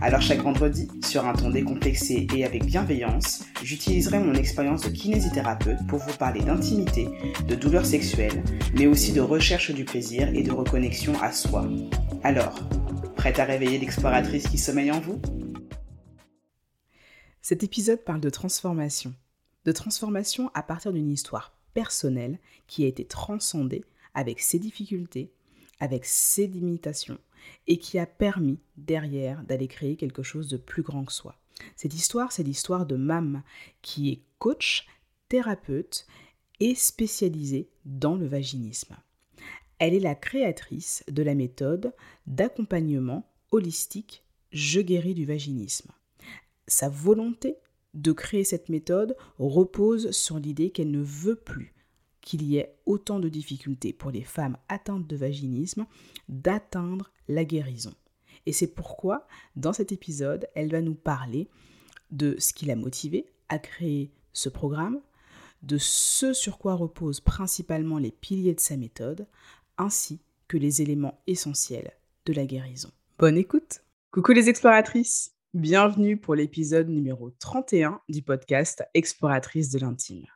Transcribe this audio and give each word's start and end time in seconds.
Alors 0.00 0.20
chaque 0.20 0.42
vendredi, 0.42 0.88
sur 1.04 1.26
un 1.26 1.32
ton 1.32 1.50
décomplexé 1.50 2.26
et 2.34 2.44
avec 2.44 2.64
bienveillance, 2.64 3.44
j'utiliserai 3.64 4.20
mon 4.20 4.34
expérience 4.34 4.82
de 4.82 4.90
kinésithérapeute 4.90 5.86
pour 5.88 5.98
vous 5.98 6.16
parler 6.16 6.40
d'intimité, 6.40 7.08
de 7.48 7.54
douleurs 7.56 7.84
sexuelles, 7.86 8.44
mais 8.74 8.86
aussi 8.86 9.12
de 9.12 9.20
recherche 9.20 9.72
du 9.72 9.84
plaisir 9.84 10.28
et 10.28 10.42
de 10.42 10.52
reconnexion 10.52 11.20
à 11.20 11.32
soi. 11.32 11.68
Alors, 12.22 12.60
prête 13.16 13.40
à 13.40 13.44
réveiller 13.44 13.78
l'exploratrice 13.78 14.46
qui 14.46 14.58
sommeille 14.58 14.92
en 14.92 15.00
vous? 15.00 15.20
Cet 17.42 17.64
épisode 17.64 18.04
parle 18.04 18.20
de 18.20 18.30
transformation. 18.30 19.14
De 19.64 19.72
transformation 19.72 20.50
à 20.54 20.62
partir 20.62 20.92
d'une 20.92 21.10
histoire 21.10 21.58
personnelle 21.74 22.38
qui 22.66 22.84
a 22.84 22.86
été 22.86 23.04
transcendée 23.04 23.84
avec 24.14 24.40
ses 24.40 24.58
difficultés, 24.58 25.32
avec 25.80 26.04
ses 26.04 26.46
limitations 26.46 27.18
et 27.66 27.78
qui 27.78 27.98
a 27.98 28.06
permis 28.06 28.58
derrière 28.76 29.42
d'aller 29.44 29.68
créer 29.68 29.96
quelque 29.96 30.22
chose 30.22 30.48
de 30.48 30.56
plus 30.56 30.82
grand 30.82 31.04
que 31.04 31.12
soi. 31.12 31.36
Cette 31.76 31.94
histoire, 31.94 32.32
c'est 32.32 32.42
l'histoire 32.42 32.86
de 32.86 32.96
Mam, 32.96 33.42
qui 33.82 34.10
est 34.10 34.22
coach, 34.38 34.86
thérapeute 35.28 36.06
et 36.60 36.74
spécialisée 36.74 37.68
dans 37.84 38.16
le 38.16 38.26
vaginisme. 38.26 38.96
Elle 39.78 39.94
est 39.94 40.00
la 40.00 40.14
créatrice 40.14 41.04
de 41.08 41.22
la 41.22 41.34
méthode 41.34 41.94
d'accompagnement 42.26 43.30
holistique 43.52 44.24
Je 44.50 44.80
guéris 44.80 45.14
du 45.14 45.24
vaginisme. 45.24 45.90
Sa 46.66 46.88
volonté 46.88 47.56
de 47.94 48.12
créer 48.12 48.44
cette 48.44 48.68
méthode 48.68 49.16
repose 49.38 50.10
sur 50.10 50.38
l'idée 50.38 50.70
qu'elle 50.70 50.90
ne 50.90 51.02
veut 51.02 51.36
plus 51.36 51.74
qu'il 52.28 52.42
y 52.42 52.58
ait 52.58 52.76
autant 52.84 53.20
de 53.20 53.30
difficultés 53.30 53.94
pour 53.94 54.10
les 54.10 54.22
femmes 54.22 54.58
atteintes 54.68 55.06
de 55.06 55.16
vaginisme 55.16 55.86
d'atteindre 56.28 57.10
la 57.26 57.42
guérison. 57.46 57.94
Et 58.44 58.52
c'est 58.52 58.66
pourquoi, 58.66 59.26
dans 59.56 59.72
cet 59.72 59.92
épisode, 59.92 60.46
elle 60.54 60.70
va 60.70 60.82
nous 60.82 60.94
parler 60.94 61.48
de 62.10 62.36
ce 62.38 62.52
qui 62.52 62.66
l'a 62.66 62.76
motivée 62.76 63.24
à 63.48 63.58
créer 63.58 64.12
ce 64.34 64.50
programme, 64.50 65.00
de 65.62 65.78
ce 65.78 66.34
sur 66.34 66.58
quoi 66.58 66.74
reposent 66.74 67.20
principalement 67.20 67.96
les 67.96 68.12
piliers 68.12 68.54
de 68.54 68.60
sa 68.60 68.76
méthode, 68.76 69.26
ainsi 69.78 70.20
que 70.48 70.58
les 70.58 70.82
éléments 70.82 71.22
essentiels 71.26 71.92
de 72.26 72.34
la 72.34 72.44
guérison. 72.44 72.90
Bonne 73.18 73.38
écoute 73.38 73.80
Coucou 74.10 74.32
les 74.32 74.50
exploratrices 74.50 75.32
Bienvenue 75.54 76.18
pour 76.18 76.34
l'épisode 76.34 76.90
numéro 76.90 77.30
31 77.30 78.02
du 78.10 78.20
podcast 78.20 78.84
Exploratrice 78.92 79.70
de 79.70 79.78
l'intime. 79.78 80.26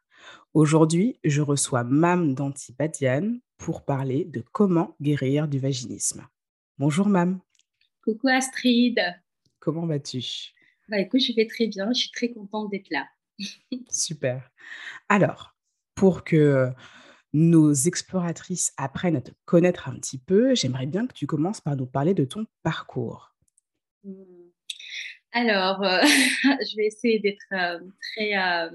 Aujourd'hui, 0.55 1.19
je 1.25 1.41
reçois 1.41 1.83
Mam 1.83 2.35
Dantipadian 2.35 3.39
pour 3.57 3.87
parler 3.87 4.27
de 4.27 4.45
comment 4.53 4.95
guérir 5.01 5.49
du 5.49 5.59
vaginisme. 5.59 6.29
Bonjour 6.77 7.09
Mam. 7.09 7.41
Coucou 8.05 8.29
Astrid. 8.29 9.01
Comment 9.61 9.87
vas-tu? 9.87 10.53
Bah, 10.89 10.99
Écoute, 10.99 11.23
je 11.23 11.33
vais 11.35 11.47
très 11.47 11.69
bien, 11.69 11.91
je 11.95 12.01
suis 12.01 12.11
très 12.11 12.35
contente 12.35 12.71
d'être 12.71 12.91
là. 12.91 13.09
Super. 13.89 14.51
Alors, 15.09 15.57
pour 15.95 16.23
que 16.23 16.71
nos 17.33 17.73
exploratrices 17.73 18.75
apprennent 18.77 19.17
à 19.17 19.23
te 19.23 19.33
connaître 19.47 19.89
un 19.89 19.95
petit 19.95 20.19
peu, 20.19 20.55
j'aimerais 20.55 20.87
bien 20.87 21.07
que 21.07 21.15
tu 21.15 21.27
commences 21.27 21.63
par 21.63 21.77
nous 21.77 21.87
parler 21.87 22.13
de 22.13 22.27
ton 22.27 22.45
parcours. 22.63 23.35
Mmh. 24.05 24.42
Alors, 25.35 25.83
euh, 25.83 25.99
je 26.61 26.77
vais 26.77 26.87
essayer 26.87 27.19
d'être 27.19 27.47
euh, 27.53 27.81
très, 28.15 28.37
euh, 28.37 28.71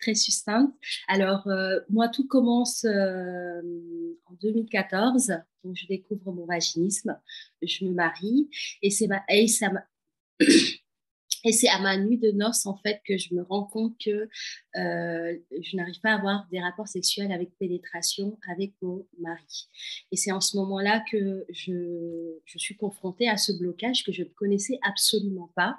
très 0.00 0.14
succincte. 0.14 0.72
Alors, 1.08 1.48
moi, 1.90 2.08
tout 2.08 2.26
commence 2.26 2.84
en 2.84 4.34
2014. 4.40 5.32
Donc, 5.64 5.76
je 5.76 5.86
découvre 5.86 6.32
mon 6.32 6.46
vaginisme, 6.46 7.18
je 7.62 7.84
me 7.84 7.92
marie 7.92 8.48
et, 8.80 8.90
c'est 8.90 9.08
et 9.28 9.48
ça 9.48 9.70
et 11.44 11.52
c'est 11.52 11.68
à 11.68 11.78
ma 11.80 11.96
nuit 11.96 12.18
de 12.18 12.30
noces, 12.30 12.66
en 12.66 12.76
fait, 12.76 13.00
que 13.06 13.16
je 13.16 13.34
me 13.34 13.42
rends 13.42 13.64
compte 13.64 13.96
que 14.04 14.28
euh, 14.76 15.38
je 15.62 15.76
n'arrive 15.76 16.00
pas 16.00 16.10
à 16.10 16.14
avoir 16.16 16.46
des 16.50 16.60
rapports 16.60 16.88
sexuels 16.88 17.32
avec 17.32 17.56
pénétration 17.58 18.38
avec 18.50 18.72
mon 18.82 19.06
mari. 19.18 19.68
Et 20.10 20.16
c'est 20.16 20.32
en 20.32 20.40
ce 20.40 20.56
moment-là 20.56 21.02
que 21.10 21.44
je, 21.50 22.34
je, 22.44 22.58
suis 22.58 22.76
confrontée 22.76 23.28
à 23.28 23.36
ce 23.36 23.52
blocage 23.52 24.04
que 24.04 24.12
je 24.12 24.22
ne 24.22 24.28
connaissais 24.28 24.78
absolument 24.82 25.52
pas. 25.54 25.78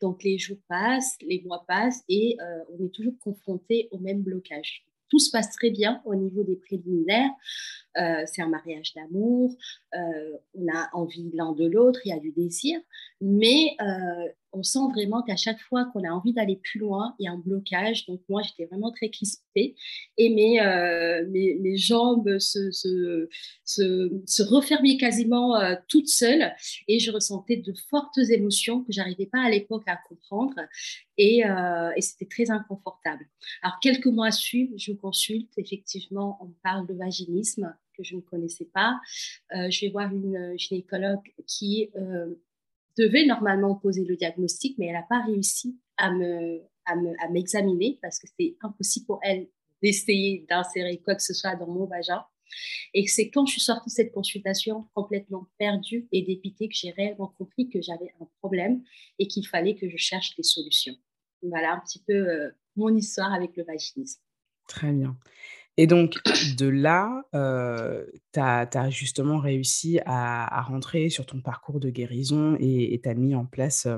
Donc, 0.00 0.22
les 0.22 0.38
jours 0.38 0.58
passent, 0.68 1.16
les 1.22 1.42
mois 1.42 1.64
passent 1.66 2.02
et 2.08 2.36
euh, 2.40 2.64
on 2.72 2.84
est 2.84 2.94
toujours 2.94 3.18
confronté 3.20 3.88
au 3.92 3.98
même 3.98 4.22
blocage. 4.22 4.84
Tout 5.08 5.18
se 5.18 5.30
passe 5.30 5.50
très 5.50 5.70
bien 5.70 6.00
au 6.04 6.14
niveau 6.14 6.44
des 6.44 6.56
préliminaires. 6.56 7.30
Euh, 7.98 8.22
c'est 8.26 8.40
un 8.40 8.48
mariage 8.48 8.94
d'amour, 8.94 9.56
euh, 9.94 10.36
on 10.54 10.66
a 10.72 10.88
envie 10.92 11.28
l'un 11.34 11.52
de 11.52 11.66
l'autre, 11.66 12.00
il 12.04 12.10
y 12.10 12.12
a 12.12 12.20
du 12.20 12.30
désir, 12.30 12.78
mais 13.20 13.74
euh, 13.80 14.28
on 14.52 14.62
sent 14.62 14.78
vraiment 14.92 15.22
qu'à 15.22 15.34
chaque 15.34 15.60
fois 15.60 15.86
qu'on 15.86 16.04
a 16.04 16.10
envie 16.10 16.32
d'aller 16.32 16.56
plus 16.56 16.78
loin, 16.78 17.16
il 17.18 17.24
y 17.24 17.28
a 17.28 17.32
un 17.32 17.38
blocage. 17.38 18.06
Donc 18.06 18.20
moi, 18.28 18.42
j'étais 18.42 18.66
vraiment 18.66 18.92
très 18.92 19.10
crispée 19.10 19.74
et 20.16 20.28
mes, 20.30 20.60
mes, 21.60 21.76
jambes 21.76 22.38
se, 22.38 22.70
se, 22.70 23.28
se, 23.64 24.42
refermaient 24.42 24.96
quasiment 24.96 25.54
toutes 25.88 26.08
seules 26.08 26.52
et 26.88 26.98
je 26.98 27.12
ressentais 27.12 27.58
de 27.58 27.72
fortes 27.90 28.18
émotions 28.18 28.82
que 28.82 28.92
j'arrivais 28.92 29.26
pas 29.26 29.40
à 29.40 29.50
l'époque 29.50 29.84
à 29.86 29.98
comprendre 30.08 30.56
et, 31.16 31.42
et 31.96 32.00
c'était 32.00 32.26
très 32.26 32.50
inconfortable. 32.50 33.24
Alors 33.62 33.78
quelques 33.80 34.06
mois 34.06 34.32
suivent, 34.32 34.72
je 34.76 34.92
consulte, 34.92 35.52
effectivement, 35.58 36.38
on 36.40 36.48
parle 36.64 36.88
de 36.88 36.94
vaginisme 36.94 37.72
je 38.02 38.16
ne 38.16 38.20
connaissais 38.20 38.66
pas. 38.72 38.98
Euh, 39.54 39.70
je 39.70 39.86
vais 39.86 39.92
voir 39.92 40.12
une 40.12 40.54
gynécologue 40.56 41.32
qui 41.46 41.90
euh, 41.96 42.34
devait 42.98 43.26
normalement 43.26 43.74
poser 43.74 44.04
le 44.04 44.16
diagnostic, 44.16 44.76
mais 44.78 44.86
elle 44.86 44.94
n'a 44.94 45.06
pas 45.08 45.22
réussi 45.24 45.78
à 45.96 46.12
me 46.12 46.60
à 46.86 47.28
m'examiner 47.28 47.98
parce 48.02 48.18
que 48.18 48.26
c'est 48.38 48.56
impossible 48.62 49.06
pour 49.06 49.20
elle 49.22 49.48
d'essayer 49.82 50.44
d'insérer 50.48 50.98
quoi 50.98 51.14
que 51.14 51.22
ce 51.22 51.34
soit 51.34 51.54
dans 51.56 51.68
mon 51.68 51.86
vagin. 51.86 52.24
Et 52.94 53.06
c'est 53.06 53.30
quand 53.30 53.46
je 53.46 53.52
suis 53.52 53.60
sortie 53.60 53.90
de 53.90 53.94
cette 53.94 54.12
consultation 54.12 54.88
complètement 54.94 55.48
perdue 55.58 56.08
et 56.12 56.22
dépitée 56.22 56.68
que 56.68 56.74
j'ai 56.74 56.90
réellement 56.90 57.28
compris 57.38 57.68
que 57.68 57.80
j'avais 57.80 58.12
un 58.20 58.28
problème 58.40 58.82
et 59.18 59.28
qu'il 59.28 59.46
fallait 59.46 59.76
que 59.76 59.88
je 59.88 59.96
cherche 59.96 60.34
des 60.36 60.42
solutions. 60.42 60.94
Voilà 61.42 61.74
un 61.74 61.80
petit 61.80 62.02
peu 62.06 62.12
euh, 62.12 62.50
mon 62.76 62.94
histoire 62.94 63.32
avec 63.32 63.56
le 63.56 63.64
vaginisme. 63.64 64.20
Très 64.68 64.92
bien. 64.92 65.16
Et 65.80 65.86
donc, 65.86 66.18
de 66.58 66.68
là, 66.68 67.24
tu 67.32 68.38
as, 68.38 68.90
justement 68.90 69.38
réussi 69.38 69.98
à, 70.04 70.60
rentrer 70.60 71.08
sur 71.08 71.24
ton 71.24 71.40
parcours 71.40 71.80
de 71.80 71.88
guérison 71.88 72.54
et 72.60 73.00
tu 73.02 73.08
as 73.08 73.14
mis 73.14 73.34
en 73.34 73.46
place 73.46 73.88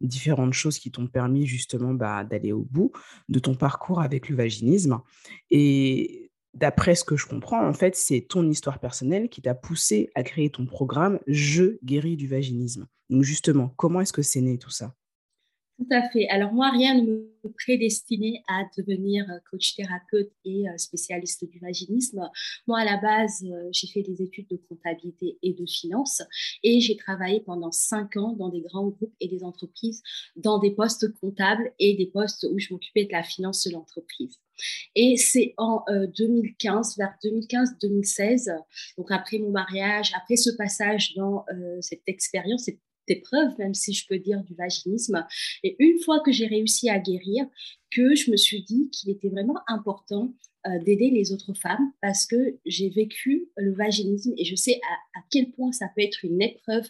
différentes 0.00 0.52
choses 0.52 0.78
qui 0.78 0.92
t'ont 0.92 1.08
permis 1.08 1.44
justement 1.44 1.92
bah, 1.92 2.22
d'aller 2.22 2.52
au 2.52 2.62
bout 2.62 2.92
de 3.28 3.40
ton 3.40 3.56
parcours 3.56 4.00
avec 4.00 4.28
le 4.28 4.36
vaginisme. 4.36 5.00
Et 5.50 6.30
d'après 6.54 6.94
ce 6.94 7.02
que 7.02 7.16
je 7.16 7.26
comprends, 7.26 7.66
en 7.66 7.74
fait, 7.74 7.96
c'est 7.96 8.20
ton 8.28 8.48
histoire 8.48 8.78
personnelle 8.78 9.28
qui 9.28 9.42
t'a 9.42 9.56
poussé 9.56 10.10
à 10.14 10.22
créer 10.22 10.50
ton 10.50 10.66
programme 10.66 11.18
Je 11.26 11.78
guéris 11.82 12.16
du 12.16 12.28
vaginisme. 12.28 12.86
Donc, 13.10 13.24
justement, 13.24 13.74
comment 13.76 14.00
est-ce 14.00 14.12
que 14.12 14.22
c'est 14.22 14.40
né 14.40 14.56
tout 14.56 14.70
ça? 14.70 14.94
Tout 15.76 15.88
à 15.90 16.08
fait. 16.10 16.28
Alors 16.28 16.52
moi, 16.52 16.70
rien 16.70 16.94
ne 16.94 17.02
me 17.02 17.52
prédestinait 17.52 18.42
à 18.48 18.62
devenir 18.76 19.28
euh, 19.30 19.38
coach 19.50 19.74
thérapeute 19.74 20.30
et 20.44 20.68
euh, 20.68 20.76
spécialiste 20.76 21.44
du 21.50 21.58
vaginisme. 21.58 22.30
Moi, 22.66 22.78
à 22.78 22.84
la 22.84 22.96
base, 22.98 23.44
euh, 23.44 23.68
j'ai 23.72 23.88
fait 23.88 24.02
des 24.02 24.22
études 24.22 24.48
de 24.48 24.56
comptabilité 24.68 25.38
et 25.42 25.52
de 25.52 25.66
finance 25.66 26.22
et 26.62 26.80
j'ai 26.80 26.96
travaillé 26.96 27.40
pendant 27.40 27.72
cinq 27.72 28.16
ans 28.16 28.32
dans 28.32 28.48
des 28.48 28.60
grands 28.60 28.88
groupes 28.88 29.14
et 29.20 29.28
des 29.28 29.42
entreprises, 29.42 30.02
dans 30.36 30.58
des 30.58 30.70
postes 30.70 31.12
comptables 31.20 31.72
et 31.78 31.96
des 31.96 32.06
postes 32.06 32.46
où 32.50 32.58
je 32.58 32.72
m'occupais 32.72 33.04
de 33.04 33.12
la 33.12 33.22
finance 33.22 33.66
de 33.66 33.72
l'entreprise. 33.72 34.38
Et 34.94 35.16
c'est 35.16 35.54
en 35.56 35.84
2015, 35.88 36.96
vers 36.96 37.12
2015-2016, 37.24 38.56
donc 38.96 39.10
après 39.10 39.38
mon 39.38 39.50
mariage, 39.50 40.12
après 40.14 40.36
ce 40.36 40.50
passage 40.50 41.14
dans 41.16 41.44
cette 41.80 42.02
expérience, 42.06 42.66
cette 42.66 42.78
épreuve, 43.08 43.52
même 43.58 43.74
si 43.74 43.92
je 43.92 44.06
peux 44.06 44.18
dire 44.18 44.42
du 44.44 44.54
vaginisme. 44.54 45.26
Et 45.62 45.76
une 45.78 45.98
fois 46.00 46.20
que 46.20 46.32
j'ai 46.32 46.46
réussi 46.46 46.88
à 46.88 46.98
guérir, 46.98 47.46
que 47.90 48.14
je 48.14 48.30
me 48.30 48.36
suis 48.36 48.62
dit 48.62 48.90
qu'il 48.90 49.10
était 49.10 49.28
vraiment 49.28 49.58
important 49.68 50.34
euh, 50.66 50.78
d'aider 50.78 51.10
les 51.10 51.30
autres 51.30 51.52
femmes 51.52 51.92
parce 52.00 52.24
que 52.24 52.56
j'ai 52.64 52.88
vécu 52.88 53.50
le 53.58 53.74
vaginisme 53.74 54.32
et 54.38 54.46
je 54.46 54.54
sais 54.54 54.80
à, 55.14 55.20
quel 55.30 55.50
point 55.50 55.72
ça 55.72 55.90
peut 55.94 56.00
être 56.00 56.24
une 56.24 56.40
épreuve 56.40 56.88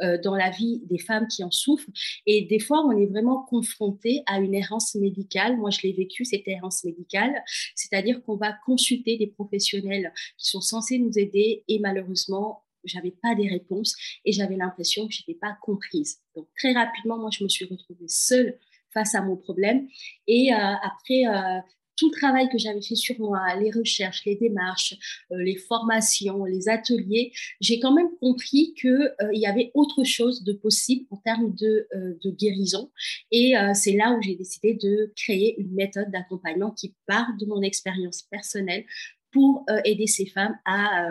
euh, 0.00 0.16
dans 0.22 0.36
la 0.36 0.50
vie 0.50 0.82
des 0.84 0.98
femmes 0.98 1.26
qui 1.26 1.42
en 1.42 1.50
souffrent. 1.50 1.90
Et 2.26 2.42
des 2.42 2.60
fois, 2.60 2.86
on 2.86 2.92
est 2.92 3.06
vraiment 3.06 3.44
confronté 3.48 4.22
à 4.26 4.38
une 4.38 4.54
errance 4.54 4.94
médicale. 4.94 5.56
Moi, 5.56 5.70
je 5.70 5.80
l'ai 5.82 5.92
vécu, 5.92 6.24
cette 6.24 6.46
errance 6.46 6.84
médicale, 6.84 7.32
c'est-à-dire 7.74 8.22
qu'on 8.22 8.36
va 8.36 8.54
consulter 8.64 9.16
des 9.16 9.26
professionnels 9.26 10.12
qui 10.38 10.48
sont 10.48 10.60
censés 10.60 10.98
nous 10.98 11.18
aider 11.18 11.64
et 11.66 11.80
malheureusement, 11.80 12.62
j'avais 12.86 13.14
pas 13.22 13.34
des 13.34 13.48
réponses 13.48 13.94
et 14.24 14.32
j'avais 14.32 14.56
l'impression 14.56 15.06
que 15.06 15.14
je 15.14 15.22
n'étais 15.22 15.38
pas 15.38 15.56
comprise. 15.62 16.18
Donc 16.34 16.48
très 16.58 16.72
rapidement, 16.72 17.18
moi, 17.18 17.30
je 17.36 17.44
me 17.44 17.48
suis 17.48 17.64
retrouvée 17.64 18.08
seule 18.08 18.58
face 18.96 19.14
à 19.14 19.22
mon 19.22 19.36
problème. 19.36 19.88
Et 20.26 20.52
euh, 20.52 20.56
après 20.56 21.26
euh, 21.26 21.60
tout 21.96 22.10
le 22.10 22.18
travail 22.18 22.48
que 22.48 22.58
j'avais 22.58 22.80
fait 22.80 22.94
sur 22.94 23.18
moi, 23.18 23.40
les 23.60 23.70
recherches, 23.70 24.22
les 24.24 24.36
démarches, 24.36 24.94
euh, 25.32 25.42
les 25.42 25.56
formations, 25.56 26.44
les 26.44 26.68
ateliers, 26.68 27.32
j'ai 27.60 27.78
quand 27.78 27.92
même 27.92 28.08
compris 28.20 28.74
qu'il 28.80 29.14
il 29.32 29.40
y 29.40 29.46
avait 29.46 29.70
autre 29.74 30.02
chose 30.04 30.44
de 30.44 30.54
possible 30.54 31.06
en 31.10 31.18
termes 31.18 31.54
de, 31.54 31.88
de 32.24 32.30
guérison. 32.30 32.90
Et 33.30 33.54
c'est 33.74 33.92
là 33.92 34.12
où 34.12 34.22
j'ai 34.22 34.34
décidé 34.34 34.74
de 34.74 35.12
créer 35.16 35.58
une 35.60 35.72
méthode 35.72 36.10
d'accompagnement 36.10 36.70
qui 36.70 36.94
part 37.06 37.28
de 37.38 37.46
mon 37.46 37.62
expérience 37.62 38.22
personnelle 38.22 38.84
pour 39.32 39.64
aider 39.84 40.06
ces 40.06 40.26
femmes 40.26 40.56
à, 40.64 41.10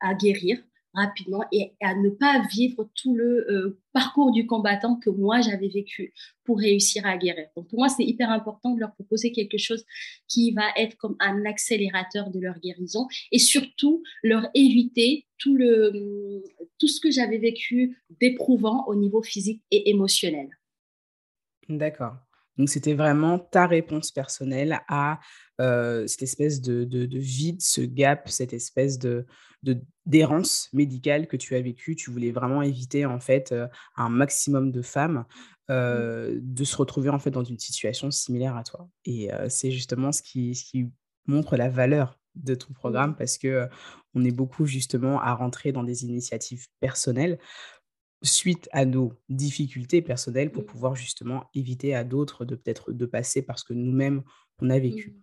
à 0.00 0.14
guérir 0.14 0.58
rapidement 0.96 1.44
et 1.52 1.72
à 1.80 1.94
ne 1.94 2.08
pas 2.08 2.42
vivre 2.50 2.88
tout 2.94 3.14
le 3.14 3.50
euh, 3.50 3.80
parcours 3.92 4.32
du 4.32 4.46
combattant 4.46 4.96
que 4.96 5.10
moi 5.10 5.40
j'avais 5.40 5.68
vécu 5.68 6.12
pour 6.44 6.58
réussir 6.58 7.06
à 7.06 7.16
guérir. 7.16 7.46
Donc 7.56 7.68
pour 7.68 7.78
moi, 7.78 7.88
c'est 7.88 8.04
hyper 8.04 8.30
important 8.30 8.74
de 8.74 8.80
leur 8.80 8.94
proposer 8.94 9.32
quelque 9.32 9.58
chose 9.58 9.84
qui 10.26 10.52
va 10.52 10.68
être 10.76 10.96
comme 10.96 11.16
un 11.20 11.44
accélérateur 11.44 12.30
de 12.30 12.40
leur 12.40 12.58
guérison 12.58 13.06
et 13.30 13.38
surtout 13.38 14.02
leur 14.22 14.48
éviter 14.54 15.26
tout, 15.38 15.54
le, 15.54 16.42
tout 16.78 16.88
ce 16.88 17.00
que 17.00 17.10
j'avais 17.10 17.38
vécu 17.38 18.02
d'éprouvant 18.20 18.84
au 18.86 18.94
niveau 18.94 19.22
physique 19.22 19.62
et 19.70 19.90
émotionnel. 19.90 20.48
D'accord. 21.68 22.25
Donc 22.58 22.68
c'était 22.68 22.94
vraiment 22.94 23.38
ta 23.38 23.66
réponse 23.66 24.10
personnelle 24.10 24.80
à 24.88 25.20
cette 25.58 26.22
espèce 26.22 26.60
de, 26.60 26.84
de, 26.84 27.18
vide, 27.18 27.62
ce 27.62 27.80
gap, 27.80 28.28
cette 28.28 28.52
espèce 28.52 28.98
de 28.98 29.26
d'errance 30.04 30.68
médicale 30.72 31.26
que 31.26 31.36
tu 31.36 31.56
as 31.56 31.60
vécue. 31.60 31.96
Tu 31.96 32.12
voulais 32.12 32.30
vraiment 32.30 32.62
éviter 32.62 33.04
en 33.04 33.18
fait 33.18 33.52
un 33.96 34.08
maximum 34.08 34.70
de 34.70 34.80
femmes 34.80 35.24
mmh. 35.68 36.38
de 36.40 36.64
se 36.64 36.76
retrouver 36.76 37.08
en 37.08 37.18
fait 37.18 37.32
dans 37.32 37.42
une 37.42 37.58
situation 37.58 38.12
similaire 38.12 38.56
à 38.56 38.62
toi. 38.62 38.88
Et 39.06 39.28
c'est 39.48 39.72
justement 39.72 40.12
ce 40.12 40.22
qui, 40.22 40.54
ce 40.54 40.64
qui 40.64 40.88
montre 41.26 41.56
la 41.56 41.68
valeur 41.68 42.20
de 42.36 42.54
ton 42.54 42.72
programme 42.74 43.12
mmh. 43.12 43.16
parce 43.16 43.38
que 43.38 43.68
on 44.14 44.24
est 44.24 44.30
beaucoup 44.30 44.66
justement 44.66 45.20
à 45.20 45.34
rentrer 45.34 45.72
dans 45.72 45.82
des 45.82 46.04
initiatives 46.04 46.66
personnelles 46.80 47.38
suite 48.22 48.68
à 48.72 48.84
nos 48.84 49.12
difficultés 49.28 50.02
personnelles 50.02 50.50
pour 50.50 50.62
mmh. 50.62 50.66
pouvoir 50.66 50.96
justement 50.96 51.44
éviter 51.54 51.94
à 51.94 52.04
d'autres 52.04 52.44
de 52.44 52.54
peut-être 52.54 52.92
de 52.92 53.06
passer 53.06 53.42
parce 53.42 53.62
que 53.62 53.74
nous-mêmes 53.74 54.22
on 54.60 54.70
a 54.70 54.78
vécu. 54.78 55.16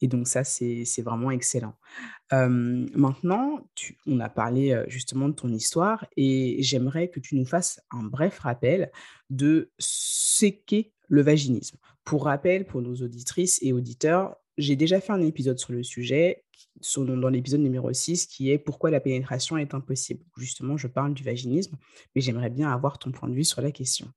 Et 0.00 0.08
donc 0.08 0.28
ça, 0.28 0.44
c'est 0.44 1.02
vraiment 1.02 1.30
excellent. 1.30 1.74
maintenant, 2.30 3.68
tu, 3.74 3.98
on 4.06 4.20
a 4.20 4.28
parlé 4.28 4.80
justement 4.86 5.28
de 5.28 5.34
ton 5.34 5.52
histoire 5.52 6.06
et 6.16 6.56
j'aimerais 6.60 7.08
que 7.08 7.20
tu 7.20 7.34
nous 7.34 7.44
fasses 7.44 7.80
un 7.90 8.04
bref 8.04 8.38
rappel 8.38 8.90
de 9.30 9.70
ce 9.78 10.46
qu'est 10.46 10.92
le 11.08 11.22
vaginisme. 11.22 11.78
Pour 12.04 12.24
rappel, 12.24 12.64
pour 12.64 12.80
nos 12.80 12.94
auditrices 12.96 13.58
et 13.62 13.72
auditeurs, 13.72 14.36
j'ai 14.56 14.76
déjà 14.76 15.00
fait 15.00 15.12
un 15.12 15.22
épisode 15.22 15.58
sur 15.58 15.72
le 15.72 15.82
sujet, 15.82 16.44
dans 16.96 17.28
l'épisode 17.28 17.60
numéro 17.60 17.92
6, 17.92 18.26
qui 18.26 18.50
est 18.50 18.58
Pourquoi 18.58 18.90
la 18.90 19.00
pénétration 19.00 19.56
est 19.56 19.74
impossible. 19.74 20.24
Justement, 20.36 20.76
je 20.76 20.86
parle 20.86 21.14
du 21.14 21.22
vaginisme, 21.22 21.76
mais 22.14 22.20
j'aimerais 22.20 22.50
bien 22.50 22.70
avoir 22.70 22.98
ton 22.98 23.10
point 23.10 23.28
de 23.28 23.34
vue 23.34 23.44
sur 23.44 23.62
la 23.62 23.72
question. 23.72 24.12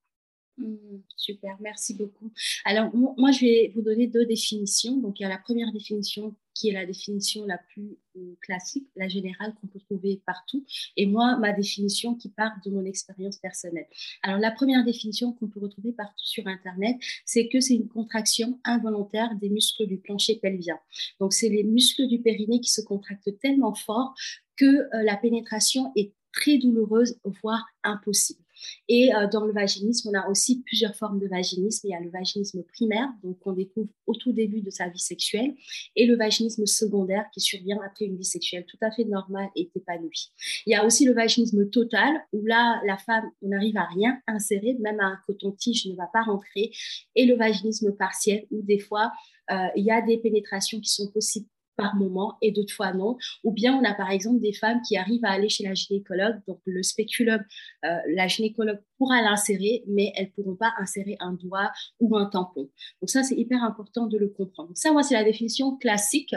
Mmh, 0.62 1.02
super, 1.18 1.58
merci 1.60 1.96
beaucoup. 1.96 2.32
Alors, 2.66 2.96
moi, 2.96 3.32
je 3.32 3.42
vais 3.42 3.72
vous 3.76 3.82
donner 3.82 4.08
deux 4.08 4.26
définitions. 4.26 4.98
Donc, 4.98 5.20
il 5.20 5.24
y 5.24 5.26
a 5.26 5.30
la 5.30 5.38
première 5.38 5.72
définition 5.72 6.36
qui 6.54 6.70
est 6.70 6.74
la 6.74 6.86
définition 6.86 7.46
la 7.46 7.58
plus 7.58 7.98
euh, 8.18 8.36
classique, 8.42 8.88
la 8.96 9.08
générale 9.08 9.56
qu'on 9.60 9.68
peut 9.68 9.80
trouver 9.80 10.22
partout. 10.26 10.64
Et 10.98 11.08
moi, 11.08 11.38
ma 11.38 11.54
définition 11.54 12.14
qui 12.14 12.30
part 12.30 12.52
de 12.64 12.70
mon 12.70 12.86
expérience 12.86 13.38
personnelle. 13.38 13.88
Alors, 14.22 14.40
la 14.40 14.52
première 14.52 14.86
définition 14.86 15.34
qu'on 15.34 15.48
peut 15.48 15.60
retrouver 15.60 15.94
partout 15.94 16.26
sur 16.26 16.46
Internet, 16.48 16.98
c'est 17.26 17.48
que 17.48 17.60
c'est 17.60 17.76
une 17.76 17.88
contraction 17.88 18.60
involontaire 18.64 19.36
des 19.36 19.50
muscles 19.50 19.88
du 19.88 19.98
plancher 19.98 20.36
pelvien. 20.36 20.78
Donc, 21.20 21.34
c'est 21.34 21.50
les 21.50 21.64
muscles 21.64 22.08
du 22.08 22.20
périnée 22.20 22.60
qui 22.60 22.70
se 22.70 22.82
contractent 22.82 23.40
tellement 23.40 23.74
fort 23.74 24.14
que 24.58 24.66
euh, 24.66 25.04
la 25.04 25.18
pénétration 25.18 25.92
est 25.96 26.14
très 26.34 26.58
douloureuse, 26.58 27.20
voire 27.42 27.66
impossible. 27.84 28.42
Et 28.88 29.14
euh, 29.14 29.28
dans 29.28 29.46
le 29.46 29.54
vaginisme, 29.54 30.10
on 30.14 30.20
a 30.20 30.28
aussi 30.30 30.62
plusieurs 30.64 30.96
formes 30.96 31.20
de 31.20 31.28
vaginisme. 31.28 31.88
Il 31.88 31.92
y 31.92 31.96
a 31.96 32.00
le 32.00 32.10
vaginisme 32.10 32.64
primaire, 32.64 33.10
donc 33.24 33.40
qu'on 33.40 33.54
découvre 33.54 33.90
au 34.08 34.16
tout 34.16 34.34
début 34.34 34.62
de 34.62 34.70
sa 34.70 34.88
vie 34.90 35.00
sexuelle, 35.00 35.54
et 35.96 36.06
le 36.06 36.16
vaginisme 36.16 36.66
secondaire 36.66 37.26
qui 37.34 37.40
survient 37.40 37.80
après 37.86 38.06
une 38.06 38.18
vie 38.18 38.26
sexuelle 38.26 38.66
tout 38.66 38.78
à 38.82 38.92
fait 38.92 39.06
normale 39.06 39.50
et 39.56 39.70
épanouie. 39.76 40.32
Il 40.66 40.72
y 40.72 40.76
a 40.76 40.86
aussi 40.86 41.06
le 41.06 41.14
vaginisme 41.14 41.70
total, 41.70 42.14
où 42.34 42.46
là, 42.46 42.82
la 42.86 42.98
femme, 42.98 43.30
on 43.42 43.50
n'arrive 43.50 43.78
à 43.78 43.86
rien 43.86 44.20
insérer, 44.28 44.76
même 44.80 45.00
un 45.00 45.18
coton-tige 45.26 45.88
ne 45.88 45.96
va 45.96 46.08
pas 46.12 46.22
rentrer, 46.22 46.72
et 47.16 47.26
le 47.26 47.36
vaginisme 47.36 47.92
partiel, 47.94 48.46
où 48.52 48.62
des 48.62 48.80
fois, 48.80 49.12
euh, 49.52 49.68
il 49.76 49.86
y 49.86 49.92
a 49.92 50.02
des 50.02 50.18
pénétrations 50.18 50.80
qui 50.80 50.90
sont 50.90 51.10
possibles 51.12 51.48
par 51.82 51.96
moment 51.96 52.38
et 52.42 52.52
d'autres 52.52 52.74
fois 52.74 52.94
non. 52.94 53.18
Ou 53.44 53.52
bien 53.52 53.76
on 53.76 53.84
a 53.84 53.94
par 53.94 54.12
exemple 54.12 54.40
des 54.40 54.54
femmes 54.54 54.82
qui 54.88 54.98
arrivent 54.98 55.26
à 55.26 55.32
aller 55.32 55.50
chez 55.50 55.64
la 55.64 55.74
gynécologue, 55.74 56.42
donc 56.48 56.60
le 56.66 56.84
spéculum, 56.84 57.44
euh, 57.86 57.98
la 58.16 58.28
gynécologue 58.28 58.80
pourra 58.98 59.22
l'insérer, 59.22 59.84
mais 59.88 60.12
elles 60.16 60.32
pourront 60.32 60.56
pas 60.56 60.74
insérer 60.80 61.18
un 61.20 61.34
doigt 61.34 61.72
ou 62.00 62.16
un 62.18 62.28
tampon. 62.28 62.70
Donc 63.02 63.10
ça, 63.10 63.24
c'est 63.24 63.36
hyper 63.36 63.64
important 63.64 64.06
de 64.06 64.18
le 64.18 64.30
comprendre. 64.30 64.72
Ça, 64.76 64.92
moi, 64.92 65.04
c'est 65.04 65.16
la 65.16 65.24
définition 65.24 65.76
classique, 65.78 66.36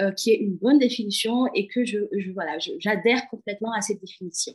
euh, 0.00 0.12
qui 0.12 0.30
est 0.30 0.36
une 0.36 0.56
bonne 0.56 0.78
définition 0.78 1.46
et 1.54 1.66
que 1.66 1.84
je, 1.84 1.98
je 2.16 2.30
voilà, 2.30 2.56
j'adhère 2.78 3.28
complètement 3.28 3.72
à 3.72 3.80
cette 3.80 4.00
définition. 4.00 4.52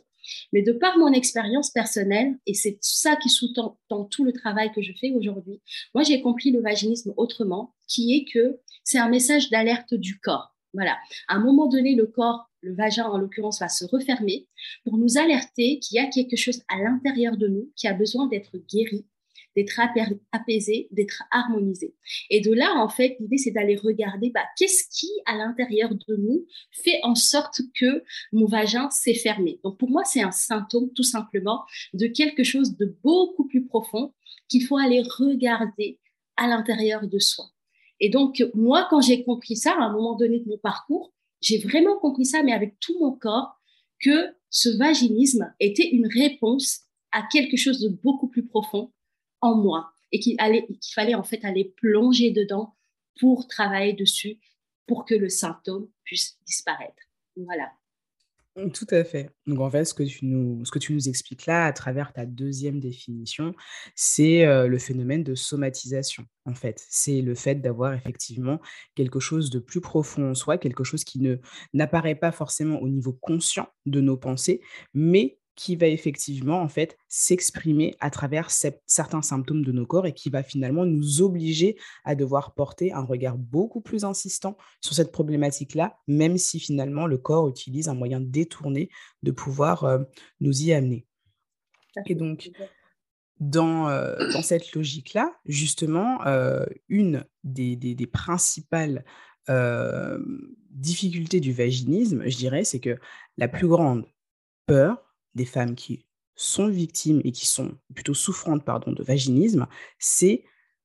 Mais 0.52 0.62
de 0.62 0.72
par 0.72 0.98
mon 0.98 1.12
expérience 1.12 1.70
personnelle, 1.70 2.38
et 2.46 2.54
c'est 2.54 2.78
ça 2.80 3.16
qui 3.16 3.28
sous-tend 3.28 3.78
tout 4.10 4.24
le 4.24 4.32
travail 4.32 4.70
que 4.72 4.82
je 4.82 4.92
fais 5.00 5.10
aujourd'hui, 5.10 5.60
moi 5.94 6.04
j'ai 6.04 6.20
compris 6.20 6.50
le 6.50 6.60
vaginisme 6.60 7.12
autrement, 7.16 7.74
qui 7.88 8.14
est 8.14 8.32
que 8.32 8.60
c'est 8.84 8.98
un 8.98 9.08
message 9.08 9.50
d'alerte 9.50 9.94
du 9.94 10.18
corps. 10.18 10.54
Voilà. 10.74 10.96
À 11.28 11.36
un 11.36 11.40
moment 11.40 11.66
donné, 11.66 11.94
le 11.94 12.06
corps, 12.06 12.50
le 12.62 12.74
vagin 12.74 13.04
en 13.04 13.18
l'occurrence, 13.18 13.60
va 13.60 13.68
se 13.68 13.84
refermer 13.84 14.46
pour 14.84 14.96
nous 14.96 15.18
alerter 15.18 15.78
qu'il 15.80 15.96
y 15.96 15.98
a 15.98 16.06
quelque 16.06 16.36
chose 16.36 16.62
à 16.68 16.78
l'intérieur 16.78 17.36
de 17.36 17.48
nous 17.48 17.70
qui 17.76 17.88
a 17.88 17.92
besoin 17.92 18.26
d'être 18.26 18.56
guéri, 18.70 19.04
d'être 19.54 19.78
apaisé, 20.32 20.88
d'être 20.90 21.24
harmonisé. 21.30 21.94
Et 22.30 22.40
de 22.40 22.52
là, 22.52 22.74
en 22.76 22.88
fait, 22.88 23.16
l'idée, 23.20 23.36
c'est 23.36 23.50
d'aller 23.50 23.76
regarder 23.76 24.30
bah, 24.30 24.44
qu'est-ce 24.56 24.84
qui, 24.90 25.10
à 25.26 25.36
l'intérieur 25.36 25.94
de 25.94 26.16
nous, 26.16 26.46
fait 26.70 27.00
en 27.02 27.14
sorte 27.14 27.60
que 27.78 28.02
mon 28.32 28.46
vagin 28.46 28.88
s'est 28.90 29.14
fermé. 29.14 29.60
Donc, 29.62 29.78
pour 29.78 29.90
moi, 29.90 30.04
c'est 30.04 30.22
un 30.22 30.32
symptôme, 30.32 30.90
tout 30.94 31.02
simplement, 31.02 31.64
de 31.92 32.06
quelque 32.06 32.44
chose 32.44 32.76
de 32.78 32.96
beaucoup 33.02 33.46
plus 33.46 33.66
profond 33.66 34.14
qu'il 34.48 34.64
faut 34.64 34.78
aller 34.78 35.02
regarder 35.02 35.98
à 36.36 36.46
l'intérieur 36.46 37.06
de 37.06 37.18
soi. 37.18 37.51
Et 38.02 38.10
donc, 38.10 38.44
moi, 38.52 38.88
quand 38.90 39.00
j'ai 39.00 39.22
compris 39.22 39.56
ça, 39.56 39.72
à 39.72 39.84
un 39.84 39.92
moment 39.92 40.16
donné 40.16 40.40
de 40.40 40.48
mon 40.48 40.58
parcours, 40.58 41.14
j'ai 41.40 41.58
vraiment 41.58 41.96
compris 41.98 42.26
ça, 42.26 42.42
mais 42.42 42.52
avec 42.52 42.78
tout 42.80 42.98
mon 42.98 43.12
corps, 43.12 43.54
que 44.00 44.34
ce 44.50 44.68
vaginisme 44.76 45.54
était 45.60 45.88
une 45.88 46.08
réponse 46.08 46.80
à 47.12 47.22
quelque 47.30 47.56
chose 47.56 47.80
de 47.80 47.88
beaucoup 47.88 48.26
plus 48.26 48.44
profond 48.44 48.92
en 49.40 49.54
moi 49.54 49.92
et 50.10 50.18
qu'il 50.18 50.36
fallait 50.94 51.14
en 51.14 51.22
fait 51.22 51.44
aller 51.44 51.72
plonger 51.76 52.32
dedans 52.32 52.74
pour 53.20 53.46
travailler 53.46 53.92
dessus 53.92 54.40
pour 54.86 55.04
que 55.04 55.14
le 55.14 55.28
symptôme 55.28 55.88
puisse 56.02 56.38
disparaître. 56.44 57.02
Voilà. 57.36 57.70
Mmh, 58.56 58.70
tout 58.72 58.86
à 58.90 59.02
fait. 59.02 59.30
Donc 59.46 59.60
en 59.60 59.70
fait, 59.70 59.84
ce 59.86 59.94
que 59.94 60.02
tu 60.02 60.26
nous, 60.26 60.62
expliques 61.08 61.46
là, 61.46 61.64
à 61.66 61.72
travers 61.72 62.12
ta 62.12 62.26
deuxième 62.26 62.80
définition, 62.80 63.54
c'est 63.94 64.44
le 64.68 64.78
phénomène 64.78 65.24
de 65.24 65.34
somatisation. 65.34 66.26
En 66.44 66.54
fait, 66.54 66.84
c'est 66.90 67.22
le 67.22 67.34
fait 67.34 67.56
d'avoir 67.56 67.94
effectivement 67.94 68.60
quelque 68.94 69.20
chose 69.20 69.48
de 69.50 69.58
plus 69.58 69.80
profond 69.80 70.30
en 70.30 70.34
soi, 70.34 70.58
quelque 70.58 70.84
chose 70.84 71.04
qui 71.04 71.18
ne 71.20 71.36
n'apparaît 71.72 72.14
pas 72.14 72.32
forcément 72.32 72.78
au 72.80 72.88
niveau 72.88 73.12
conscient 73.14 73.68
de 73.86 74.00
nos 74.00 74.16
pensées, 74.18 74.60
mais 74.92 75.38
qui 75.54 75.76
va 75.76 75.86
effectivement 75.86 76.60
en 76.60 76.68
fait 76.68 76.96
s'exprimer 77.08 77.94
à 78.00 78.10
travers 78.10 78.50
certains 78.50 79.22
symptômes 79.22 79.64
de 79.64 79.72
nos 79.72 79.86
corps 79.86 80.06
et 80.06 80.14
qui 80.14 80.30
va 80.30 80.42
finalement 80.42 80.86
nous 80.86 81.20
obliger 81.20 81.76
à 82.04 82.14
devoir 82.14 82.54
porter 82.54 82.92
un 82.92 83.04
regard 83.04 83.36
beaucoup 83.36 83.80
plus 83.80 84.04
insistant 84.04 84.56
sur 84.80 84.94
cette 84.94 85.12
problématique-là, 85.12 85.98
même 86.08 86.38
si 86.38 86.58
finalement 86.58 87.06
le 87.06 87.18
corps 87.18 87.48
utilise 87.48 87.88
un 87.88 87.94
moyen 87.94 88.20
détourné 88.20 88.88
de 89.22 89.30
pouvoir 89.30 89.84
euh, 89.84 89.98
nous 90.40 90.62
y 90.62 90.72
amener. 90.72 91.06
Et 92.06 92.14
donc, 92.14 92.50
dans, 93.38 93.88
euh, 93.88 94.16
dans 94.32 94.42
cette 94.42 94.72
logique-là, 94.72 95.34
justement, 95.44 96.26
euh, 96.26 96.64
une 96.88 97.24
des, 97.44 97.76
des 97.76 98.06
principales 98.06 99.04
difficultés 100.70 101.40
du 101.40 101.52
vaginisme, 101.52 102.22
je 102.26 102.36
dirais, 102.36 102.62
c'est 102.62 102.78
que 102.78 102.96
la 103.36 103.48
plus 103.48 103.66
grande 103.66 104.06
peur, 104.66 105.11
des 105.34 105.44
femmes 105.46 105.74
qui 105.74 106.06
sont 106.34 106.68
victimes 106.68 107.20
et 107.24 107.32
qui 107.32 107.46
sont 107.46 107.78
plutôt 107.94 108.14
souffrantes 108.14 108.64
pardon, 108.64 108.92
de 108.92 109.02
vaginisme, 109.02 109.66
c'est 109.98 110.44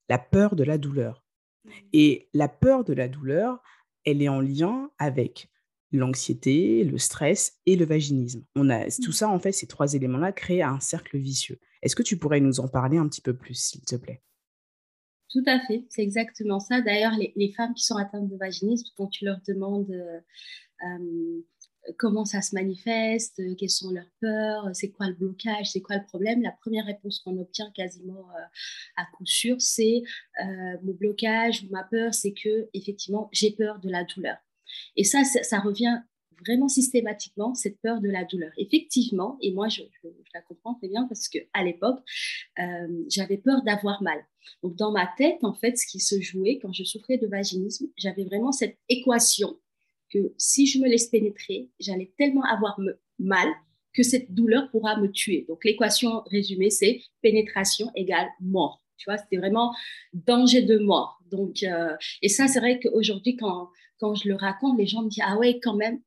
la 0.09 0.19
peur 0.19 0.55
de 0.55 0.63
la 0.63 0.77
douleur. 0.77 1.23
Mmh. 1.65 1.91
Et 1.93 2.29
la 2.33 2.47
peur 2.49 2.83
de 2.83 2.93
la 2.93 3.07
douleur, 3.07 3.61
elle 4.05 4.21
est 4.21 4.29
en 4.29 4.41
lien 4.41 4.91
avec 4.99 5.49
l'anxiété, 5.91 6.83
le 6.83 6.97
stress 6.97 7.59
et 7.65 7.75
le 7.75 7.85
vaginisme. 7.85 8.45
On 8.55 8.69
a 8.69 8.89
tout 8.91 9.11
Mmh. 9.11 9.13
ça, 9.13 9.29
en 9.29 9.39
fait, 9.39 9.51
ces 9.53 9.67
3 9.67 9.93
éléments-là 9.93 10.33
créent 10.33 10.61
un 10.61 10.79
cercle 10.79 11.17
vicieux. 11.17 11.59
Est-ce 11.81 11.95
que 11.95 12.03
tu 12.03 12.17
pourrais 12.17 12.41
nous 12.41 12.59
en 12.59 12.67
parler 12.67 12.97
un 12.97 13.07
petit 13.07 13.21
peu 13.21 13.35
plus, 13.35 13.55
s'il 13.55 13.83
te 13.85 13.95
plaît? 13.95 14.21
Tout 15.29 15.43
à 15.45 15.59
fait, 15.67 15.85
c'est 15.89 16.03
exactement 16.03 16.59
ça. 16.59 16.81
D'ailleurs, 16.81 17.11
les 17.17 17.33
les 17.35 17.51
femmes 17.51 17.73
qui 17.73 17.83
sont 17.83 17.97
atteintes 17.97 18.29
de 18.29 18.37
vaginisme, 18.37 18.87
quand 18.95 19.07
tu 19.07 19.25
leur 19.25 19.39
demandes, 19.47 19.89
heu, 19.91 20.21
hem, 20.81 21.43
comment 21.97 22.25
ça 22.25 22.41
se 22.41 22.55
manifeste, 22.55 23.39
heu, 23.39 23.55
quelles 23.55 23.69
sont 23.69 23.91
leurs 23.91 24.09
peurs, 24.21 24.69
c'est 24.73 24.89
quoi 24.91 25.07
le 25.07 25.13
blocage, 25.13 25.71
c'est 25.71 25.81
quoi 25.81 25.97
le 25.97 26.05
problème, 26.05 26.41
la 26.41 26.51
première 26.51 26.85
réponse 26.85 27.19
qu'on 27.19 27.37
obtient 27.37 27.71
quasiment, 27.71 28.29
heu, 28.37 28.43
à 28.97 29.05
coup 29.15 29.25
sûr, 29.25 29.55
c'est, 29.59 30.03
mon 30.83 30.93
blocage 30.93 31.63
ou 31.63 31.69
ma 31.71 31.83
peur, 31.83 32.13
c'est 32.13 32.33
qu'effectivement, 32.33 33.29
j'ai 33.31 33.51
peur 33.51 33.79
de 33.79 33.89
la 33.89 34.03
douleur 34.03 34.37
et 34.95 35.03
ça, 35.03 35.23
ça 35.23 35.59
revient 35.59 36.01
vraiment 36.45 36.67
systématiquement, 36.67 37.55
cette 37.55 37.79
peur 37.81 37.99
de 37.99 38.09
la 38.09 38.23
douleur. 38.23 38.51
Effectivement 38.57 39.37
et 39.41 39.51
moi 39.53 39.69
je 39.69 39.81
la 40.33 40.41
comprends 40.41 40.75
très 40.75 40.87
bien 40.87 41.07
parce 41.07 41.27
qu'à 41.27 41.63
l'époque, 41.63 41.99
hem, 42.57 43.05
j'avais 43.09 43.37
peur 43.37 43.63
d'avoir 43.63 44.01
mal. 44.03 44.19
Donc 44.63 44.75
dans 44.75 44.91
ma 44.91 45.09
tête, 45.17 45.43
en 45.43 45.53
fait, 45.53 45.77
ce 45.77 45.85
qui 45.87 45.99
se 45.99 46.21
jouait 46.21 46.59
quand 46.61 46.71
je 46.73 46.83
souffrais 46.83 47.17
de 47.17 47.27
vaginisme, 47.27 47.87
j'avais 47.97 48.23
vraiment 48.23 48.51
cette 48.51 48.77
équation 48.87 49.57
que 50.11 50.33
si 50.37 50.67
je 50.67 50.79
me 50.79 50.87
laisse 50.87 51.07
pénétrer, 51.07 51.69
j'allais 51.79 52.11
tellement 52.17 52.43
avoir 52.43 52.79
mal 53.19 53.47
que 53.93 54.03
cette 54.03 54.33
douleur 54.33 54.69
pourra 54.69 54.99
me 54.99 55.11
tuer. 55.11 55.45
Donc 55.47 55.65
l'équation 55.65 56.21
résumée, 56.27 56.69
c'est 56.69 57.01
pénétration 57.21 57.91
égale 57.95 58.27
mort. 58.39 58.83
Tu 58.97 59.09
vois, 59.09 59.17
c'était 59.17 59.37
vraiment 59.37 59.73
danger 60.13 60.61
de 60.61 60.77
mort. 60.77 61.19
Donc, 61.31 61.63
heu 61.63 61.95
et 62.21 62.29
ça, 62.29 62.47
c'est 62.47 62.59
vrai 62.59 62.79
qu'aujourd'hui, 62.79 63.35
quand 63.35 63.69
quand 63.99 64.13
je 64.13 64.29
le 64.29 64.35
raconte, 64.35 64.77
les 64.77 64.85
gens 64.85 65.01
me 65.03 65.09
disent: 65.09 65.23
«Ah 65.25 65.37
ouais, 65.37 65.59
quand 65.61 65.75
même». 65.75 65.99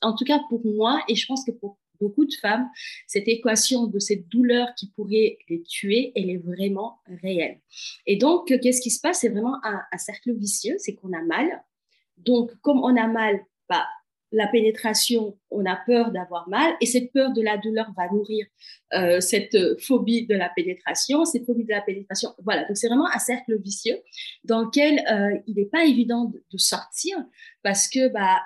En 0.00 0.14
tout 0.14 0.24
cas 0.24 0.40
pour 0.48 0.64
moi 0.64 1.02
et 1.08 1.14
je 1.14 1.26
pense 1.26 1.44
que 1.44 1.50
pour 1.50 1.78
beaucoup 2.00 2.24
de 2.24 2.34
femmes, 2.40 2.68
cette 3.06 3.28
équation 3.28 3.86
de 3.86 3.98
cette 3.98 4.28
douleur 4.28 4.68
qui 4.76 4.90
pourrait 4.90 5.38
les 5.48 5.62
tuer, 5.62 6.12
elle 6.14 6.30
est 6.30 6.38
vraiment 6.38 7.00
réelle. 7.22 7.60
Et 8.06 8.16
donc, 8.16 8.46
qu'est-ce 8.48 8.80
qui 8.80 8.90
se 8.90 9.00
passe? 9.00 9.20
C'est 9.20 9.28
vraiment 9.28 9.56
un 9.64 9.98
cercle 9.98 10.34
vicieux, 10.34 10.76
c'est 10.78 10.94
qu'on 10.94 11.12
a 11.12 11.22
mal. 11.22 11.62
Donc, 12.18 12.52
comme 12.62 12.80
on 12.80 12.96
a 12.96 13.06
mal, 13.06 13.40
bah, 13.68 13.86
la 14.32 14.48
pénétration, 14.48 15.38
on 15.50 15.64
a 15.66 15.76
peur 15.76 16.10
d'avoir 16.10 16.48
mal 16.48 16.74
et 16.80 16.86
cette 16.86 17.12
peur 17.12 17.32
de 17.32 17.40
la 17.40 17.56
douleur 17.56 17.92
va 17.96 18.08
nourrir 18.10 18.44
euh, 18.92 19.20
cette 19.20 19.54
euh, 19.54 19.76
phobie 19.78 20.26
de 20.26 20.34
la 20.34 20.48
pénétration, 20.48 21.24
cette 21.24 21.46
phobie 21.46 21.64
de 21.64 21.70
la 21.70 21.80
pénétration. 21.80 22.30
Voilà, 22.44 22.64
donc 22.64 22.76
c'est 22.76 22.88
vraiment 22.88 23.08
un 23.08 23.18
cercle 23.18 23.58
vicieux 23.60 23.98
dans 24.44 24.62
lequel 24.62 24.98
euh, 25.10 25.38
il 25.46 25.56
n'est 25.56 25.66
pas 25.66 25.84
évident 25.84 26.24
de, 26.24 26.58
sortir 26.58 27.16
parce 27.62 27.88
que 27.88 28.08
bah, 28.08 28.40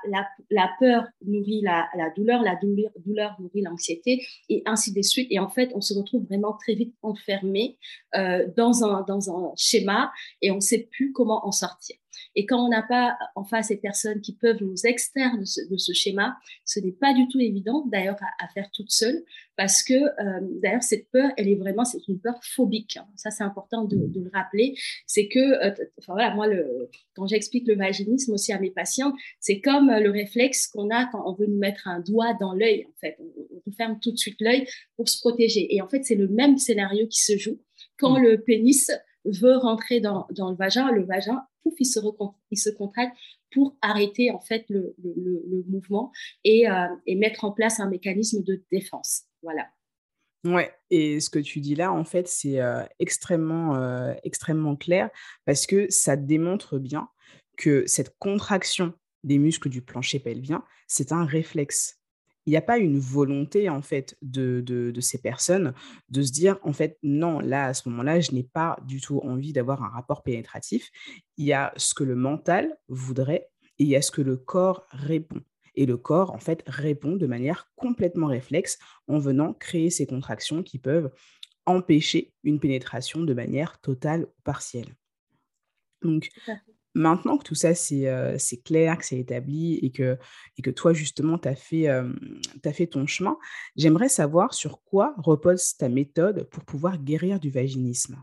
la, 0.51 0.71
peur 0.79 1.05
nourrit 1.25 1.63
la, 1.63 1.89
douleur, 2.17 2.43
la 2.43 2.57
douleur, 2.57 3.37
nourrit 3.39 3.63
l'anxiété 3.63 4.27
et 4.49 4.63
ainsi 4.67 4.93
de 4.93 5.01
suite. 5.01 5.29
Et 5.31 5.39
en 5.39 5.49
fait, 5.49 5.71
on 5.75 5.81
se 5.81 5.95
retrouve 5.95 6.25
vraiment 6.25 6.55
très 6.55 6.75
vite 6.75 6.95
enfermé 7.03 7.79
dans, 8.13 8.85
un, 8.85 9.03
dans 9.03 9.31
un 9.31 9.53
schéma 9.57 10.11
et 10.43 10.51
on 10.51 10.57
ne 10.57 10.61
sait 10.61 10.89
plus 10.91 11.13
comment 11.13 11.47
en 11.47 11.53
sortir. 11.53 11.97
Et 12.37 12.47
quand 12.47 12.65
on 12.65 12.69
n'a 12.69 12.83
pas 12.83 13.19
en 13.35 13.45
face 13.45 13.69
ces 13.69 13.77
personnes 13.77 14.21
qui 14.21 14.35
peuvent 14.35 14.63
nous 14.63 14.87
extraire 14.87 15.37
de 15.39 15.45
ce, 15.45 15.61
de 15.69 15.77
ce 15.77 15.93
schéma, 15.93 16.37
ce 16.65 16.81
n'est 16.81 16.93
pas 16.93 17.13
du 17.15 17.27
tout 17.29 17.41
évident 17.41 17.85
d'ailleurs 17.87 18.17
à, 18.21 18.45
à, 18.45 18.49
faire 18.49 18.71
toute 18.73 18.91
seule 18.91 19.23
parce 19.57 19.83
que 19.83 19.95
euh, 19.95 20.41
d'ailleurs 20.63 20.83
cette 20.83 21.11
peur, 21.11 21.31
elle 21.37 21.49
est 21.49 21.57
vraiment, 21.57 21.85
c'est 21.85 22.07
une 22.09 22.21
peur 22.21 22.39
phobique. 22.43 22.97
Hein. 22.97 23.07
Ça, 23.17 23.31
c'est 23.31 23.45
important 23.45 23.85
de, 23.85 23.97
de, 23.97 24.21
le 24.21 24.31
rappeler. 24.33 24.75
C'est 25.07 25.29
que, 25.29 25.39
euh, 25.39 25.75
enfin 25.99 26.15
voilà, 26.15 26.35
moi, 26.35 26.47
le, 26.47 26.89
quand 27.15 27.27
j'explique 27.27 27.67
le 27.67 27.77
vaginisme 27.77 28.33
aussi 28.33 28.53
à 28.53 28.59
mes 28.59 28.71
patients, 28.71 29.13
c'est 29.39 29.61
comme 29.61 29.91
le 29.91 30.11
réflexe 30.11 30.67
qu'on 30.69 30.89
a 30.91 31.07
quand 31.07 31.23
on 31.27 31.35
veut 31.35 31.47
nous 31.47 31.59
mettre 31.59 31.89
un 31.89 32.01
doigt 32.01 32.35
dans 32.41 32.55
l'œil. 32.55 32.87
En 32.89 32.99
fait, 33.01 33.17
on, 33.19 33.61
on 33.67 33.73
ferme 33.73 33.99
tout 34.01 34.13
de 34.13 34.17
suite 34.17 34.41
l'œil 34.41 34.67
pour 34.97 35.09
se 35.09 35.19
protéger. 35.19 35.75
Et 35.75 35.83
en 35.83 35.89
fait, 35.89 36.05
c'est 36.05 36.15
le 36.15 36.29
même 36.29 36.57
scénario 36.57 37.07
qui 37.07 37.23
se 37.23 37.37
joue 37.37 37.59
quand 37.99 38.19
mmh. 38.19 38.23
le 38.23 38.41
pénis 38.41 38.91
veut 39.25 39.57
rentrer 39.57 40.01
dans, 40.01 40.27
dans, 40.31 40.51
le 40.51 40.57
vagin, 40.57 40.91
le 40.91 41.05
vagin, 41.05 41.43
pouf, 41.63 41.75
il 41.79 41.85
se, 41.85 42.01
il 42.51 42.59
se 42.59 42.71
contracte 42.71 43.17
pour 43.53 43.77
arrêter 43.83 44.31
en 44.31 44.41
fait 44.41 44.65
le, 44.69 44.95
le, 45.03 45.65
mouvement 45.69 46.13
et, 46.45 46.71
euh, 46.71 46.87
et, 47.07 47.17
mettre 47.17 47.45
en 47.45 47.53
place 47.53 47.81
un 47.81 47.89
mécanisme 47.89 48.43
de 48.43 48.63
défense. 48.71 49.25
Voilà. 49.43 49.69
Ouais, 50.45 50.73
et 50.91 51.21
ce 51.21 51.29
que 51.29 51.39
tu 51.39 51.61
dis 51.61 51.75
là, 51.75 51.93
en 51.93 52.05
fait, 52.05 52.27
c'est 52.27 52.61
euh, 52.61 52.83
extrêmement, 52.99 53.77
euh, 53.77 54.15
extrêmement 54.25 54.75
clair 54.75 55.11
parce 55.45 55.67
que 55.67 55.91
ça 55.91 56.17
démontre 56.17 56.79
bien 56.79 57.09
que 57.59 57.85
cette 57.87 58.17
contraction 58.19 58.95
des 59.23 59.39
muscles 59.39 59.69
du 59.69 59.83
plancher 59.83 60.19
pelvien, 60.19 60.65
c'est 60.87 61.13
un 61.13 61.27
réflexe 61.27 62.00
il 62.51 62.55
n'y 62.55 62.57
a 62.57 62.63
pas 62.63 62.79
une 62.79 62.99
volonté 62.99 63.69
en 63.69 63.81
fait 63.81 64.19
de, 64.23 64.93
ces 64.99 65.23
personnes 65.23 65.73
de 66.09 66.21
se 66.21 66.33
dire 66.33 66.59
en 66.65 66.73
fait 66.73 66.99
non 67.05 67.39
là 67.39 67.67
à 67.67 67.75
ce 67.75 67.89
moment-là 67.89 68.19
je 68.19 68.33
n'ai 68.33 68.43
pas 68.43 68.77
du 68.85 69.01
tout 69.01 69.21
envie 69.21 69.53
d'avoir 69.53 69.85
un 69.85 69.89
rapport 69.89 70.25
pénétratif. 70.25 70.91
Il 71.37 71.45
y 71.45 71.53
a 71.53 71.73
ce 71.77 71.95
que 71.95 72.03
le 72.03 72.17
mental 72.17 72.77
voudrait 72.89 73.49
et 73.79 73.85
il 73.85 73.87
y 73.87 73.95
a 73.95 74.03
ce 74.03 74.11
que 74.11 74.21
le 74.21 74.37
corps 74.37 74.85
répond. 74.91 75.41
Et 75.77 75.87
le 75.87 75.97
corps 75.97 76.33
en 76.33 76.41
fait 76.41 76.65
répond 76.67 77.15
de 77.15 77.29
manière 77.29 77.71
complètement 77.77 78.27
réflexe 78.27 78.81
en 79.07 79.21
venant 79.21 79.55
créer 79.55 79.91
ces 79.91 80.09
contractions 80.09 80.65
qui 80.65 80.81
peuvent 80.81 81.13
empêcher 81.67 82.35
une 82.43 82.59
pénétration 82.59 83.21
de 83.21 83.33
manière 83.33 83.81
totale 83.81 84.25
ou 84.25 84.43
partielle. 84.43 84.97
Donc 86.03 86.31
Maintenant 86.95 87.39
que 87.39 87.45
tout 87.45 87.55
ça, 87.55 87.75
c'est, 87.75 88.63
clair, 88.65 88.99
que 88.99 89.05
c'est 89.05 89.19
établi 89.19 89.75
et 89.77 89.91
que 89.91 90.19
et 90.59 90.63
que 90.63 90.71
toi, 90.71 90.93
justement, 90.93 91.39
tu 91.39 91.49
as 91.49 91.55
tu 91.55 92.73
fait 92.73 92.87
ton 92.87 93.07
chemin, 93.07 93.39
j'aimerais 93.77 94.09
savoir 94.09 94.55
sur 94.55 94.83
quoi 94.83 95.15
repose 95.19 95.77
ta 95.77 95.89
méthode 95.89 96.49
pour 96.51 96.65
pouvoir 96.65 96.99
guérir 96.99 97.39
du 97.39 97.51
vaginisme? 97.51 98.23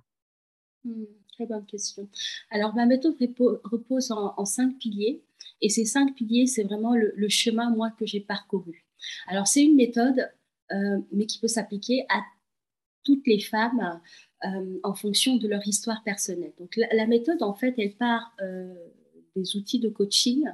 Mmh, 0.83 1.03
très 1.33 1.45
bonne 1.45 1.65
question. 1.65 2.09
Alors 2.49 2.75
ma 2.75 2.85
méthode 2.85 3.15
repo 3.19 3.59
repose 3.63 4.11
en 4.11 4.45
5 4.45 4.77
piliers 4.77 5.23
et 5.61 5.69
ces 5.69 5.85
5 5.85 6.13
piliers, 6.15 6.47
c'est 6.47 6.63
vraiment 6.63 6.95
le 6.95 7.29
chemin, 7.29 7.69
moi, 7.69 7.91
que 7.97 8.05
j'ai 8.05 8.19
parcouru. 8.19 8.85
Alors 9.27 9.47
c'est 9.47 9.63
une 9.63 9.75
méthode, 9.75 10.29
mais 11.11 11.25
qui 11.25 11.39
peut 11.39 11.47
s'appliquer 11.47 12.05
à 12.09 12.21
toutes 13.03 13.25
les 13.25 13.39
femmes, 13.39 14.01
euh, 14.45 14.79
en 14.83 14.93
fonction 14.93 15.37
de 15.37 15.47
leur 15.47 15.67
histoire 15.67 16.03
personnelle. 16.03 16.53
Donc 16.59 16.75
la, 16.75 17.07
méthode, 17.07 17.41
en 17.41 17.55
fait, 17.55 17.73
elle 17.79 17.93
part 17.93 18.35
euh, 18.43 18.71
des 19.35 19.55
outils 19.55 19.79
de 19.79 19.89
coaching, 19.89 20.45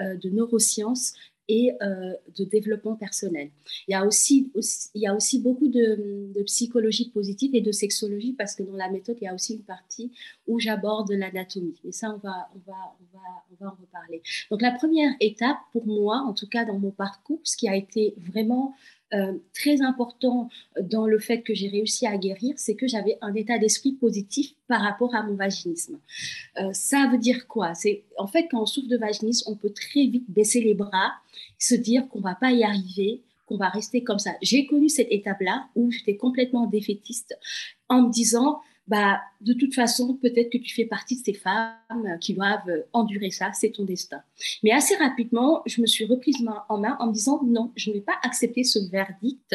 euh, 0.00 0.16
de 0.16 0.30
neurosciences 0.30 1.14
et 1.46 1.72
de 2.38 2.44
développement 2.44 2.94
personnel. 2.94 3.50
Il 3.88 3.90
y 3.90 3.94
a 3.96 4.06
aussi, 4.06 4.52
beaucoup 5.40 5.66
de, 5.66 6.32
psychologie 6.44 7.10
positive 7.10 7.56
et 7.56 7.60
de 7.60 7.72
sexologie 7.72 8.34
parce 8.34 8.54
que 8.54 8.62
dans 8.62 8.76
la 8.76 8.88
méthode, 8.88 9.16
il 9.20 9.24
y 9.24 9.26
a 9.26 9.34
aussi 9.34 9.54
une 9.54 9.64
partie 9.64 10.12
où 10.46 10.60
j'aborde 10.60 11.10
l'anatomie. 11.10 11.74
Et 11.82 11.90
ça, 11.90 12.14
on 12.14 12.18
va 12.18 12.48
en 13.62 13.70
reparler. 13.70 14.22
Donc 14.52 14.62
la 14.62 14.70
première 14.70 15.12
étape 15.18 15.58
pour 15.72 15.88
moi, 15.88 16.18
en 16.18 16.34
tout 16.34 16.46
cas 16.46 16.64
dans 16.64 16.78
mon 16.78 16.92
parcours, 16.92 17.40
ce 17.42 17.56
qui 17.56 17.68
a 17.68 17.74
été 17.74 18.14
vraiment 18.16 18.76
euh, 19.12 19.38
très 19.54 19.82
important 19.82 20.48
dans 20.80 21.06
le 21.06 21.18
fait 21.18 21.42
que 21.42 21.52
j'ai 21.52 21.68
réussi 21.68 22.06
à 22.06 22.16
guérir, 22.16 22.54
c'est 22.56 22.76
que 22.76 22.86
j'avais 22.86 23.18
un 23.20 23.34
état 23.34 23.58
d'esprit 23.58 23.92
positif 23.92 24.54
par 24.68 24.82
rapport 24.82 25.14
à 25.14 25.22
mon 25.22 25.34
vaginisme. 25.34 25.98
Euh, 26.58 26.72
ça 26.72 27.08
veut 27.10 27.18
dire 27.18 27.48
quoi? 27.48 27.74
C'est 27.74 28.04
en 28.18 28.26
fait 28.26 28.46
quand 28.50 28.62
on 28.62 28.66
souffre 28.66 28.88
de 28.88 28.96
vaginisme, 28.96 29.50
on 29.50 29.56
peut 29.56 29.72
très 29.72 30.06
vite 30.06 30.24
baisser 30.28 30.60
les 30.60 30.74
bras, 30.74 31.12
se 31.58 31.74
dire 31.74 32.08
qu'on 32.08 32.20
va 32.20 32.36
pas 32.36 32.52
y 32.52 32.62
arriver, 32.62 33.22
qu'on 33.46 33.56
va 33.56 33.68
rester 33.68 34.04
comme 34.04 34.20
ça. 34.20 34.32
J'ai 34.42 34.66
connu 34.66 34.88
cette 34.88 35.10
étape-là 35.10 35.66
où 35.74 35.90
j'étais 35.90 36.16
complètement 36.16 36.66
défaitiste 36.66 37.36
en 37.88 38.02
me 38.02 38.12
disant 38.12 38.60
bah, 38.86 39.20
de 39.40 39.54
toute 39.54 39.74
façon, 39.74 40.14
peut-être 40.14 40.50
que 40.50 40.58
tu 40.58 40.74
fais 40.74 40.84
partie 40.84 41.18
de 41.18 41.24
ces 41.24 41.32
femmes 41.32 41.74
qui 42.20 42.34
doivent 42.34 42.84
endurer 42.92 43.30
ça, 43.30 43.50
c'est 43.54 43.70
ton 43.70 43.84
destin. 43.84 44.22
Mais 44.62 44.70
assez 44.70 44.94
rapidement, 44.96 45.62
je 45.66 45.80
me 45.80 45.86
suis 45.86 46.04
reprise 46.04 46.36
en 46.68 46.78
main 46.78 46.96
en 47.00 47.08
me 47.08 47.12
disant 47.12 47.40
non, 47.44 47.72
je 47.76 47.90
ne 47.90 47.94
vais 47.94 48.00
pas 48.00 48.16
accepter 48.22 48.64
ce 48.64 48.78
verdict, 48.90 49.54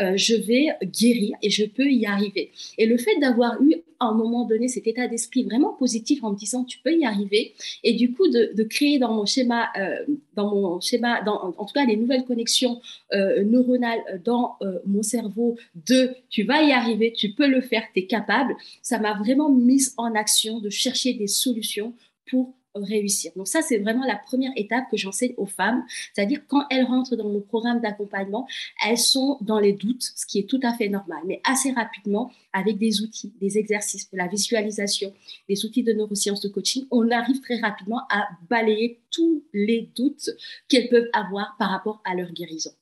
euh, 0.00 0.16
je 0.16 0.34
vais 0.34 0.68
guérir 0.84 1.36
et 1.42 1.50
je 1.50 1.64
peux 1.64 1.90
y 1.90 2.06
arriver. 2.06 2.52
Et 2.78 2.86
le 2.86 2.96
fait 2.96 3.18
d'avoir 3.20 3.60
eu 3.62 3.74
à 3.98 4.06
un 4.06 4.14
moment 4.14 4.44
donné 4.44 4.68
cet 4.68 4.86
état 4.86 5.08
d'esprit 5.08 5.44
vraiment 5.44 5.72
positif 5.72 6.22
en 6.22 6.32
me 6.32 6.36
disant 6.36 6.64
tu 6.64 6.78
peux 6.80 6.92
y 6.92 7.06
arriver 7.06 7.54
et 7.82 7.94
du 7.94 8.12
coup 8.12 8.28
de, 8.28 8.62
créer 8.64 8.98
dans 8.98 9.14
mon 9.14 9.24
schéma, 9.24 9.70
euh, 9.78 10.04
dans 10.34 10.54
mon 10.54 10.80
schéma, 10.80 11.22
dans, 11.22 11.54
en 11.56 11.64
tout 11.64 11.72
cas 11.72 11.86
les 11.86 11.96
nouvelles 11.96 12.24
connexions 12.24 12.82
euh, 13.14 13.42
neuronales 13.42 14.20
dans 14.22 14.58
mon 14.84 15.02
cerveau 15.02 15.56
de 15.86 16.10
tu 16.28 16.42
vas 16.42 16.62
y 16.62 16.72
arriver, 16.72 17.12
tu 17.12 17.32
peux 17.32 17.46
le 17.46 17.62
faire, 17.62 17.84
tu 17.94 18.00
es 18.00 18.06
capable, 18.06 18.54
ça 18.82 18.98
m'a 18.98 19.15
vraiment 19.16 19.50
mise 19.50 19.94
en 19.96 20.14
action 20.14 20.60
de 20.60 20.70
chercher 20.70 21.14
des 21.14 21.26
solutions 21.26 21.94
pour 22.28 22.54
réussir. 22.82 23.32
Donc 23.36 23.48
ça, 23.48 23.62
c'est 23.62 23.78
vraiment 23.78 24.04
la 24.04 24.16
première 24.16 24.52
étape 24.56 24.84
que 24.90 24.96
j'enseigne 24.96 25.34
aux 25.36 25.46
femmes, 25.46 25.84
c'est-à-dire 26.12 26.40
quand 26.46 26.64
elles 26.70 26.84
rentrent 26.84 27.16
dans 27.16 27.28
mon 27.28 27.40
programme 27.40 27.80
d'accompagnement, 27.80 28.46
elles 28.86 28.98
sont 28.98 29.38
dans 29.40 29.58
les 29.58 29.72
doutes, 29.72 30.02
ce 30.14 30.26
qui 30.26 30.38
est 30.38 30.48
tout 30.48 30.60
à 30.62 30.72
fait 30.74 30.88
normal, 30.88 31.18
mais 31.26 31.40
assez 31.44 31.72
rapidement, 31.72 32.30
avec 32.52 32.78
des 32.78 33.02
outils, 33.02 33.32
des 33.40 33.58
exercices, 33.58 34.10
de 34.10 34.16
la 34.16 34.28
visualisation, 34.28 35.12
des 35.48 35.64
outils 35.64 35.82
de 35.82 35.92
neurosciences 35.92 36.40
de 36.40 36.48
coaching, 36.48 36.86
on 36.90 37.10
arrive 37.10 37.40
très 37.40 37.60
rapidement 37.60 38.02
à 38.10 38.28
balayer 38.48 39.00
tous 39.10 39.44
les 39.52 39.90
doutes 39.96 40.30
qu'elles 40.68 40.88
peuvent 40.88 41.08
avoir 41.12 41.56
par 41.58 41.70
rapport 41.70 42.00
à 42.04 42.14
leur 42.14 42.30
guérison. 42.32 42.72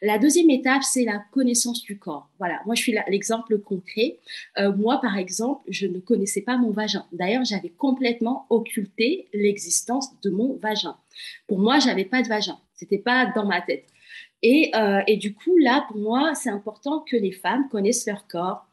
La 0.00 0.18
deuxième 0.18 0.50
étape, 0.50 0.82
c'est 0.82 1.04
la 1.04 1.22
connaissance 1.32 1.82
du 1.82 1.98
corps. 1.98 2.28
Voilà, 2.38 2.60
moi 2.66 2.74
je 2.74 2.82
suis 2.82 2.94
l'exemple 3.08 3.58
concret. 3.58 4.18
Euh, 4.58 4.74
moi, 4.74 5.00
par 5.00 5.16
exemple, 5.16 5.62
je 5.68 5.86
ne 5.86 5.98
connaissais 5.98 6.42
pas 6.42 6.56
mon 6.56 6.70
vagin. 6.70 7.06
D'ailleurs, 7.12 7.44
j'avais 7.44 7.70
complètement 7.70 8.46
occulté 8.50 9.28
l'existence 9.32 10.08
de 10.22 10.30
mon 10.30 10.56
vagin. 10.56 10.96
Pour 11.46 11.58
moi, 11.58 11.78
j'avais 11.78 12.04
pas 12.04 12.22
de 12.22 12.28
vagin. 12.28 12.58
C'était 12.74 12.98
pas 12.98 13.26
dans 13.34 13.46
ma 13.46 13.60
tête. 13.60 13.86
Et, 14.42 14.72
euh, 14.74 15.02
et 15.06 15.16
du 15.16 15.34
coup, 15.34 15.56
là, 15.58 15.84
pour 15.88 15.98
moi, 15.98 16.34
c'est 16.34 16.50
important 16.50 17.00
que 17.00 17.16
les 17.16 17.32
femmes 17.32 17.68
connaissent 17.68 18.06
leur 18.06 18.26
corps, 18.26 18.66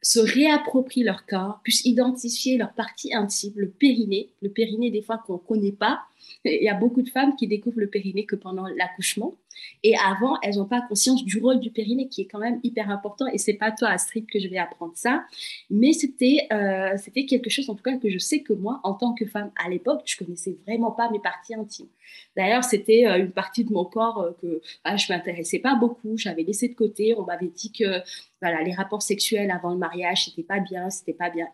se 0.00 0.20
réapproprient 0.20 1.02
leur 1.02 1.26
corps, 1.26 1.60
puissent 1.64 1.84
identifier 1.84 2.56
leur 2.56 2.72
partie 2.72 3.12
intime, 3.14 3.52
le 3.56 3.68
périnée, 3.68 4.30
le 4.42 4.48
périnée 4.50 4.90
des 4.90 5.02
fois 5.02 5.18
qu'on 5.18 5.34
ne 5.34 5.38
connaît 5.38 5.72
pas. 5.72 6.00
Il 6.44 6.62
y 6.62 6.68
a 6.68 6.74
beaucoup 6.74 7.02
de 7.02 7.08
femmes 7.08 7.36
qui 7.36 7.46
découvrent 7.46 7.80
le 7.80 7.88
périnée 7.88 8.26
que 8.26 8.36
pendant 8.36 8.66
l'accouchement. 8.66 9.34
Et 9.82 9.96
avant, 9.96 10.38
elles 10.42 10.56
n'ont 10.56 10.66
pas 10.66 10.80
conscience 10.82 11.24
du 11.24 11.38
rôle 11.38 11.60
du 11.60 11.70
périnée 11.70 12.08
qui 12.08 12.22
est 12.22 12.26
quand 12.26 12.38
même 12.38 12.60
hyper 12.62 12.90
important. 12.90 13.26
Et 13.28 13.38
c'est 13.38 13.54
pas 13.54 13.72
toi, 13.72 13.88
Astrid, 13.88 14.26
que 14.30 14.38
je 14.38 14.48
vais 14.48 14.58
apprendre 14.58 14.92
ça. 14.94 15.24
Mais 15.70 15.92
c'était 15.92 16.46
euh, 16.52 16.96
quelque 17.28 17.50
chose, 17.50 17.68
en 17.70 17.74
tout 17.74 17.82
cas, 17.82 17.96
que 17.96 18.08
je 18.10 18.18
sais 18.18 18.40
que 18.42 18.52
moi, 18.52 18.80
en 18.84 18.94
tant 18.94 19.14
que 19.14 19.26
femme 19.26 19.50
à 19.62 19.68
l'époque, 19.68 20.02
je 20.04 20.16
connaissais 20.16 20.56
vraiment 20.66 20.92
pas 20.92 21.10
mes 21.10 21.18
parties 21.18 21.54
intimes. 21.54 21.88
D'ailleurs, 22.36 22.64
c'était 22.64 23.06
euh, 23.06 23.18
une 23.18 23.32
partie 23.32 23.64
de 23.64 23.72
mon 23.72 23.84
corps 23.84 24.20
euh, 24.20 24.32
que 24.40 24.60
ah, 24.84 24.96
je 24.96 25.12
m'intéressais 25.12 25.58
pas 25.58 25.74
beaucoup. 25.74 26.16
J'avais 26.16 26.42
laissé 26.42 26.68
de 26.68 26.74
côté. 26.74 27.14
On 27.16 27.24
m'avait 27.24 27.48
dit 27.48 27.72
que 27.72 28.02
voilà, 28.40 28.62
les 28.62 28.72
rapports 28.72 29.02
sexuels 29.02 29.50
avant 29.50 29.72
le 29.72 29.78
mariage, 29.78 30.26
c'était 30.26 30.42
pas 30.42 30.60
bien, 30.60 30.90
c'était 30.90 31.12
pas 31.12 31.30
bien 31.30 31.48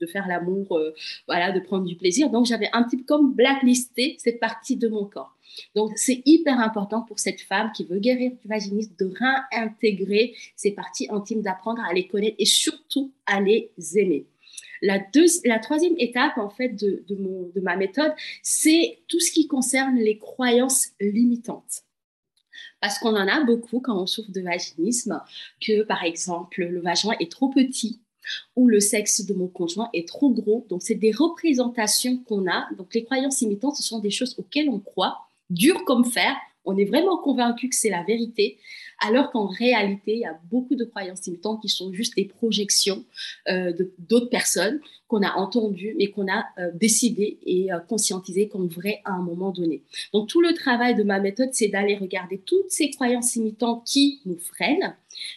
de 0.00 0.06
faire 0.06 0.26
l'amour, 0.28 0.78
voilà, 1.26 1.52
de 1.52 1.60
prendre 1.60 1.84
du 1.84 1.96
plaisir. 1.96 2.30
Donc 2.30 2.46
j'avais 2.46 2.68
un 2.72 2.82
petit 2.82 2.98
peu 2.98 3.04
comme 3.04 3.34
blacklisté 3.34 4.16
cette 4.18 4.40
partie 4.40 4.76
de 4.76 4.88
mon 4.88 5.04
corps. 5.04 5.38
Donc, 5.74 5.92
c'est 5.96 6.22
hyper 6.26 6.60
important 6.60 7.02
pour 7.02 7.18
cette 7.18 7.40
femme 7.40 7.72
qui 7.74 7.84
veut 7.84 7.98
guérir 7.98 8.32
du 8.32 8.48
vaginisme 8.48 8.94
de 8.98 9.12
réintégrer 9.52 10.34
ses 10.56 10.72
parties 10.72 11.08
intimes, 11.10 11.42
d'apprendre 11.42 11.82
à 11.88 11.92
les 11.92 12.06
connaître 12.06 12.36
et 12.38 12.44
surtout 12.44 13.12
à 13.26 13.40
les 13.40 13.70
aimer. 13.94 14.26
La, 14.82 15.00
la 15.44 15.58
troisième 15.58 15.94
étape, 15.98 16.38
en 16.38 16.50
fait, 16.50 16.68
de, 16.68 17.04
de 17.08 17.60
ma 17.60 17.76
méthode, 17.76 18.12
c'est 18.42 19.00
tout 19.08 19.20
ce 19.20 19.32
qui 19.32 19.48
concerne 19.48 19.96
les 19.96 20.18
croyances 20.18 20.88
limitantes. 21.00 21.82
Parce 22.80 22.98
qu'on 22.98 23.16
en 23.16 23.26
a 23.26 23.42
beaucoup 23.42 23.80
quand 23.80 24.00
on 24.00 24.06
souffre 24.06 24.30
de 24.30 24.40
vaginisme, 24.40 25.20
que 25.60 25.82
par 25.82 26.04
exemple, 26.04 26.62
le 26.64 26.80
vagin 26.80 27.10
est 27.18 27.30
trop 27.30 27.48
petit, 27.48 28.00
ou 28.56 28.68
le 28.68 28.80
sexe 28.80 29.24
de 29.24 29.34
mon 29.34 29.48
conjoint 29.48 29.88
est 29.92 30.06
trop 30.06 30.30
gros. 30.30 30.66
Donc, 30.68 30.82
c'est 30.82 30.94
des 30.94 31.12
représentations 31.12 32.18
qu'on 32.26 32.48
a. 32.50 32.68
Donc, 32.76 32.94
les 32.94 33.04
croyances 33.04 33.40
limitantes, 33.40 33.76
ce 33.76 33.82
sont 33.82 33.98
des 33.98 34.10
choses 34.10 34.34
auxquelles 34.38 34.68
on 34.68 34.78
croit, 34.78 35.18
dur 35.50 35.84
comme 35.84 36.04
fer. 36.04 36.34
On 36.64 36.76
est 36.76 36.84
vraiment 36.84 37.16
convaincu 37.16 37.68
que 37.68 37.76
c'est 37.76 37.88
la 37.88 38.02
vérité, 38.02 38.58
alors 39.00 39.30
qu'en 39.30 39.46
réalité, 39.46 40.14
il 40.14 40.20
y 40.20 40.26
a 40.26 40.38
beaucoup 40.50 40.74
de 40.74 40.84
croyances 40.84 41.24
limitantes 41.26 41.62
qui 41.62 41.68
sont 41.68 41.92
juste 41.92 42.16
des 42.16 42.24
projections 42.24 43.04
euh, 43.48 43.72
d'autres 43.98 44.28
personnes 44.28 44.80
qu'on 45.06 45.22
a 45.22 45.32
entendues, 45.36 45.94
mais 45.96 46.08
qu'on 46.08 46.28
a 46.28 46.44
euh, 46.58 46.70
décidé 46.74 47.38
et 47.46 47.72
euh, 47.72 47.78
conscientisé 47.78 48.48
comme 48.48 48.66
vraies 48.66 49.00
à 49.04 49.12
un 49.12 49.22
moment 49.22 49.50
donné. 49.50 49.82
Donc 50.12 50.28
tout 50.28 50.40
le 50.40 50.52
travail 50.52 50.94
de 50.94 51.04
ma 51.04 51.20
méthode, 51.20 51.50
c'est 51.52 51.68
d'aller 51.68 51.96
regarder 51.96 52.38
toutes 52.38 52.70
ces 52.70 52.90
croyances 52.90 53.34
limitantes 53.36 53.84
qui 53.86 54.20
nous 54.26 54.38
freinent, 54.38 54.94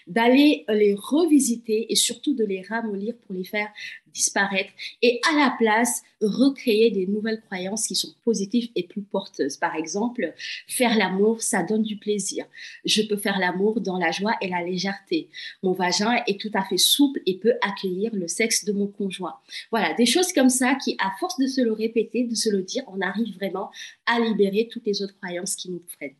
d'aller 0.07 0.65
les 0.69 0.95
revisiter 0.95 1.91
et 1.91 1.95
surtout 1.95 2.33
de 2.33 2.45
les 2.45 2.61
ramollir 2.61 3.15
pour 3.25 3.35
les 3.35 3.43
faire 3.43 3.69
disparaître 4.13 4.71
et 5.01 5.19
à 5.29 5.37
la 5.37 5.55
place 5.57 6.03
recréer 6.21 6.91
des 6.91 7.07
nouvelles 7.07 7.41
croyances 7.41 7.87
qui 7.87 7.95
sont 7.95 8.13
positives 8.23 8.69
et 8.75 8.83
plus 8.83 9.01
porteuses. 9.01 9.57
Par 9.57 9.75
exemple, 9.75 10.33
faire 10.67 10.97
l'amour, 10.97 11.41
ça 11.41 11.63
donne 11.63 11.83
du 11.83 11.97
plaisir. 11.97 12.45
Je 12.85 13.01
peux 13.01 13.17
faire 13.17 13.39
l'amour 13.39 13.81
dans 13.81 13.97
la 13.97 14.11
joie 14.11 14.35
et 14.41 14.49
la 14.49 14.61
légèreté. 14.61 15.29
Mon 15.63 15.73
vagin 15.73 16.21
est 16.27 16.39
tout 16.39 16.51
à 16.53 16.63
fait 16.63 16.77
souple 16.77 17.21
et 17.25 17.37
peut 17.37 17.55
accueillir 17.61 18.13
le 18.13 18.27
sexe 18.27 18.65
de 18.65 18.73
mon 18.73 18.87
conjoint. 18.87 19.35
Voilà, 19.71 19.93
des 19.93 20.05
choses 20.05 20.33
comme 20.33 20.49
ça 20.49 20.75
qui, 20.75 20.95
à 20.99 21.11
force 21.19 21.37
de 21.39 21.47
se 21.47 21.61
le 21.61 21.73
répéter, 21.73 22.23
de 22.25 22.35
se 22.35 22.49
le 22.49 22.61
dire, 22.61 22.83
on 22.87 23.01
arrive 23.01 23.33
vraiment 23.35 23.71
à 24.05 24.19
libérer 24.19 24.67
toutes 24.69 24.85
les 24.85 25.01
autres 25.01 25.17
croyances 25.17 25.55
qui 25.55 25.71
nous 25.71 25.81
freinent. 25.87 26.15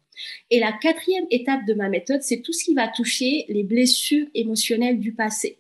Et 0.50 0.60
la 0.60 0.72
quatrième 0.72 1.26
étape 1.30 1.66
de 1.66 1.74
ma 1.74 1.90
méthode, 1.90 2.22
c'est 2.22 2.42
tout 2.42 2.54
ce 2.54 2.64
qui 2.64 2.74
va 2.74 2.88
toucher 2.88 3.46
les 3.50 3.64
blessures 3.64 4.28
émotionnelles 4.34 5.00
du 5.00 5.14
passé. 5.14 5.60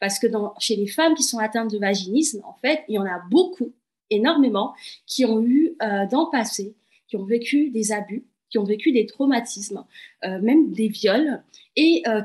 Parce 0.00 0.18
que 0.18 0.26
chez 0.58 0.76
les 0.76 0.88
femmes 0.88 1.14
qui 1.14 1.22
sont 1.22 1.38
atteintes 1.38 1.70
de 1.70 1.78
vaginisme, 1.78 2.42
en 2.44 2.54
fait, 2.54 2.82
il 2.88 2.94
y 2.96 2.98
en 2.98 3.06
a 3.06 3.20
beaucoup, 3.30 3.72
énormément, 4.10 4.74
qui 5.06 5.24
ont 5.24 5.40
eu 5.42 5.76
euh, 5.82 6.06
dans 6.10 6.24
le 6.24 6.30
passé, 6.30 6.74
qui 7.08 7.16
ont 7.16 7.24
vécu 7.24 7.70
des 7.70 7.92
abus, 7.92 8.24
qui 8.50 8.58
ont 8.58 8.64
vécu 8.64 8.92
des 8.92 9.06
traumatismes, 9.06 9.84
euh, 10.24 10.40
même 10.40 10.72
des 10.72 10.88
viols, 10.88 11.42
et 11.76 12.02
euh, 12.06 12.22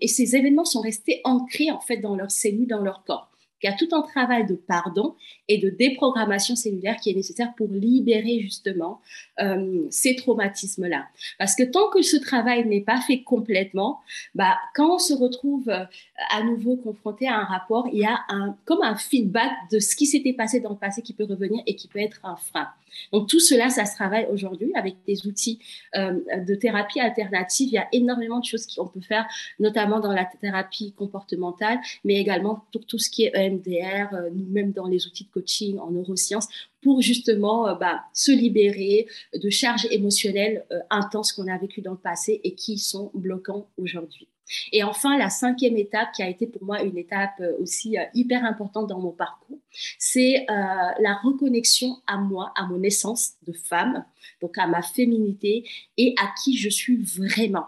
et 0.00 0.08
ces 0.08 0.36
événements 0.36 0.64
sont 0.64 0.80
restés 0.80 1.20
ancrés 1.24 1.70
en 1.70 1.80
fait 1.80 1.96
dans 1.98 2.16
leurs 2.16 2.30
cellules, 2.30 2.66
dans 2.66 2.82
leur 2.82 3.04
corps. 3.04 3.29
Il 3.62 3.66
y 3.66 3.72
a 3.72 3.76
tout 3.76 3.88
un 3.92 4.02
travail 4.02 4.46
de 4.46 4.54
pardon 4.54 5.14
et 5.48 5.58
de 5.58 5.68
déprogrammation 5.70 6.56
cellulaire 6.56 6.96
qui 6.96 7.10
est 7.10 7.14
nécessaire 7.14 7.52
pour 7.56 7.68
libérer 7.68 8.40
justement 8.40 9.00
euh, 9.40 9.86
ces 9.90 10.16
traumatismes-là. 10.16 11.06
Parce 11.38 11.54
que 11.54 11.64
tant 11.64 11.88
que 11.90 12.02
ce 12.02 12.16
travail 12.16 12.66
n'est 12.66 12.80
pas 12.80 13.00
fait 13.00 13.22
complètement, 13.22 14.00
bah, 14.34 14.56
quand 14.74 14.94
on 14.94 14.98
se 14.98 15.12
retrouve 15.12 15.68
euh, 15.68 15.84
à 16.30 16.42
nouveau 16.42 16.76
confronté 16.76 17.28
à 17.28 17.36
un 17.36 17.44
rapport, 17.44 17.88
il 17.92 17.98
y 17.98 18.06
a 18.06 18.20
un, 18.28 18.56
comme 18.64 18.82
un 18.82 18.96
feedback 18.96 19.52
de 19.70 19.78
ce 19.78 19.94
qui 19.96 20.06
s'était 20.06 20.32
passé 20.32 20.60
dans 20.60 20.70
le 20.70 20.76
passé 20.76 21.02
qui 21.02 21.12
peut 21.12 21.24
revenir 21.24 21.62
et 21.66 21.76
qui 21.76 21.88
peut 21.88 22.00
être 22.00 22.20
un 22.24 22.36
frein. 22.36 22.68
Donc 23.12 23.28
tout 23.28 23.40
cela, 23.40 23.70
ça 23.70 23.84
se 23.84 23.94
travaille 23.94 24.26
aujourd'hui 24.30 24.72
avec 24.74 24.96
des 25.06 25.26
outils 25.26 25.58
euh, 25.96 26.20
de 26.46 26.54
thérapie 26.54 27.00
alternative. 27.00 27.68
Il 27.68 27.74
y 27.74 27.78
a 27.78 27.88
énormément 27.92 28.40
de 28.40 28.44
choses 28.44 28.66
qu'on 28.66 28.86
peut 28.86 29.00
faire, 29.00 29.26
notamment 29.58 30.00
dans 30.00 30.12
la 30.12 30.24
thérapie 30.24 30.92
comportementale, 30.92 31.78
mais 32.04 32.14
également 32.14 32.66
pour 32.72 32.84
tout 32.86 32.98
ce 32.98 33.10
qui 33.10 33.24
est 33.24 33.32
EMDR, 33.34 34.14
euh, 34.14 34.30
nous-mêmes 34.32 34.72
dans 34.72 34.86
les 34.86 35.06
outils 35.06 35.24
de 35.24 35.30
coaching 35.30 35.78
en 35.78 35.90
neurosciences, 35.90 36.48
pour 36.82 37.02
justement 37.02 37.68
euh, 37.68 37.74
bah, 37.74 38.02
se 38.14 38.32
libérer 38.32 39.06
de 39.34 39.50
charges 39.50 39.86
émotionnelles 39.90 40.64
intenses 40.90 41.32
qu'on 41.32 41.48
a 41.48 41.58
vécues 41.58 41.82
dans 41.82 41.92
le 41.92 41.98
passé 41.98 42.40
et 42.44 42.54
qui 42.54 42.78
sont 42.78 43.10
bloquants 43.14 43.68
aujourd'hui. 43.76 44.28
Et 44.72 44.82
enfin, 44.82 45.16
la 45.18 45.30
cinquième 45.30 45.76
étape, 45.76 46.12
qui 46.14 46.22
a 46.22 46.28
été 46.28 46.46
pour 46.46 46.64
moi 46.64 46.82
une 46.82 46.98
étape 46.98 47.40
euh, 47.40 47.56
aussi 47.60 47.98
euh, 47.98 48.04
hyper 48.14 48.44
importante 48.44 48.88
dans 48.88 49.00
mon 49.00 49.12
parcours, 49.12 49.58
c'est 49.98 50.46
euh, 50.48 50.54
la 51.00 51.14
reconnexion 51.22 51.96
à 52.06 52.16
moi, 52.16 52.52
à 52.56 52.66
mon 52.66 52.82
essence 52.82 53.32
de 53.46 53.52
femme, 53.52 54.04
donc 54.40 54.58
à 54.58 54.66
ma 54.66 54.82
féminité 54.82 55.68
et 55.96 56.14
à 56.20 56.32
qui 56.42 56.56
je 56.56 56.68
suis 56.68 56.96
vraiment. 56.96 57.66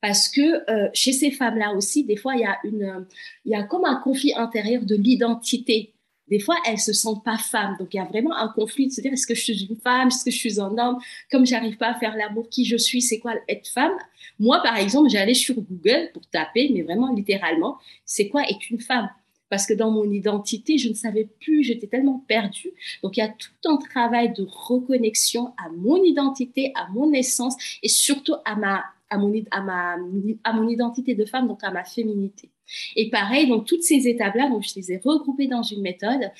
Parce 0.00 0.28
que 0.28 0.66
chez 0.92 1.12
ces 1.12 1.30
femmes-là 1.30 1.72
aussi, 1.72 2.04
des 2.04 2.16
fois, 2.16 2.34
il 2.34 2.42
y, 2.42 2.68
il 3.46 3.50
y 3.50 3.54
a 3.54 3.62
comme 3.62 3.86
un 3.86 3.96
conflit 3.96 4.34
intérieur 4.34 4.82
de 4.82 4.94
l'identité 4.94 5.93
des 6.28 6.38
fois, 6.38 6.56
elles 6.66 6.78
se 6.78 6.92
sentent 6.92 7.24
pas 7.24 7.38
femmes. 7.38 7.76
Donc, 7.78 7.92
il 7.92 7.98
y 7.98 8.00
a 8.00 8.04
vraiment 8.04 8.34
un 8.34 8.48
conflit 8.48 8.88
de 8.88 8.92
se 8.92 9.00
dire, 9.00 9.12
est-ce 9.12 9.26
que 9.26 9.34
je 9.34 9.42
suis 9.42 9.66
une 9.66 9.76
femme? 9.76 10.08
Est-ce 10.08 10.24
que 10.24 10.30
je 10.30 10.38
suis 10.38 10.60
un 10.60 10.76
homme? 10.78 10.98
Comme 11.30 11.46
j'arrive 11.46 11.76
pas 11.76 11.88
à 11.88 11.94
faire 11.94 12.16
l'amour, 12.16 12.48
qui 12.48 12.64
je 12.64 12.76
suis? 12.76 13.02
C'est 13.02 13.18
quoi 13.18 13.34
être 13.48 13.68
femme? 13.68 13.92
Moi, 14.38 14.60
par 14.62 14.76
exemple, 14.76 15.10
j'allais 15.10 15.34
sur 15.34 15.54
Google 15.54 16.10
pour 16.12 16.26
taper, 16.28 16.70
mais 16.72 16.82
vraiment 16.82 17.12
littéralement, 17.12 17.78
c'est 18.04 18.28
quoi 18.28 18.42
être 18.42 18.70
une 18.70 18.80
femme? 18.80 19.10
Parce 19.50 19.66
que 19.66 19.74
dans 19.74 19.90
mon 19.90 20.10
identité, 20.10 20.78
je 20.78 20.88
ne 20.88 20.94
savais 20.94 21.28
plus, 21.40 21.62
j'étais 21.62 21.86
tellement 21.86 22.24
perdue. 22.26 22.72
Donc, 23.02 23.16
il 23.16 23.20
y 23.20 23.22
a 23.22 23.28
tout 23.28 23.50
un 23.66 23.76
travail 23.76 24.32
de 24.32 24.46
reconnexion 24.48 25.52
à 25.58 25.68
mon 25.68 26.02
identité, 26.02 26.72
à 26.74 26.88
mon 26.88 27.12
essence 27.12 27.54
et 27.82 27.88
surtout 27.88 28.34
à 28.44 28.56
ma, 28.56 28.82
à 29.10 29.18
mon, 29.18 29.32
à 29.50 29.60
ma, 29.62 29.96
à 30.44 30.52
mon 30.52 30.68
identité 30.68 31.14
de 31.14 31.24
femme, 31.24 31.48
donc 31.48 31.62
à 31.62 31.70
ma 31.70 31.84
féminité. 31.84 32.50
Et 32.96 33.10
pareil, 33.10 33.48
donc 33.48 33.66
toutes 33.66 33.82
ces 33.82 34.08
étapes-là, 34.08 34.50
je 34.60 34.74
les 34.76 34.92
ai 34.92 34.96
regroupées 34.98 35.46
dans 35.46 35.62
une 35.62 35.82
méthode. 35.82 36.30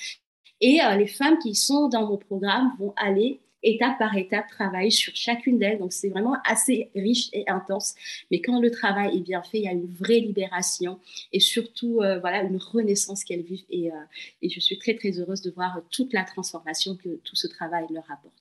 Et 0.61 0.81
euh, 0.83 0.97
les 0.97 1.07
femmes 1.07 1.39
qui 1.39 1.55
sont 1.55 1.89
dans 1.89 2.07
mon 2.07 2.17
programme 2.17 2.73
vont 2.79 2.95
aller 2.97 3.41
étape 3.63 3.99
par 3.99 4.15
étape 4.17 4.47
travailler 4.49 4.91
sur 4.91 5.15
chacune 5.17 5.59
d'elles. 5.59 5.79
Donc 5.79 5.93
c'est 5.93 6.11
vraiment 6.11 6.37
assez 6.45 6.91
riche 6.95 7.31
et 7.33 7.49
intense. 7.49 7.95
Mais 8.31 8.41
quand 8.41 8.61
le 8.61 8.71
travail 8.71 9.17
est 9.17 9.21
bien 9.21 9.43
fait, 9.43 9.59
il 9.59 9.65
y 9.65 9.69
a 9.69 9.73
une 9.73 9.93
vraie 9.93 10.21
libération 10.21 11.01
et 11.33 11.41
surtout 11.41 12.01
euh, 12.03 12.21
voilà 12.21 12.43
une 12.43 12.59
renaissance 12.59 13.25
qu'elles 13.25 13.43
vivent. 13.43 13.65
Et, 13.71 13.91
euh, 13.91 13.97
et, 14.43 14.51
je 14.51 14.61
suis 14.61 14.79
très 14.79 14.95
très 14.95 15.19
heureuse 15.19 15.41
de 15.41 15.51
voir 15.51 15.81
toute 15.91 16.13
la 16.13 16.25
transformation 16.25 16.97
que 16.97 17.17
tout 17.25 17.37
ce 17.37 17.47
travail 17.47 17.87
leur 17.91 18.05
apporte. 18.11 18.35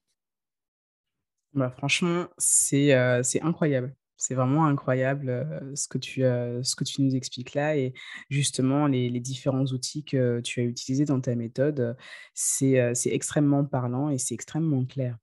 Bah, 1.54 1.70
franchement, 1.70 2.26
c'est 2.38 2.92
incroyable 3.42 3.94
C'est 4.26 4.36
vraiment 4.36 4.68
incroyable, 4.68 5.46
ce 5.76 5.90
que 5.90 5.98
tu, 5.98 6.22
ce 6.22 6.76
que 6.78 6.86
tu 6.86 7.02
nous 7.02 7.14
expliques 7.14 7.56
là 7.56 7.76
et 7.76 7.94
justement 8.30 8.88
les 8.88 9.10
les 9.10 9.20
différents 9.20 9.66
outils 9.66 10.06
que 10.06 10.40
tu 10.40 10.62
as 10.62 10.64
utilisés 10.64 11.04
dans 11.04 11.20
ta 11.20 11.36
méthode, 11.36 11.98
c'est 12.34 12.94
extrêmement 13.08 13.66
parlant 13.66 14.10
et 14.10 14.18
c'est 14.18 14.34
extrêmement 14.34 14.86
clair. 14.86 15.18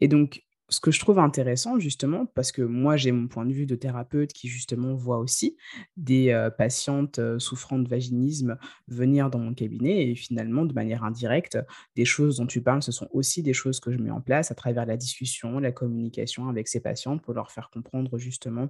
Et 0.00 0.08
donc, 0.08 0.42
ce 0.70 0.80
que 0.80 0.90
je 0.90 1.00
trouve 1.00 1.18
intéressant 1.18 1.78
justement, 1.78 2.26
parce 2.26 2.52
que 2.52 2.62
moi 2.62 2.96
j'ai 2.96 3.12
mon 3.12 3.28
point 3.28 3.44
de 3.44 3.52
vue 3.52 3.66
de 3.66 3.74
thérapeute 3.74 4.32
qui 4.32 4.48
justement 4.48 4.94
voit 4.94 5.18
aussi 5.18 5.56
des, 5.96 6.48
patientes, 6.56 7.20
souffrant 7.38 7.78
de 7.78 7.88
vaginisme 7.88 8.56
venir 8.88 9.30
dans 9.30 9.38
mon 9.38 9.52
cabinet 9.52 10.08
et 10.08 10.14
finalement 10.14 10.64
de 10.64 10.72
manière 10.72 11.04
indirecte, 11.04 11.58
des 11.96 12.04
choses 12.04 12.38
dont 12.38 12.46
tu 12.46 12.62
parles, 12.62 12.82
ce 12.82 12.92
sont 12.92 13.08
aussi 13.12 13.42
des 13.42 13.52
choses 13.52 13.80
que 13.80 13.92
je 13.92 13.98
mets 13.98 14.10
en 14.10 14.20
place 14.20 14.50
à 14.50 14.54
travers 14.54 14.86
la 14.86 14.96
discussion, 14.96 15.58
la 15.58 15.72
communication 15.72 16.48
avec 16.48 16.68
ces 16.68 16.80
patientes 16.80 17.20
pour 17.22 17.34
leur 17.34 17.50
faire 17.50 17.70
comprendre 17.70 18.16
justement, 18.18 18.68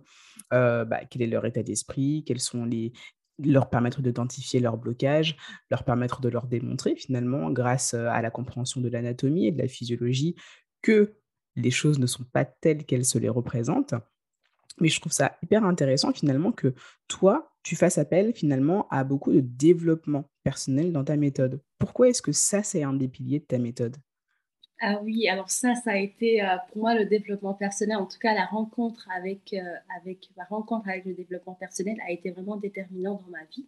bah, 0.50 1.00
quel 1.10 1.22
est 1.22 1.26
leur 1.26 1.44
état 1.44 1.62
d'esprit, 1.62 2.24
quels 2.26 2.40
sont 2.40 2.64
les 2.64 2.92
leur 3.42 3.70
permettre 3.70 4.02
d'identifier 4.02 4.60
leurs 4.60 4.76
blocages, 4.76 5.36
leur 5.70 5.84
permettre 5.84 6.20
de 6.20 6.28
leur 6.28 6.46
démontrer 6.46 6.94
finalement 6.96 7.50
grâce, 7.50 7.94
à 7.94 8.20
la 8.20 8.30
compréhension 8.30 8.80
de 8.80 8.88
l'anatomie 8.88 9.46
et 9.46 9.52
de 9.52 9.58
la 9.58 9.68
physiologie 9.68 10.34
que 10.82 11.14
les 11.60 11.70
choses 11.70 11.98
ne 11.98 12.06
sont 12.06 12.24
pas 12.24 12.44
telles 12.44 12.84
qu'elles 12.84 13.04
se 13.04 13.18
les 13.18 13.28
représentent. 13.28 13.94
Mais 14.80 14.88
je 14.88 15.00
trouve 15.00 15.12
ça 15.12 15.36
hyper 15.42 15.64
intéressant 15.64 16.12
finalement 16.12 16.52
que 16.52 16.74
toi, 17.06 17.52
tu 17.62 17.76
fasses 17.76 17.98
appel 17.98 18.32
finalement 18.34 18.88
à 18.88 19.04
beaucoup 19.04 19.32
de 19.32 19.40
développement 19.40 20.24
personnel 20.42 20.92
dans 20.92 21.04
ta 21.04 21.16
méthode. 21.16 21.62
Pourquoi 21.78 22.08
est-ce 22.08 22.22
que 22.22 22.32
ça, 22.32 22.62
c'est 22.62 22.82
un 22.82 22.94
des 22.94 23.08
piliers 23.08 23.40
de 23.40 23.44
ta 23.44 23.58
méthode? 23.58 23.96
Ah 24.82 24.98
oui, 25.02 25.28
alors 25.28 25.50
ça, 25.50 25.74
ça 25.74 25.90
a 25.92 25.96
été, 25.98 26.40
heu, 26.42 26.46
pour 26.72 26.78
moi 26.78 26.94
le 26.94 27.04
développement 27.04 27.52
personnel, 27.52 27.98
en 27.98 28.06
tout 28.06 28.18
cas 28.18 28.32
la 28.32 28.46
rencontre 28.46 29.06
avec, 29.14 29.54
avec 29.94 30.30
ma 30.38 30.44
rencontre 30.44 30.88
avec 30.88 31.04
le 31.04 31.12
développement 31.12 31.52
personnel 31.54 31.98
a 32.06 32.10
été 32.10 32.30
vraiment 32.30 32.56
déterminant 32.56 33.20
dans 33.22 33.30
ma 33.30 33.44
vie. 33.54 33.66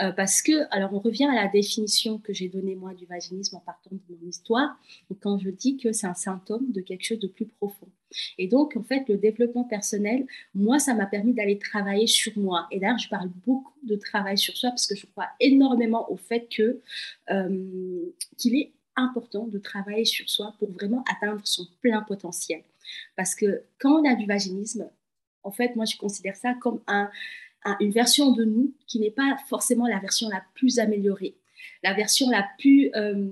Heu, 0.00 0.14
parce 0.16 0.42
que 0.42 0.52
alors 0.74 0.94
on 0.94 1.00
revient 1.00 1.26
à 1.26 1.34
la 1.34 1.48
définition 1.48 2.18
que 2.18 2.32
j'ai 2.32 2.48
donnée 2.48 2.76
moi 2.76 2.94
du 2.94 3.06
vaginisme 3.06 3.56
en 3.56 3.60
partant 3.60 3.90
de 3.92 4.00
mon 4.22 4.28
histoire, 4.28 4.78
quand 5.20 5.38
je 5.38 5.50
dis 5.50 5.76
que 5.78 5.92
c'est 5.92 6.06
un 6.08 6.14
symptôme 6.14 6.72
de 6.72 6.80
quelque 6.82 7.04
chose 7.04 7.20
de 7.20 7.28
plus 7.28 7.46
profond. 7.46 7.88
Et 8.38 8.48
donc 8.48 8.76
en 8.76 8.82
fait 8.84 9.08
le 9.08 9.18
développement 9.18 9.64
personnel, 9.64 10.26
moi 10.54 10.78
ça 10.78 10.94
m'a 10.94 11.06
permis 11.06 11.34
d'aller 11.34 11.58
travailler 11.58 12.06
sur 12.08 12.36
moi 12.38 12.66
et 12.70 12.80
d'ailleurs 12.80 12.98
je 12.98 13.08
parle 13.10 13.30
beaucoup 13.46 13.74
de 13.84 13.96
travail 13.96 14.38
sur 14.38 14.56
soi 14.56 14.70
parce 14.70 14.86
que 14.86 14.96
je 14.96 15.06
crois 15.06 15.28
énormément 15.40 16.10
au 16.10 16.16
fait 16.16 16.48
que, 16.54 16.80
qu'il 18.38 18.56
est 18.56 18.72
important 18.96 19.46
de 19.46 19.58
travailler 19.58 20.04
sur 20.04 20.28
soi 20.28 20.54
pour 20.58 20.70
vraiment 20.72 21.04
atteindre 21.10 21.40
son 21.44 21.66
plein 21.80 22.02
potentiel. 22.02 22.62
Parce 23.16 23.34
que 23.34 23.62
quand 23.78 24.00
on 24.00 24.10
a 24.10 24.14
du 24.14 24.26
vaginisme, 24.26 24.88
en 25.42 25.50
fait, 25.50 25.76
moi, 25.76 25.84
je 25.84 25.96
considère 25.96 26.36
ça 26.36 26.54
comme 26.54 26.80
un, 26.86 27.10
un- 27.64 27.76
une 27.80 27.92
version 27.92 28.32
de 28.32 28.44
nous 28.44 28.74
qui 28.86 28.98
n'est 29.00 29.10
pas 29.10 29.36
forcément 29.48 29.86
la 29.86 29.98
version 29.98 30.28
la 30.28 30.42
plus 30.54 30.78
améliorée, 30.78 31.34
la 31.82 31.94
version 31.94 32.28
la 32.30 32.46
plus, 32.58 32.90
euh, 32.94 33.28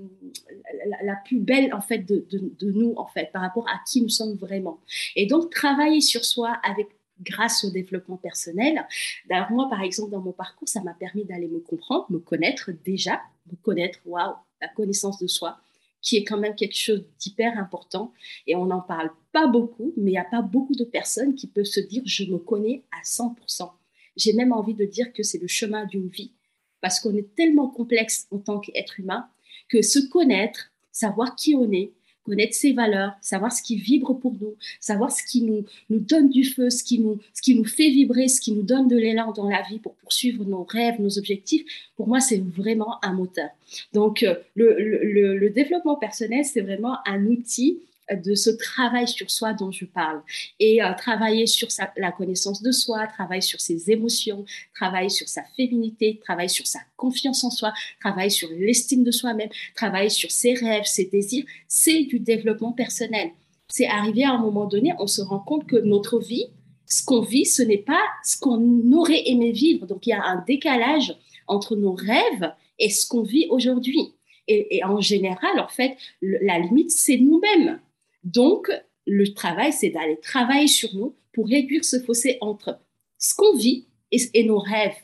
la, 1.03 1.17
plus 1.17 1.39
belle, 1.41 1.73
en 1.75 1.81
fait, 1.81 1.99
de, 1.99 2.27
de 2.31 2.71
nous, 2.73 2.95
en 2.97 3.07
fait, 3.07 3.31
par 3.33 3.43
rapport 3.43 3.69
à 3.69 3.81
qui 3.87 4.01
nous 4.03 4.09
sommes 4.09 4.35
vraiment. 4.37 4.81
Et 5.17 5.27
donc, 5.27 5.51
travailler 5.51 6.01
sur 6.01 6.25
soi 6.25 6.53
avec 6.63 6.89
grâce 7.21 7.65
au 7.65 7.71
développement 7.71 8.17
personnel. 8.17 8.87
D'ailleurs, 9.29 9.51
moi, 9.51 9.69
par 9.69 9.83
exemple, 9.83 10.11
dans 10.11 10.21
mon 10.21 10.33
parcours, 10.33 10.69
ça 10.69 10.83
m'a 10.83 10.95
permis 10.95 11.25
d'aller 11.25 11.49
me 11.49 11.61
comprendre, 11.61 12.07
me 12.11 12.19
connaître 12.19 12.71
déjà, 12.85 13.21
me 13.51 13.57
connaître, 13.57 13.99
waouh, 14.07 14.35
la 14.61 14.69
connaissance 14.69 15.19
de 15.19 15.27
soi, 15.27 15.59
qui 16.01 16.17
est 16.17 16.25
quand 16.25 16.39
même 16.39 16.55
quelque 16.55 16.77
chose 16.77 17.05
d'hyper 17.19 17.59
important. 17.59 18.13
Et 18.47 18.55
on 18.57 18.67
n'en 18.67 18.81
parle 18.81 19.11
pas 19.33 19.47
beaucoup, 19.47 19.93
mais 19.97 20.11
il 20.11 20.15
n'y 20.15 20.19
a 20.19 20.25
pas 20.25 20.43
beaucoup 20.43 20.75
de 20.75 20.85
personnes 20.85 21.35
qui 21.35 21.47
peuvent 21.47 21.65
se 21.65 21.81
dire 21.81 22.03
je 22.05 22.25
me 22.25 22.39
connais 22.39 22.83
à 22.93 23.03
100%. 23.03 23.71
J'ai 24.17 24.33
même 24.33 24.53
envie 24.53 24.75
de 24.75 24.85
dire 24.85 25.13
que 25.13 25.23
c'est 25.23 25.39
le 25.39 25.49
chemin 25.49 25.85
d'une 25.87 26.09
vie, 26.09 26.33
parce 26.81 27.01
qu'on 27.01 27.15
est 27.15 27.35
tellement 27.35 27.69
complexe 27.69 28.27
en 28.31 28.39
tant 28.39 28.59
qu'être 28.59 28.99
humain 28.99 29.29
que 29.69 29.83
se 29.83 29.99
connaître, 30.09 30.73
savoir 30.93 31.37
qui 31.37 31.55
on 31.55 31.71
est, 31.73 31.93
connaître 32.29 32.55
ses 32.55 32.73
valeurs, 32.73 33.13
savoir 33.21 33.53
ce 33.53 33.63
qui 33.63 33.77
vibre 33.77 34.19
pour 34.19 34.35
nous, 34.41 34.55
savoir 34.81 35.11
ce 35.11 35.23
qui 35.25 35.43
nous, 35.43 35.65
nous 35.91 35.99
donne 35.99 36.29
du 36.29 36.45
feu, 36.45 36.71
ce 36.71 36.85
qui, 36.85 36.99
nous, 36.99 37.19
ce 37.35 37.43
qui 37.43 37.55
nous 37.55 37.65
fait 37.65 37.91
vibrer, 37.91 38.29
ce 38.29 38.41
qui 38.41 38.53
nous 38.53 38.63
donne 38.63 38.89
de 38.89 38.97
l'élan 38.97 39.33
dans 39.33 39.49
la 39.49 39.63
vie 39.63 39.79
pour 39.79 39.95
poursuivre 39.95 40.45
nos 40.45 40.65
rêves, 40.65 41.01
nos 41.01 41.19
objectifs, 41.19 41.65
pour 41.97 42.09
moi, 42.09 42.21
c'est 42.21 42.39
vraiment 42.39 43.05
un 43.05 43.13
moteur. 43.13 43.49
Donc, 43.93 44.23
euh, 44.23 44.35
le, 44.55 44.77
le, 44.79 45.37
le 45.37 45.51
développement 45.51 45.97
personnel, 45.97 46.45
c'est 46.45 46.61
vraiment 46.61 46.99
un 47.07 47.27
outil 47.27 47.79
de 48.15 48.35
ce 48.35 48.51
travail 48.51 49.07
sur 49.07 49.31
soi 49.31 49.53
dont 49.53 49.71
je 49.71 49.85
parle. 49.85 50.23
Et 50.59 50.83
euh, 50.83 50.93
travailler 50.95 51.47
sur 51.47 51.71
sa, 51.71 51.93
la 51.97 52.13
connaissance 52.13 52.63
de 52.63 52.73
soi, 52.73 53.07
travailler 53.07 53.41
sur 53.41 53.61
ses 53.61 53.91
émotions, 53.91 54.45
travailler 54.75 55.09
sur 55.09 55.29
sa 55.29 55.43
féminité, 55.57 56.21
travailler 56.23 56.49
sur 56.49 56.67
sa 56.67 56.81
confiance 56.97 57.45
en 57.45 57.51
soi, 57.51 57.73
travailler 58.01 58.31
sur 58.31 58.49
l'estime 58.51 59.05
de 59.05 59.11
soi-même, 59.11 59.51
travailler 59.75 60.09
sur 60.09 60.31
ses 60.31 60.55
rêves, 60.55 60.85
ses 60.85 61.07
désirs, 61.07 61.45
c'est 61.67 62.03
du 62.05 62.19
développement 62.19 62.73
personnel. 62.73 63.31
C'est 63.69 63.87
arrivé 63.87 64.25
à 64.25 64.33
un 64.33 64.39
moment 64.39 64.67
donné, 64.67 64.95
on 64.99 65.07
se 65.07 65.21
rend 65.21 65.41
compte 65.41 65.67
que 65.67 65.77
notre 65.77 66.19
vie, 66.19 66.47
ce 66.87 67.05
qu'on 67.05 67.21
vit, 67.21 67.45
ce 67.45 67.63
n'est 67.63 67.77
pas 67.77 68.01
ce 68.25 68.39
qu'on 68.39 68.93
aurait 68.93 69.29
aimé 69.29 69.53
vivre. 69.53 69.87
Donc 69.87 70.07
il 70.07 70.11
y 70.11 70.15
a 70.15 70.25
un 70.25 70.43
décalage 70.47 71.15
entre 71.47 71.77
nos 71.77 71.93
rêves 71.93 72.53
et 72.79 72.89
ce 72.89 73.07
qu'on 73.07 73.23
vit 73.23 73.47
aujourd'hui. 73.51 74.15
Et, 74.51 74.83
en 74.83 74.99
général, 75.01 75.61
en 75.61 75.69
fait, 75.69 75.99
la 76.23 76.59
limite, 76.59 76.91
c'est 76.91 77.19
nous-mêmes. 77.19 77.81
Donc, 78.29 78.71
le 79.07 79.33
travail, 79.33 79.73
c'est 79.73 79.89
d'aller 79.89 80.21
travailler 80.21 80.67
sur 80.67 80.95
nous 80.95 81.17
pour 81.33 81.49
réduire 81.49 81.85
ce 81.85 81.99
fossé 81.99 82.37
entre 82.43 82.79
ce 83.17 83.35
qu'on 83.35 83.57
vit 83.57 83.87
et, 84.11 84.45
nos 84.45 84.59
rêves. 84.59 84.97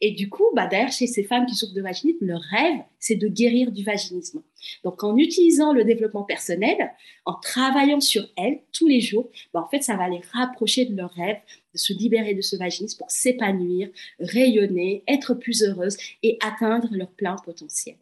Et 0.00 0.10
du 0.10 0.28
coup, 0.28 0.44
bah, 0.56 0.66
d'ailleurs, 0.66 0.90
chez 0.90 1.06
ces 1.06 1.22
femmes 1.22 1.46
qui 1.46 1.54
souffrent 1.54 1.74
de 1.74 1.80
vaginisme, 1.80 2.26
leur 2.26 2.40
rêve, 2.40 2.80
c'est 2.98 3.14
de 3.14 3.28
guérir 3.28 3.70
du 3.70 3.84
vaginisme. 3.84 4.42
Donc, 4.82 5.04
en 5.04 5.16
utilisant 5.16 5.72
le 5.72 5.84
développement 5.84 6.24
personnel, 6.24 6.76
en 7.24 7.34
travaillant 7.34 8.00
sur 8.00 8.26
elles 8.36 8.60
tous 8.72 8.88
les 8.88 9.00
jours, 9.00 9.30
bah, 9.52 9.62
en 9.64 9.68
fait, 9.68 9.82
ça 9.82 9.96
va 9.96 10.08
les 10.08 10.20
rapprocher 10.32 10.86
de 10.86 10.96
leur 10.96 11.12
rêve, 11.12 11.36
de 11.74 11.78
se 11.78 11.92
libérer 11.92 12.34
de 12.34 12.42
ce 12.42 12.56
vaginisme 12.56 12.98
pour 12.98 13.10
s'épanouir, 13.10 13.88
rayonner, 14.18 15.04
être 15.06 15.34
plus 15.34 15.62
heureuses 15.62 15.96
et 16.24 16.38
atteindre 16.42 16.88
leur 16.90 17.12
plein 17.12 17.36
potentiel. 17.36 17.96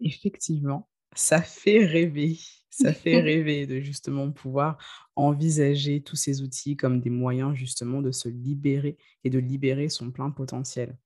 Effectivement, 0.00 0.88
ça 1.14 1.40
fait 1.40 1.84
rêver. 1.84 2.38
Ça 2.76 2.92
fait 2.92 3.20
rêver 3.20 3.66
de 3.66 3.78
justement 3.78 4.32
pouvoir 4.32 4.78
envisager 5.14 6.02
tous 6.02 6.16
ces 6.16 6.42
outils 6.42 6.76
comme 6.76 7.00
des 7.00 7.10
moyens 7.10 7.54
justement 7.54 8.02
de 8.02 8.10
se 8.10 8.28
libérer 8.28 8.96
et 9.22 9.30
de 9.30 9.38
libérer 9.38 9.88
son 9.88 10.10
plein 10.10 10.30
potentiel. 10.30 10.96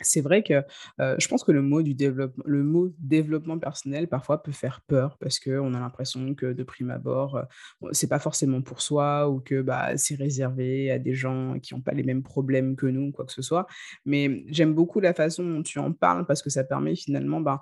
C'est 0.00 0.20
vrai 0.20 0.42
que, 0.42 0.54
heu, 1.00 1.16
je 1.18 1.28
pense 1.28 1.42
que 1.44 1.52
le 1.52 1.62
mot 1.62 1.82
du 1.82 1.94
développement 1.94 2.44
le 2.46 2.62
mot 2.62 2.92
développement 2.98 3.58
personnel 3.58 4.08
parfois 4.08 4.42
peut 4.42 4.52
faire 4.52 4.82
peur 4.82 5.18
parce 5.18 5.40
qu'on 5.40 5.74
a 5.74 5.80
l'impression 5.80 6.34
que 6.34 6.52
de 6.52 6.62
prime 6.64 6.90
abord, 6.90 7.40
bon, 7.80 7.88
c'est 7.92 8.08
pas 8.08 8.18
forcément 8.20 8.60
pour 8.62 8.80
soi 8.80 9.28
ou 9.30 9.40
que, 9.40 9.62
bah, 9.62 9.96
c'est 9.96 10.16
réservé 10.16 10.90
à 10.92 10.98
des 10.98 11.14
gens 11.14 11.58
qui 11.60 11.74
ont 11.74 11.80
pas 11.80 11.92
les 11.92 12.02
mêmes 12.04 12.22
problèmes 12.22 12.76
que 12.76 12.86
nous 12.86 13.08
ou 13.08 13.12
quoi 13.12 13.24
que 13.24 13.32
ce 13.32 13.42
soit. 13.42 13.66
Mais 14.04 14.44
j'aime 14.48 14.74
beaucoup 14.74 15.00
la 15.00 15.14
façon 15.14 15.44
dont 15.44 15.62
tu 15.62 15.78
en 15.78 15.92
parles 15.92 16.26
parce 16.26 16.42
que 16.42 16.50
ça 16.50 16.64
permet 16.64 16.96
finalement, 16.96 17.40
ben, 17.40 17.60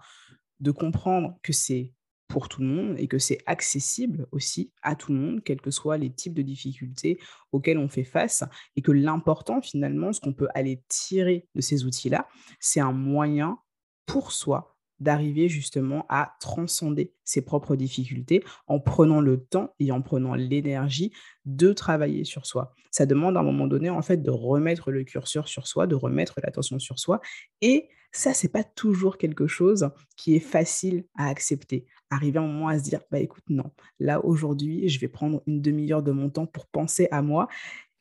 de 0.61 0.71
comprendre 0.71 1.39
que 1.43 1.53
c'est 1.53 1.93
pour 2.33 2.49
tout 2.49 2.63
le 2.63 2.67
monde 2.67 2.95
et 2.99 3.09
que 3.09 3.19
c'est 3.19 3.41
accessible 3.45 4.27
aussi 4.33 4.73
à 4.81 4.97
tout 4.97 5.13
le 5.13 5.19
monde, 5.19 5.45
quels 5.45 5.61
que 5.61 5.71
soient 5.71 5.99
les 5.99 6.11
types 6.11 6.33
de 6.33 6.41
difficultés 6.41 7.19
auxquelles 7.53 7.77
on 7.77 7.89
fait 7.89 8.05
face 8.05 8.43
et 8.75 8.81
que 8.81 8.91
l'important 8.91 9.61
finalement, 9.61 10.15
ce 10.15 10.21
qu'on 10.21 10.33
peut 10.33 10.49
aller 10.55 10.83
tirer 10.89 11.47
de 11.55 11.61
ces 11.61 11.85
outils-là, 11.85 12.27
c'est 12.59 12.81
un 12.81 12.93
moyen 12.93 13.59
pour 14.07 14.33
soi 14.33 14.79
d'arriver 14.99 15.51
justement 15.51 16.07
à 16.09 16.33
transcender 16.41 17.13
ses 17.23 17.43
propres 17.43 17.77
difficultés 17.77 18.43
en 18.67 18.81
prenant 18.81 19.21
le 19.21 19.45
temps 19.45 19.75
et 19.79 19.93
en 19.93 20.01
prenant 20.01 20.35
l'énergie 20.35 21.13
de 21.45 21.75
travailler 21.75 22.25
sur 22.25 22.47
soi. 22.47 22.73
Ça 22.91 23.05
demande 23.05 23.37
à 23.37 23.41
un 23.41 23.43
moment 23.43 23.67
donné 23.67 23.91
en 23.91 24.01
fait 24.01 24.23
de 24.23 24.31
remettre 24.31 24.91
le 24.91 25.05
curseur 25.05 25.49
sur 25.49 25.67
soi, 25.67 25.87
de 25.87 25.97
remettre 25.97 26.41
l'attention 26.43 26.79
sur 26.79 26.99
soi 26.99 27.21
et 27.61 27.91
ça 28.13 28.35
c'est 28.35 28.49
pas 28.49 28.65
toujours 28.65 29.19
quelque 29.19 29.47
chose 29.47 29.91
qui 30.17 30.37
est 30.37 30.41
facile 30.41 31.05
à 31.17 31.29
accepter. 31.29 31.87
Arriver 32.11 32.39
un 32.39 32.47
moment 32.47 32.69
à 32.69 32.79
se 32.79 32.85
dire 32.85 33.01
bah 33.11 33.19
écoute 33.21 33.45
non, 33.49 33.71
là 34.01 34.25
aujourd'hui, 34.25 34.89
je 34.89 35.01
vais 35.01 35.09
prendre 35.09 35.43
une 35.47 35.63
demi-heure 35.63 36.03
de 36.03 36.13
mon 36.13 36.31
temps 36.31 36.47
pour 36.47 36.67
penser 36.69 37.09
à 37.11 37.23
moi 37.23 37.49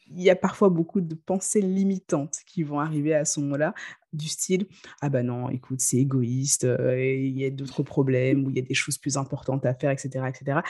il 0.07 0.21
y 0.23 0.29
a 0.29 0.35
parfois 0.35 0.69
beaucoup 0.69 1.01
de 1.01 1.15
pensées 1.15 1.61
limitantes 1.61 2.39
qui 2.47 2.63
vont 2.63 2.79
arriver 2.81 3.13
à 3.15 3.25
ce 3.25 3.39
moment-là, 3.41 3.73
du 4.13 4.27
style: 4.27 4.67
«Ah 5.01 5.09
bah 5.09 5.23
non, 5.23 5.49
écoute, 5.49 5.81
c'est 5.81 5.97
égoïste, 5.97 6.65
et 6.65 7.25
il 7.27 7.37
y 7.39 7.45
a 7.45 7.49
d'autres 7.51 7.83
problèmes 7.83 8.45
ou 8.45 8.49
il 8.51 8.57
y 8.57 8.59
a 8.59 8.63
des 8.63 8.73
choses 8.75 8.97
plus 8.97 9.17
importantes 9.17 9.65
à 9.65 9.73
faire» 9.75 9.91
et 9.91 9.97
cetera 9.97 10.29
et 10.29 10.33
cetera. 10.33 10.63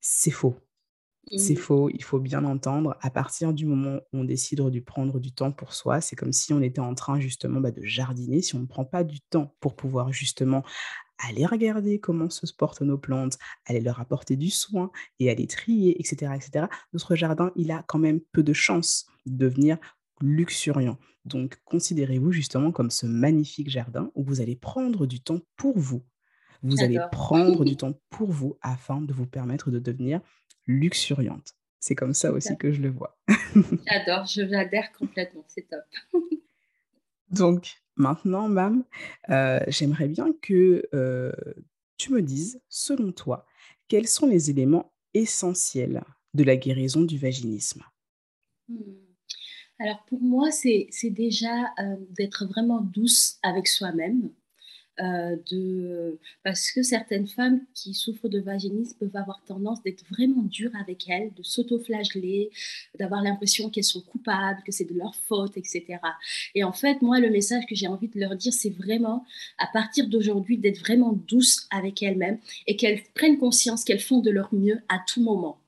C'est 0.00 0.30
faux. 0.32 0.56
C'est 1.34 1.56
faux, 1.56 1.90
il 1.90 2.04
faut 2.04 2.20
bien 2.20 2.44
entendre. 2.44 2.96
À 3.00 3.10
partir 3.10 3.52
du 3.52 3.66
moment 3.66 3.96
où 4.12 4.18
on 4.18 4.24
décide 4.24 4.60
de 4.60 4.80
prendre 4.80 5.18
du 5.18 5.32
temps 5.32 5.50
pour 5.50 5.74
soi, 5.74 6.00
c'est 6.00 6.14
comme 6.14 6.32
si 6.32 6.52
on 6.52 6.62
était 6.62 6.80
en 6.80 6.94
train 6.94 7.18
justement, 7.18 7.60
bah, 7.60 7.72
de 7.72 7.82
jardiner. 7.82 8.42
Si 8.42 8.54
on 8.54 8.60
ne 8.60 8.66
prend 8.66 8.84
pas 8.84 9.02
du 9.02 9.20
temps 9.20 9.52
pour 9.58 9.74
pouvoir 9.74 10.12
justement 10.12 10.62
aller 11.18 11.44
regarder 11.44 11.98
comment 11.98 12.30
se 12.30 12.46
portent 12.52 12.82
nos 12.82 12.98
plantes, 12.98 13.38
aller 13.64 13.80
leur 13.80 14.00
apporter 14.00 14.36
du 14.36 14.50
soin 14.50 14.90
et 15.18 15.30
aller 15.30 15.46
trier, 15.46 15.98
etc., 15.98 16.32
etc., 16.36 16.66
notre 16.92 17.16
jardin, 17.16 17.50
il 17.56 17.72
a 17.72 17.82
quand 17.88 17.98
même 17.98 18.20
peu 18.32 18.42
de 18.42 18.52
chances 18.52 19.06
de 19.24 19.36
devenir 19.36 19.78
luxuriant. 20.20 20.98
Donc, 21.24 21.58
considérez-vous 21.64 22.30
justement 22.30 22.70
comme 22.70 22.90
ce 22.90 23.06
magnifique 23.06 23.68
jardin 23.68 24.10
où 24.14 24.22
vous 24.22 24.40
allez 24.40 24.54
prendre 24.54 25.06
du 25.06 25.20
temps 25.20 25.40
pour 25.56 25.78
vous. 25.78 26.02
Vous 26.62 26.82
allez 26.82 27.00
prendre 27.10 27.64
du 27.64 27.76
temps 27.76 27.94
pour 28.10 28.30
vous 28.30 28.58
afin 28.62 29.00
de 29.00 29.12
vous 29.12 29.26
permettre 29.26 29.70
de 29.70 29.78
devenir 29.78 30.20
luxuriante. 30.66 31.54
C'est 31.80 31.94
comme 31.94 32.14
ça 32.14 32.32
aussi 32.32 32.56
que 32.56 32.72
je 32.72 32.80
le 32.80 32.90
vois. 32.90 33.18
J'adore, 33.86 34.26
je 34.26 34.48
j'adhère 34.48 34.92
complètement, 34.92 35.44
c'est 35.48 35.68
top. 35.68 35.84
Donc, 37.30 37.76
maintenant, 37.96 38.48
Mam, 38.48 38.84
heu, 39.30 39.60
j'aimerais 39.68 40.08
bien 40.08 40.32
que, 40.42 40.88
heu, 40.94 41.32
tu 41.96 42.12
me 42.12 42.22
dises, 42.22 42.60
selon 42.68 43.12
toi, 43.12 43.46
quels 43.88 44.08
sont 44.08 44.26
les 44.26 44.50
éléments 44.50 44.92
essentiels 45.14 46.02
de 46.34 46.44
la 46.44 46.56
guérison 46.56 47.02
du 47.02 47.18
vaginisme? 47.18 47.82
Mmh. 48.68 49.06
Alors 49.78 50.04
pour 50.06 50.20
moi, 50.20 50.50
c'est 50.50 50.88
déjà, 51.04 51.72
heu, 51.80 52.06
d'être 52.10 52.46
vraiment 52.46 52.80
douce 52.80 53.38
avec 53.42 53.68
soi-même, 53.68 54.30
heu, 55.00 55.42
de 55.50 56.18
parce 56.42 56.70
que 56.70 56.82
certaines 56.82 57.26
femmes 57.26 57.60
qui 57.74 57.94
souffrent 57.94 58.28
de 58.28 58.40
vaginisme 58.40 58.96
peuvent 58.98 59.16
avoir 59.16 59.42
tendance 59.44 59.82
d'être 59.82 60.04
vraiment 60.10 60.42
dures 60.42 60.74
avec 60.80 61.08
elles, 61.08 61.32
de 61.34 61.42
s'auto-flageller, 61.42 62.50
d'avoir 62.98 63.22
l'impression 63.22 63.70
qu'elles 63.70 63.84
sont 63.84 64.02
coupables, 64.02 64.62
que 64.64 64.72
c'est 64.72 64.84
de 64.84 64.94
leur 64.94 65.14
faute 65.14 65.56
et 65.56 65.64
cetera. 65.64 66.14
Et 66.54 66.64
en 66.64 66.72
fait, 66.72 67.02
moi, 67.02 67.20
le 67.20 67.30
message 67.30 67.64
que 67.66 67.74
j'ai 67.74 67.88
envie 67.88 68.08
de 68.08 68.18
leur 68.20 68.36
dire, 68.36 68.52
c'est 68.52 68.70
vraiment, 68.70 69.24
à 69.58 69.66
partir 69.66 70.08
d'aujourd'hui, 70.08 70.58
d'être 70.58 70.80
vraiment 70.80 71.12
douce 71.12 71.66
avec 71.70 72.02
elles-mêmes 72.02 72.38
et 72.66 72.76
qu'elles 72.76 73.02
prennent 73.14 73.38
conscience 73.38 73.84
qu'elles 73.84 74.00
font 74.00 74.20
de 74.20 74.30
leur 74.30 74.52
mieux 74.54 74.80
à 74.88 75.00
tout 75.06 75.22
moment 75.22 75.58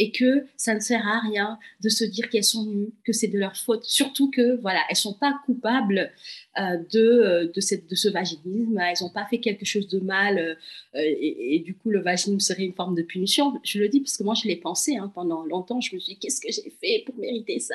et 0.00 0.12
que 0.12 0.46
ça 0.56 0.74
ne 0.74 0.80
sert 0.80 1.06
à 1.06 1.20
rien 1.20 1.58
de 1.82 1.90
se 1.90 2.04
dire 2.04 2.30
qu'elles 2.30 2.42
sont 2.42 2.64
nues, 2.64 2.88
que 3.04 3.12
c'est 3.12 3.28
de 3.28 3.38
leur 3.38 3.54
faute. 3.54 3.84
Surtout 3.84 4.30
que, 4.30 4.56
voilà, 4.62 4.80
elles 4.88 4.96
sont 4.96 5.12
pas 5.12 5.38
coupables 5.44 6.10
euh, 6.58 6.78
de, 6.90 6.98
euh, 6.98 7.52
de, 7.54 7.60
ce 7.60 8.08
vaginisme. 8.08 8.78
Elles 8.78 8.96
n'ont 9.02 9.10
pas 9.10 9.26
fait 9.26 9.40
quelque 9.40 9.66
chose 9.66 9.88
de 9.88 10.00
mal 10.00 10.38
euh, 10.38 10.56
et, 10.94 11.62
du 11.66 11.74
coup, 11.74 11.90
le 11.90 12.00
vaginisme 12.00 12.40
serait 12.40 12.62
une 12.62 12.72
forme 12.72 12.94
de 12.94 13.02
punition. 13.02 13.60
Je 13.62 13.78
le 13.78 13.90
dis 13.90 14.00
parce 14.00 14.16
que 14.16 14.22
moi, 14.22 14.32
je 14.32 14.48
l'ai 14.48 14.56
pensé 14.56 14.96
hein, 14.96 15.12
pendant 15.14 15.44
longtemps. 15.44 15.82
Je 15.82 15.94
me 15.94 16.00
suis 16.00 16.14
dit, 16.14 16.18
qu'est-ce 16.18 16.40
que 16.40 16.50
j'ai 16.50 16.72
fait 16.80 17.02
pour 17.04 17.14
mériter 17.16 17.60
ça? 17.60 17.74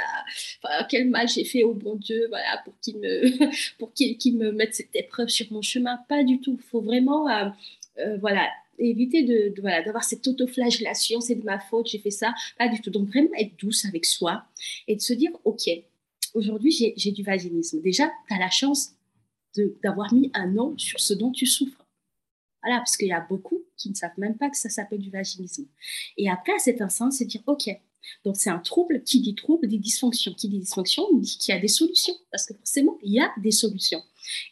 Enfin, 0.63 0.83
Quel 0.89 1.07
mal 1.07 1.29
j'ai 1.29 1.45
fait 1.45 1.61
au 1.61 1.75
bon 1.75 1.93
Dieu 1.95 2.25
voilà, 2.29 2.59
pour 2.65 2.73
qu'il 2.81 2.97
me, 2.97 3.77
pour 3.77 3.93
qu'il, 3.93 4.17
qu'il 4.17 4.35
me 4.38 4.51
mette 4.51 4.73
cette 4.73 4.95
épreuve 4.95 5.29
sur 5.29 5.45
mon 5.51 5.61
chemin? 5.61 5.99
Pas 6.09 6.23
du 6.23 6.41
tout. 6.41 6.57
Il 6.59 6.69
faut 6.71 6.81
vraiment, 6.81 7.27
voilà, 8.19 8.49
éviter 8.79 9.23
de, 9.23 9.53
voilà 9.61 9.81
d'avoir 9.83 10.03
cette 10.03 10.27
autoflagellation 10.27 11.21
c'est 11.21 11.35
de 11.35 11.43
ma 11.43 11.59
faute 11.59 11.89
j'ai 11.89 11.99
fait 11.99 12.11
ça. 12.11 12.33
Pas 12.57 12.67
du 12.67 12.81
tout. 12.81 12.89
Donc 12.89 13.07
vraiment 13.07 13.29
être 13.38 13.57
douce 13.57 13.85
avec 13.85 14.05
soi 14.05 14.45
et 14.88 14.95
de 14.95 15.01
se 15.01 15.13
dire 15.13 15.31
ok 15.43 15.69
aujourd'hui 16.33 16.93
j'ai, 16.95 17.11
du 17.11 17.23
vaginisme. 17.23 17.81
Déjà 17.81 18.11
tu 18.27 18.33
as 18.33 18.39
la 18.39 18.49
chance 18.49 18.91
d'avoir 19.83 20.13
mis 20.13 20.31
un 20.33 20.47
nom 20.47 20.77
sur 20.77 20.99
ce 20.99 21.13
dont 21.13 21.31
tu 21.31 21.45
souffres. 21.45 21.85
Voilà 22.63 22.79
parce 22.79 22.97
qu'il 22.97 23.07
y 23.07 23.13
a 23.13 23.21
beaucoup 23.21 23.63
qui 23.77 23.89
ne 23.89 23.95
savent 23.95 24.17
même 24.17 24.38
pas 24.38 24.49
que 24.49 24.57
ça 24.57 24.69
s'appelle 24.69 24.99
du 24.99 25.09
vaginisme. 25.09 25.67
Et 26.17 26.29
après 26.29 26.53
à 26.53 26.59
cet 26.59 26.81
instant 26.81 27.11
c'est 27.11 27.25
dire 27.25 27.43
ok. 27.47 27.69
Donc 28.23 28.35
c'est 28.38 28.51
un 28.51 28.59
trouble 28.59 29.01
qui 29.03 29.19
dit 29.21 29.33
trouble 29.33 29.67
dit 29.67 29.79
dysfonction. 29.79 30.33
Qui 30.33 30.49
dit 30.49 30.59
dysfonction 30.59 31.03
dit 31.13 31.38
qu'il 31.39 31.53
y 31.53 31.57
a 31.57 31.61
des 31.61 31.67
solutions. 31.67 32.15
Parce 32.31 32.45
que 32.45 32.53
forcément 32.53 32.97
il 33.03 33.13
y 33.13 33.19
a 33.19 33.31
des 33.38 33.51
solutions. 33.51 34.03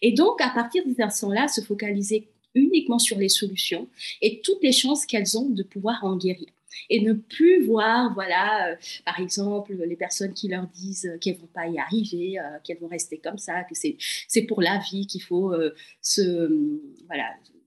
Et 0.01 0.13
donc 0.13 0.41
à 0.41 0.49
partir 0.49 0.83
de 0.85 0.91
cet 0.91 1.01
instant 1.01 1.31
là 1.31 1.47
se 1.47 1.61
focaliser 1.61 2.32
uniquement 2.55 2.99
sur 2.99 3.17
les 3.17 3.29
solutions 3.29 3.87
et 4.21 4.41
toutes 4.41 4.61
les 4.63 4.71
chances 4.71 5.05
qu'elles 5.05 5.37
ont 5.37 5.49
de 5.49 5.63
pouvoir 5.63 6.03
en 6.03 6.17
guérir 6.17 6.47
et 6.89 7.01
ne 7.01 7.13
plus 7.13 7.63
voir, 7.65 8.13
voilà, 8.13 8.71
euh, 8.71 8.75
par 9.05 9.19
exemple, 9.19 9.73
les 9.73 9.95
personnes 9.95 10.33
qui 10.33 10.47
leur 10.47 10.67
disent 10.67 11.17
qu'elles 11.21 11.37
vont 11.37 11.47
pas 11.53 11.67
y 11.67 11.77
arriver, 11.77 12.39
euh, 12.39 12.43
qu'elles 12.63 12.79
vont 12.79 12.87
rester 12.87 13.19
comme 13.19 13.37
ça, 13.37 13.63
que 13.63 13.75
c'est 13.75 14.41
pour 14.43 14.61
la 14.61 14.79
vie 14.79 15.07
qu'il 15.07 15.21
faut 15.21 15.53
euh, 15.53 15.73
se 16.01 16.79
voilà 17.07 17.25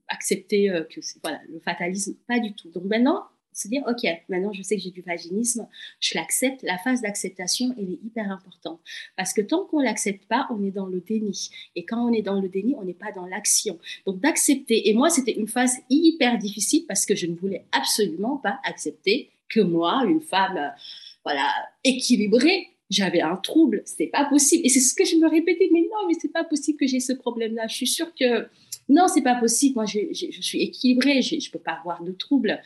accepter 0.09 0.69
euh, 0.69 0.83
que 0.83 0.99
voilà 1.21 1.39
le 1.49 1.59
fatalisme, 1.59 2.15
pas 2.27 2.39
du 2.39 2.53
tout. 2.53 2.69
Donc 2.69 2.83
maintenant 2.85 3.23
se 3.57 3.67
dire, 3.67 3.83
OK, 3.87 4.07
maintenant 4.29 4.51
je 4.53 4.61
sais 4.61 4.75
que 4.75 4.81
j'ai 4.81 4.91
du 4.91 5.01
vaginisme, 5.01 5.67
je 5.99 6.11
l'accepte. 6.15 6.61
La 6.63 6.77
phase 6.77 7.01
d'acceptation, 7.01 7.73
elle 7.77 7.91
est 7.91 7.99
hyper 8.05 8.31
importante. 8.31 8.79
Parce 9.15 9.33
que 9.33 9.41
tant 9.41 9.65
qu'on 9.65 9.79
ne 9.79 9.85
l'accepte 9.85 10.25
pas, 10.27 10.47
on 10.51 10.63
est 10.63 10.71
dans 10.71 10.85
le 10.85 11.01
déni. 11.01 11.49
Et 11.75 11.85
quand 11.85 12.07
on 12.07 12.13
est 12.13 12.21
dans 12.21 12.39
le 12.39 12.49
déni, 12.49 12.75
on 12.77 12.83
n'est 12.83 12.93
pas 12.93 13.11
dans 13.11 13.25
l'action. 13.25 13.79
Donc 14.05 14.19
d'accepter. 14.19 14.89
Et 14.89 14.93
moi, 14.93 15.09
c'était 15.09 15.33
une 15.33 15.47
phase 15.47 15.77
hyper 15.89 16.37
difficile 16.37 16.85
parce 16.87 17.05
que 17.05 17.15
je 17.15 17.25
ne 17.25 17.35
voulais 17.35 17.65
absolument 17.71 18.37
pas 18.37 18.59
accepter 18.63 19.29
que 19.49 19.61
moi, 19.61 20.03
une 20.05 20.21
femme, 20.21 20.73
voilà, 21.23 21.49
équilibrée, 21.83 22.67
j'avais 22.89 23.21
un 23.21 23.35
trouble, 23.35 23.81
c'était 23.85 24.07
pas 24.07 24.25
possible. 24.25 24.65
Et 24.65 24.69
c'est 24.69 24.79
ce 24.79 24.93
que 24.93 25.05
je 25.05 25.15
me 25.15 25.29
répétais, 25.29 25.69
mais 25.73 25.81
non, 25.81 26.07
mais 26.07 26.13
c'est 26.19 26.31
pas 26.31 26.43
possible 26.43 26.77
que 26.77 26.87
j'ai 26.87 26.99
ce 26.99 27.13
problème-là. 27.13 27.67
Je 27.67 27.75
suis 27.75 27.87
sûre 27.87 28.13
que 28.17 28.47
non, 28.89 29.07
c'est 29.07 29.21
pas 29.21 29.35
possible. 29.35 29.75
Moi, 29.75 29.85
je, 29.85 29.99
je, 30.11 30.27
je 30.31 30.41
suis 30.41 30.61
équilibrée, 30.61 31.21
je, 31.21 31.39
je 31.39 31.51
peux 31.51 31.59
pas 31.59 31.73
avoir 31.73 32.03
de 32.03 32.11
trouble. 32.11 32.61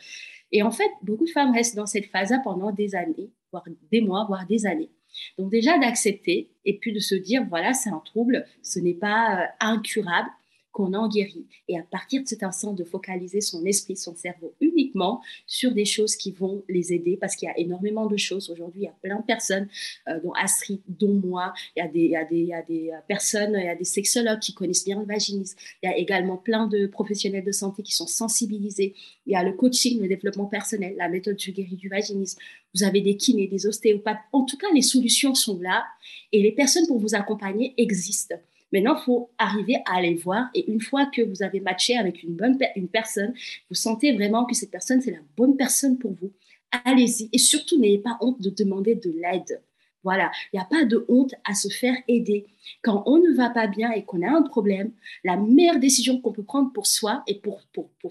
Et 0.52 0.62
en 0.62 0.70
fait, 0.70 0.90
beaucoup 1.02 1.24
de 1.24 1.30
femmes 1.30 1.52
restent 1.52 1.76
dans 1.76 1.86
cette 1.86 2.06
phase-là 2.06 2.40
pendant 2.44 2.70
des 2.70 2.94
années, 2.94 3.30
voire 3.50 3.64
des 3.90 4.00
mois, 4.00 4.24
voire 4.28 4.46
des 4.46 4.66
années. 4.66 4.90
Donc 5.38 5.50
déjà 5.50 5.78
d'accepter 5.78 6.50
et 6.64 6.78
puis 6.78 6.92
de 6.92 6.98
se 6.98 7.14
dire, 7.14 7.44
voilà, 7.48 7.72
c'est 7.72 7.90
un 7.90 8.02
trouble, 8.04 8.46
ce 8.62 8.78
n'est 8.78 8.94
pas 8.94 9.40
euh, 9.40 9.46
incurable, 9.60 10.28
qu'on 10.72 10.94
en 10.94 11.08
guérit. 11.08 11.46
Et 11.68 11.78
à 11.78 11.82
partir 11.82 12.22
de 12.22 12.28
cet 12.28 12.42
instant, 12.42 12.72
de 12.72 12.84
focaliser 12.84 13.40
son 13.40 13.64
esprit, 13.64 13.96
son 13.96 14.14
cerveau 14.14 14.54
uniquement 14.60 15.20
sur 15.46 15.72
des 15.72 15.84
choses 15.84 16.16
qui 16.16 16.32
vont 16.32 16.64
les 16.68 16.92
aider, 16.92 17.16
parce 17.20 17.36
qu'il 17.36 17.46
y 17.46 17.50
a 17.50 17.58
énormément 17.58 18.06
de 18.06 18.16
choses. 18.16 18.50
Aujourd'hui, 18.50 18.82
il 18.82 18.84
y 18.84 18.88
a 18.88 18.96
plein 19.02 19.20
de 19.20 19.24
personnes, 19.24 19.68
euh, 20.08 20.18
dont 20.20 20.32
Astrid, 20.32 20.80
dont 20.88 21.14
moi, 21.14 21.52
il 21.76 21.80
y, 21.80 21.82
a 21.82 21.88
des, 21.88 22.00
il, 22.00 22.10
y 22.10 22.16
a 22.16 22.24
des, 22.24 22.36
il 22.36 22.46
y 22.46 22.54
a 22.54 22.62
des 22.62 22.90
personnes, 23.06 23.54
il 23.58 23.66
y 23.66 23.68
a 23.68 23.76
des 23.76 23.84
sexologues 23.84 24.40
qui 24.40 24.54
connaissent 24.54 24.84
bien 24.84 24.98
le 24.98 25.06
vaginisme. 25.06 25.56
Il 25.82 25.90
y 25.90 25.92
a 25.92 25.96
également 25.96 26.36
plein 26.36 26.66
de 26.66 26.86
professionnels 26.86 27.44
de 27.44 27.52
santé 27.52 27.82
qui 27.82 27.94
sont 27.94 28.06
sensibilisés. 28.06 28.94
Il 29.26 29.32
y 29.32 29.36
a 29.36 29.42
le 29.42 29.52
coaching, 29.52 30.00
le 30.00 30.08
développement 30.08 30.46
personnel, 30.46 30.94
la 30.96 31.08
méthode 31.08 31.38
Je 31.38 31.50
guéris 31.50 31.76
du 31.76 31.88
vaginisme. 31.88 32.38
Vous 32.74 32.84
avez 32.84 33.02
des 33.02 33.16
kinés, 33.16 33.46
des 33.46 33.66
ostéopathes. 33.66 34.20
En 34.32 34.44
tout 34.44 34.56
cas, 34.56 34.68
les 34.74 34.82
solutions 34.82 35.34
sont 35.34 35.60
là 35.60 35.84
et 36.32 36.42
les 36.42 36.52
personnes 36.52 36.86
pour 36.86 36.98
vous 36.98 37.14
accompagner 37.14 37.74
existent. 37.76 38.36
Maintenant, 38.72 38.96
il 38.98 39.04
faut 39.04 39.30
arriver 39.38 39.76
à 39.86 39.96
aller 39.96 40.14
voir. 40.14 40.48
Et 40.54 40.70
une 40.70 40.80
fois 40.80 41.06
que 41.06 41.22
vous 41.22 41.42
avez 41.42 41.60
matché 41.60 41.96
avec 41.96 42.22
une 42.22 42.34
bonne 42.34 42.58
une 42.76 42.88
personne, 42.88 43.34
vous 43.68 43.74
sentez 43.74 44.12
vraiment 44.12 44.44
que 44.44 44.54
cette 44.54 44.70
personne, 44.70 45.00
c'est 45.00 45.10
la 45.10 45.18
bonne 45.36 45.56
personne 45.56 45.98
pour 45.98 46.12
vous. 46.12 46.32
Allez-y. 46.84 47.28
Et 47.32 47.38
surtout, 47.38 47.78
n'ayez 47.78 47.98
pas 47.98 48.16
honte 48.20 48.40
de 48.40 48.50
demander 48.50 48.94
de 48.94 49.10
l'aide. 49.10 49.60
Voilà, 50.04 50.32
il 50.52 50.56
n'y 50.56 50.62
a 50.62 50.64
pas 50.64 50.84
de 50.84 51.04
honte 51.08 51.34
à 51.44 51.54
se 51.54 51.68
faire 51.68 51.94
aider. 52.08 52.46
Quand 52.82 53.04
on 53.06 53.18
ne 53.18 53.32
va 53.34 53.50
pas 53.50 53.68
bien 53.68 53.92
et 53.92 54.04
qu'on 54.04 54.22
a 54.22 54.30
un 54.30 54.42
problème, 54.42 54.90
la 55.22 55.36
meilleure 55.36 55.78
décision 55.78 56.20
qu'on 56.20 56.32
peut 56.32 56.42
prendre 56.42 56.72
pour 56.72 56.88
soi 56.88 57.22
et 57.28 57.36
pour, 57.36 57.62
pour, 57.72 57.90
pour, 58.00 58.10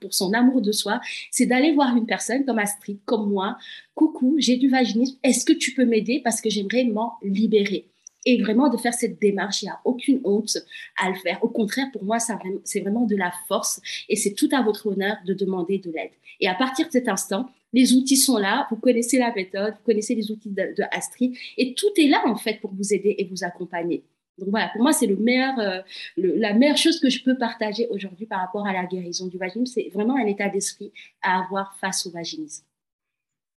pour 0.00 0.14
son 0.14 0.32
amour 0.32 0.62
de 0.62 0.72
soi, 0.72 1.00
c'est 1.30 1.44
d'aller 1.44 1.72
voir 1.72 1.94
une 1.94 2.06
personne 2.06 2.44
comme 2.46 2.58
Astrid, 2.58 3.00
comme 3.04 3.28
moi. 3.28 3.58
Coucou, 3.94 4.36
j'ai 4.38 4.56
du 4.56 4.68
vaginisme. 4.68 5.18
Est-ce 5.22 5.44
que 5.44 5.52
tu 5.52 5.74
peux 5.74 5.84
m'aider 5.84 6.20
parce 6.24 6.40
que 6.40 6.48
j'aimerais 6.48 6.84
m'en 6.84 7.18
libérer? 7.22 7.90
Et 8.26 8.42
vraiment 8.42 8.68
de 8.68 8.76
faire 8.76 8.92
cette 8.92 9.20
démarche. 9.20 9.62
Il 9.62 9.66
n'y 9.66 9.70
a 9.70 9.80
aucune 9.84 10.20
honte 10.24 10.58
à 11.02 11.08
le 11.08 11.14
faire. 11.14 11.42
Au 11.42 11.48
contraire, 11.48 11.86
pour 11.92 12.04
moi, 12.04 12.18
c'est 12.18 12.80
vraiment 12.80 13.06
de 13.06 13.16
la 13.16 13.32
force 13.48 13.80
et 14.08 14.16
c'est 14.16 14.34
tout 14.34 14.48
à 14.52 14.60
votre 14.60 14.88
honneur 14.88 15.16
de 15.24 15.32
demander 15.32 15.78
de 15.78 15.90
l'aide. 15.90 16.10
Et 16.40 16.48
à 16.48 16.54
partir 16.54 16.86
de 16.86 16.92
cet 16.92 17.08
instant, 17.08 17.48
les 17.72 17.94
outils 17.94 18.16
sont 18.16 18.36
là, 18.36 18.66
vous 18.70 18.76
connaissez 18.76 19.18
la 19.18 19.32
méthode, 19.32 19.74
vous 19.74 19.84
connaissez 19.84 20.14
les 20.14 20.30
outils 20.30 20.50
de, 20.50 20.74
de 20.76 20.84
Astrid 20.90 21.34
et 21.56 21.74
tout 21.74 21.88
est 21.96 22.08
là 22.08 22.22
en 22.26 22.36
fait 22.36 22.60
pour 22.60 22.72
vous 22.74 22.92
aider 22.92 23.14
et 23.18 23.24
vous 23.24 23.44
accompagner. 23.44 24.04
Donc 24.38 24.50
voilà, 24.50 24.68
pour 24.68 24.82
moi, 24.82 24.92
c'est 24.92 25.06
le 25.06 25.16
meilleur, 25.16 25.58
euh, 25.58 25.80
la 26.16 26.52
meilleure 26.52 26.76
chose 26.76 27.00
que 27.00 27.08
je 27.08 27.22
peux 27.22 27.38
partager 27.38 27.88
aujourd'hui 27.88 28.26
par 28.26 28.40
rapport 28.40 28.66
à 28.66 28.72
la 28.72 28.84
guérison 28.84 29.28
du 29.28 29.38
vaginisme. 29.38 29.72
C'est 29.72 29.88
vraiment 29.88 30.16
un 30.16 30.26
état 30.26 30.48
d'esprit 30.48 30.92
à 31.22 31.40
avoir 31.42 31.74
face 31.78 32.06
au 32.06 32.10
vaginisme. 32.10 32.64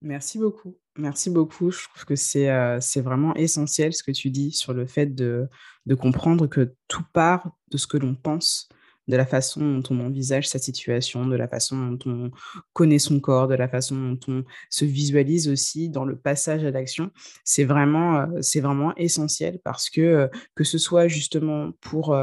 Merci 0.02 0.38
beaucoup. 0.38 0.76
Merci 0.98 1.30
beaucoup. 1.30 1.70
Je 1.72 1.84
trouve 1.90 2.06
que 2.06 2.16
c'est, 2.16 2.50
heu, 2.50 2.80
c'est 2.82 3.02
vraiment 3.02 3.36
essentiel 3.36 3.94
ce 3.94 4.02
que 4.04 4.12
tu 4.12 4.30
dis 4.32 4.52
sur 4.52 4.74
le 4.74 4.86
fait 4.88 5.08
de 5.08 5.48
de 5.86 5.96
comprendre 5.96 6.48
que 6.48 6.74
tout 6.90 7.04
part 7.14 7.52
de 7.72 7.78
ce 7.78 7.88
que 7.88 7.96
l'on 7.98 8.14
pense, 8.16 8.68
de 9.08 9.16
la 9.16 9.26
façon 9.26 9.62
dont 9.80 9.84
on 9.96 10.00
envisage 10.02 10.50
sa 10.50 10.60
situation, 10.60 11.26
de 11.28 11.36
la 11.38 11.48
façon 11.48 11.92
dont 11.92 12.00
on 12.12 12.32
connaît 12.74 13.00
son 13.00 13.22
corps, 13.22 13.48
de 13.48 13.56
la 13.56 13.70
façon 13.70 13.96
dont 13.96 14.20
on 14.28 14.44
se 14.70 14.84
visualise 14.86 15.48
aussi 15.48 15.88
dans 15.90 16.04
le 16.04 16.18
passage 16.18 16.66
à 16.66 16.72
l'action. 16.72 17.12
C'est 17.46 17.64
vraiment, 17.64 18.28
c'est 18.42 18.60
vraiment 18.60 18.94
essentiel 18.96 19.60
parce 19.64 19.90
que, 19.90 20.02
heu, 20.02 20.30
que 20.56 20.66
ce 20.66 20.78
soit 20.78 21.08
justement 21.08 21.72
pour, 21.80 22.18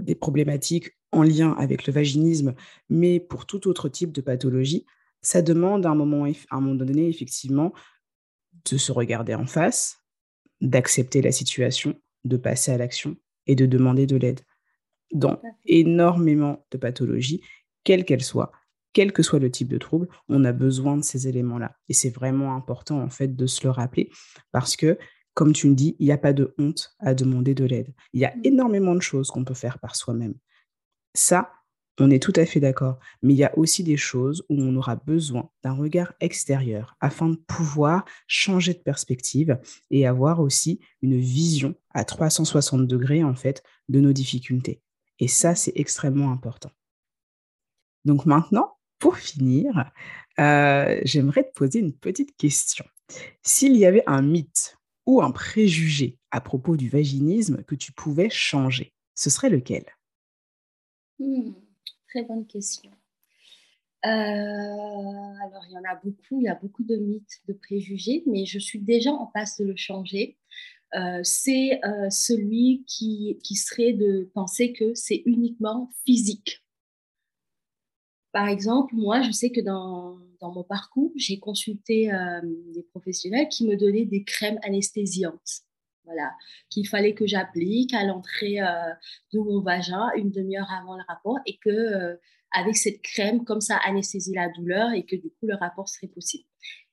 des 0.00 0.14
problématiques 0.14 0.90
en 1.12 1.22
lien 1.22 1.52
avec 1.58 1.86
le 1.86 1.92
vaginisme, 1.92 2.54
mais 2.90 3.20
pour 3.20 3.46
tout 3.46 3.68
autre 3.68 3.88
type 3.88 4.12
de 4.12 4.20
pathologie, 4.20 4.84
ça 5.26 5.42
demande 5.42 5.84
à 5.86 5.90
un 5.90 5.96
moment 5.96 6.24
à 6.24 6.56
un 6.56 6.60
moment 6.60 6.76
donné, 6.76 7.08
effectivement, 7.08 7.72
de 8.70 8.76
se 8.76 8.92
regarder 8.92 9.34
en 9.34 9.46
face, 9.46 9.96
d'accepter 10.60 11.20
la 11.20 11.32
situation, 11.32 11.96
de 12.24 12.36
passer 12.36 12.70
à 12.70 12.78
l'action 12.78 13.16
et 13.48 13.56
de 13.56 13.66
demander 13.66 14.06
de 14.06 14.16
l'aide. 14.16 14.42
dans 15.12 15.40
énormément 15.64 16.64
de 16.70 16.78
pathologies, 16.78 17.40
quelles 17.82 18.04
qu'elles 18.04 18.22
soient, 18.22 18.52
quel 18.92 19.12
que 19.12 19.24
soit 19.24 19.40
le 19.40 19.50
type 19.50 19.66
de 19.66 19.78
trouble, 19.78 20.08
on 20.28 20.44
a 20.44 20.52
besoin 20.52 20.96
de 20.96 21.02
ces 21.02 21.26
éléments-là. 21.26 21.76
Et 21.88 21.92
c'est 21.92 22.10
vraiment 22.10 22.54
important, 22.54 23.00
en 23.00 23.10
fait, 23.10 23.34
de 23.34 23.46
se 23.48 23.64
le 23.64 23.70
rappeler 23.70 24.10
parce 24.52 24.76
que, 24.76 24.96
comme 25.34 25.52
tu 25.52 25.68
me 25.68 25.74
dis, 25.74 25.96
il 25.98 26.06
n'y 26.06 26.12
a 26.12 26.18
pas 26.18 26.32
de 26.32 26.54
honte 26.56 26.94
à 27.00 27.14
demander 27.14 27.54
de 27.54 27.64
l'aide. 27.64 27.92
Il 28.12 28.20
y 28.20 28.24
a 28.24 28.34
mmh. 28.34 28.40
énormément 28.44 28.94
de 28.94 29.02
choses 29.02 29.30
qu'on 29.32 29.44
peut 29.44 29.54
faire 29.54 29.80
par 29.80 29.96
soi-même. 29.96 30.34
Ça, 31.14 31.50
on 32.00 32.10
est 32.10 32.22
tout 32.22 32.32
à 32.36 32.44
fait 32.44 32.60
d'accord. 32.60 32.98
Mais 33.22 33.34
il 33.34 33.36
y 33.36 33.44
a 33.44 33.56
aussi 33.58 33.82
des 33.82 33.96
choses 33.96 34.44
où 34.48 34.60
on 34.60 34.76
aura 34.76 34.96
besoin 34.96 35.50
d'un 35.62 35.72
regard 35.72 36.12
extérieur 36.20 36.96
afin 37.00 37.28
de 37.28 37.36
pouvoir 37.36 38.04
changer 38.26 38.74
de 38.74 38.78
perspective 38.78 39.58
et 39.90 40.06
avoir 40.06 40.40
aussi 40.40 40.80
une 41.02 41.18
vision 41.18 41.74
à 41.90 42.04
360 42.04 42.86
degrés, 42.86 43.24
en 43.24 43.34
fait, 43.34 43.62
de 43.88 44.00
nos 44.00 44.12
difficultés. 44.12 44.82
Et 45.18 45.28
ça, 45.28 45.54
c'est 45.54 45.72
extrêmement 45.76 46.30
important. 46.30 46.70
Donc 48.04 48.26
maintenant, 48.26 48.76
pour 48.98 49.16
finir, 49.16 49.90
euh, 50.38 51.00
j'aimerais 51.04 51.44
te 51.44 51.52
poser 51.52 51.80
une 51.80 51.92
petite 51.92 52.36
question. 52.36 52.84
S'il 53.42 53.76
y 53.76 53.86
avait 53.86 54.04
un 54.06 54.22
mythe 54.22 54.78
ou 55.06 55.22
un 55.22 55.30
préjugé 55.30 56.18
à 56.30 56.40
propos 56.40 56.76
du 56.76 56.88
vaginisme 56.88 57.62
que 57.64 57.74
tu 57.74 57.92
pouvais 57.92 58.30
changer, 58.30 58.92
ce 59.14 59.30
serait 59.30 59.50
lequel? 59.50 59.84
Mmh, 61.18 61.52
Très 62.16 62.24
bonne 62.24 62.46
question. 62.46 62.90
Euh, 64.06 64.08
alors, 64.08 65.66
il 65.68 65.72
y 65.72 65.76
en 65.76 65.84
a 65.84 65.96
beaucoup, 66.02 66.40
il 66.40 66.44
y 66.44 66.48
a 66.48 66.54
beaucoup 66.54 66.82
de 66.82 66.96
mythes, 66.96 67.42
de 67.46 67.52
préjugés, 67.52 68.22
mais 68.24 68.46
je 68.46 68.58
suis 68.58 68.78
déjà 68.78 69.12
en 69.12 69.26
passe 69.26 69.58
de 69.58 69.66
le 69.66 69.76
changer. 69.76 70.38
Euh, 70.94 71.20
c'est 71.24 71.78
celui 72.08 72.84
qui, 72.86 73.38
qui 73.44 73.54
serait 73.54 73.92
de 73.92 74.30
penser 74.32 74.72
que 74.72 74.94
c'est 74.94 75.24
uniquement 75.26 75.90
physique. 76.06 76.64
Par 78.32 78.48
exemple, 78.48 78.94
moi, 78.94 79.20
je 79.20 79.30
sais 79.30 79.50
que 79.50 79.60
dans, 79.60 80.18
dans 80.40 80.52
mon 80.52 80.64
parcours, 80.64 81.12
j'ai 81.16 81.38
consulté 81.38 82.10
euh, 82.10 82.40
des 82.72 82.82
professionnels 82.82 83.50
qui 83.50 83.66
me 83.66 83.76
donnaient 83.76 84.06
des 84.06 84.24
crèmes 84.24 84.58
anesthésiantes. 84.62 85.65
Voilà, 86.06 86.32
qu'il 86.70 86.86
fallait 86.86 87.14
que 87.14 87.26
j'applique 87.26 87.92
à 87.92 88.04
l'entrée 88.04 88.60
euh, 88.60 88.94
de 89.32 89.40
mon 89.40 89.60
vagin 89.60 90.08
une 90.16 90.30
demi-heure 90.30 90.70
avant 90.70 90.96
le 90.96 91.02
rapport 91.08 91.38
et 91.46 91.58
que 91.58 91.68
euh, 91.68 92.16
avec 92.52 92.76
cette 92.76 93.02
crème, 93.02 93.44
comme 93.44 93.60
ça 93.60 93.76
anesthésie 93.84 94.32
la 94.32 94.48
douleur 94.48 94.92
et 94.92 95.04
que 95.04 95.16
du 95.16 95.30
coup 95.30 95.46
le 95.46 95.56
rapport 95.56 95.88
serait 95.88 96.06
possible. 96.06 96.44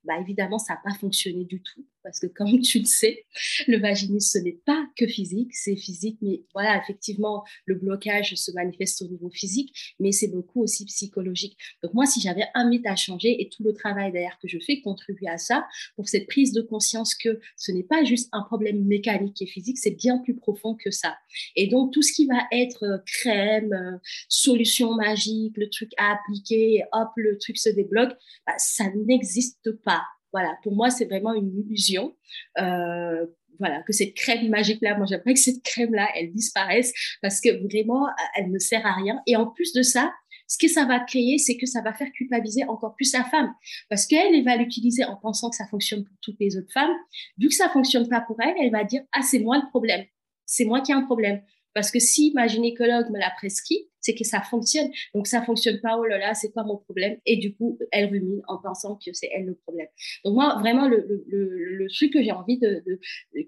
Bah, 0.04 0.20
évidemment, 0.20 0.58
ça 0.58 0.74
n'a 0.74 0.82
pas 0.84 0.98
fonctionné 0.98 1.46
du 1.46 1.62
tout. 1.62 1.86
Parce 2.04 2.20
que 2.20 2.28
comme 2.28 2.60
tu 2.62 2.80
le 2.80 2.86
sais, 2.86 3.26
le 3.68 3.78
vaginisme, 3.78 4.40
ce 4.40 4.44
n'est 4.44 4.60
pas 4.66 4.86
que 4.98 5.08
physique, 5.08 5.54
c'est 5.56 5.76
physique, 5.76 6.18
mais 6.22 6.44
voilà, 6.54 6.78
effectivement, 6.82 7.44
le 7.66 7.76
blocage 7.76 8.36
se 8.36 8.52
manifeste 8.52 9.02
au 9.02 9.08
niveau 9.08 9.30
physique, 9.30 9.96
mais 10.00 10.12
c'est 10.12 10.28
beaucoup 10.28 10.62
aussi 10.62 10.86
psychologique. 10.86 11.58
Donc 11.82 11.94
moi, 11.94 12.06
si 12.06 12.22
j'avais 12.22 12.46
un 12.54 12.70
mythe 12.70 12.86
à 12.86 12.96
changer 12.96 13.42
et 13.42 13.50
tout 13.50 13.64
le 13.64 13.74
travail 13.74 14.12
d'ailleurs 14.12 14.38
que 14.42 14.48
je 14.48 14.60
fais 14.60 14.82
contribue 14.82 15.28
à 15.28 15.38
ça, 15.38 15.66
pour 15.96 16.10
cette 16.10 16.28
prise 16.28 16.52
de 16.52 16.62
conscience 16.62 17.16
que 17.16 17.40
ce 17.58 17.72
n'est 17.72 17.84
pas 17.84 18.04
juste 18.04 18.30
un 18.34 18.44
problème 18.44 18.84
mécanique 18.84 19.42
et 19.42 19.46
physique, 19.46 19.78
c'est 19.78 19.92
bien 19.92 20.18
plus 20.20 20.36
profond 20.36 20.76
que 20.76 20.92
ça. 20.92 21.18
Et 21.56 21.68
donc, 21.68 21.94
tout 21.94 22.02
ce 22.02 22.14
qui 22.14 22.26
va 22.26 22.48
être 22.52 22.84
euh, 22.84 22.98
crème, 23.06 23.74
euh, 23.74 23.98
solution 24.30 24.94
magique, 24.96 25.56
le 25.58 25.70
truc 25.70 25.92
à 25.98 26.14
appliquer, 26.14 26.84
hop, 26.92 27.10
le 27.16 27.38
truc 27.38 27.58
se 27.58 27.70
débloque, 27.70 28.14
bah, 28.46 28.54
ça 28.58 28.86
n'existe 28.96 29.72
pas. 29.84 30.04
Voilà, 30.34 30.58
pour 30.64 30.76
moi, 30.76 30.90
c'est 30.90 31.06
vraiment 31.06 31.34
une 31.34 31.56
illusion. 31.58 32.16
Euh, 32.60 33.26
voilà, 33.60 33.84
que 33.84 33.94
cette 33.94 34.16
crème 34.16 34.50
magique-là, 34.50 34.98
moi, 34.98 35.06
j'aimerais 35.08 35.36
que 35.36 35.40
cette 35.40 35.64
crème-là, 35.64 36.10
elle 36.16 36.34
disparaisse 36.34 36.92
parce 37.22 37.40
que 37.40 37.50
vraiment, 37.64 38.08
elle 38.36 38.52
ne 38.52 38.60
sert 38.60 38.86
à 38.86 38.94
rien. 38.94 39.22
Et 39.28 39.36
en 39.36 39.46
plus 39.46 39.74
de 39.74 39.84
ça, 39.84 40.12
ce 40.48 40.58
que 40.58 40.68
ça 40.68 40.86
va 40.86 41.00
créer, 41.00 41.38
c'est 41.38 41.58
que 41.58 41.66
ça 41.66 41.82
va 41.82 41.94
faire 41.94 42.12
culpabiliser 42.12 42.66
encore 42.66 42.96
plus 42.96 43.06
sa 43.06 43.24
femme. 43.24 43.54
Parce 43.90 44.06
qu'elle, 44.06 44.36
elle 44.36 44.44
va 44.44 44.58
l'utiliser 44.58 45.04
en 45.06 45.16
pensant 45.16 45.50
que 45.50 45.56
ça 45.56 45.68
fonctionne 45.68 46.04
pour 46.04 46.16
toutes 46.22 46.40
les 46.40 46.58
autres 46.58 46.72
femmes. 46.74 46.94
Vu 47.38 47.48
que 47.48 47.56
ça 47.56 47.70
fonctionne 47.70 48.08
pas 48.10 48.22
pour 48.22 48.38
elle, 48.42 48.56
elle 48.60 48.72
va 48.72 48.84
dire, 48.84 49.02
ah, 49.12 49.22
c'est 49.22 49.40
moi 49.40 49.58
le 49.58 49.70
problème. 49.70 50.04
C'est 50.46 50.66
moi 50.66 50.82
qui 50.82 50.92
ai 50.92 50.96
un 50.96 51.04
problème. 51.04 51.42
Parce 51.74 51.92
que 51.92 52.00
si 52.00 52.32
ma 52.34 52.48
gynécologue 52.48 53.10
me 53.10 53.20
l'a 53.20 53.32
prescrit, 53.38 53.90
c'est 54.04 54.14
que 54.16 54.24
ça 54.24 54.42
fonctionne. 54.42 54.90
Donc 55.16 55.28
ça 55.28 55.42
fonctionne 55.42 55.80
pas, 55.82 55.98
oh 55.98 56.06
là 56.06 56.18
là, 56.18 56.34
c'est 56.34 56.54
pas 56.54 56.64
mon 56.64 56.78
problème. 56.78 57.18
Et 57.26 57.38
du 57.38 57.56
coup, 57.56 57.80
elle 57.92 58.10
rumine 58.10 58.42
en 58.48 58.58
pensant 58.62 58.96
que 58.96 59.14
c'est 59.14 59.30
elle 59.34 59.46
le 59.46 59.56
problème. 59.56 59.88
Donc 60.26 60.36
moi, 60.36 60.58
vraiment, 60.60 60.88
le, 60.88 61.06
le, 61.28 61.76
le, 61.76 61.88
truc 61.90 62.14
que 62.14 62.22
j'ai 62.22 62.32
envie 62.32 62.60
de, 62.60 62.84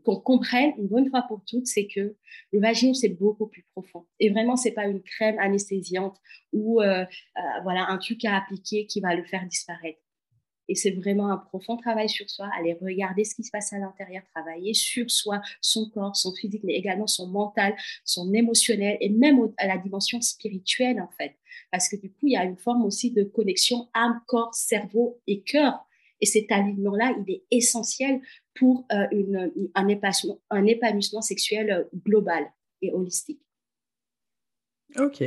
qu'on 0.04 0.20
comprenne 0.20 0.72
une 0.78 0.88
bonne 0.88 1.10
fois 1.10 1.26
pour 1.28 1.44
toutes, 1.46 1.68
c'est 1.68 1.88
que 1.88 2.16
le 2.52 2.60
vaginisme, 2.60 3.00
c'est 3.02 3.10
beaucoup 3.10 3.48
plus 3.48 3.66
profond. 3.74 4.06
Et 4.20 4.30
vraiment, 4.30 4.56
c'est 4.56 4.72
pas 4.72 4.86
une 4.86 5.02
crème 5.02 5.38
anesthésiante 5.40 6.18
ou 6.54 6.82
euh, 6.82 7.04
euh, 7.04 7.42
voilà 7.64 7.88
un 7.90 7.98
truc 7.98 8.24
à 8.26 8.38
appliquer 8.38 8.86
qui 8.86 9.02
va 9.02 9.14
le 9.14 9.24
faire 9.26 9.46
disparaître. 9.46 10.00
Et 10.68 10.76
c'est 10.76 10.92
vraiment 10.92 11.30
un 11.32 11.38
profond 11.38 11.78
travail 11.78 12.10
sur 12.10 12.30
soi, 12.30 12.50
aller 12.58 12.74
regarder 12.74 13.24
ce 13.24 13.36
qui 13.36 13.44
se 13.44 13.52
passe 13.52 13.74
à 13.74 13.78
l'intérieur, 13.78 14.24
travailler 14.34 14.74
sur 14.74 15.10
soi, 15.10 15.42
son 15.62 15.90
corps, 15.90 16.16
son 16.16 16.34
physique, 16.34 16.64
mais 16.64 16.74
également 16.74 17.08
son 17.08 17.28
mental, 17.28 17.76
son 18.04 18.34
émotionnel 18.34 18.98
et 19.00 19.10
même 19.10 19.40
à 19.58 19.68
la 19.68 19.78
dimension 19.78 20.22
spirituelle 20.22 21.02
en 21.02 21.10
fait. 21.18 21.36
Parce 21.72 21.90
que 21.90 21.96
du 21.96 22.10
coup, 22.10 22.28
il 22.28 22.34
y 22.34 22.38
a 22.38 22.44
une 22.44 22.58
forme 22.58 22.84
aussi 22.84 23.12
de 23.12 23.24
connexion 23.24 23.90
âme, 23.94 24.22
corps, 24.28 24.54
cerveau 24.54 25.22
et 25.28 25.42
cœur. 25.42 25.86
Et 26.22 26.26
cet 26.26 26.52
alignement-là, 26.52 27.14
il 27.26 27.34
est 27.34 27.44
essentiel 27.52 28.22
pour 28.54 28.86
euh, 28.92 29.06
un, 29.76 29.88
épanouissement, 29.88 30.40
un 30.50 30.66
épanouissement 30.66 31.22
sexuel 31.22 31.70
euh, 31.70 31.84
global 32.06 32.46
et 32.82 32.92
holistique. 32.92 33.42
Ok, 34.98 35.24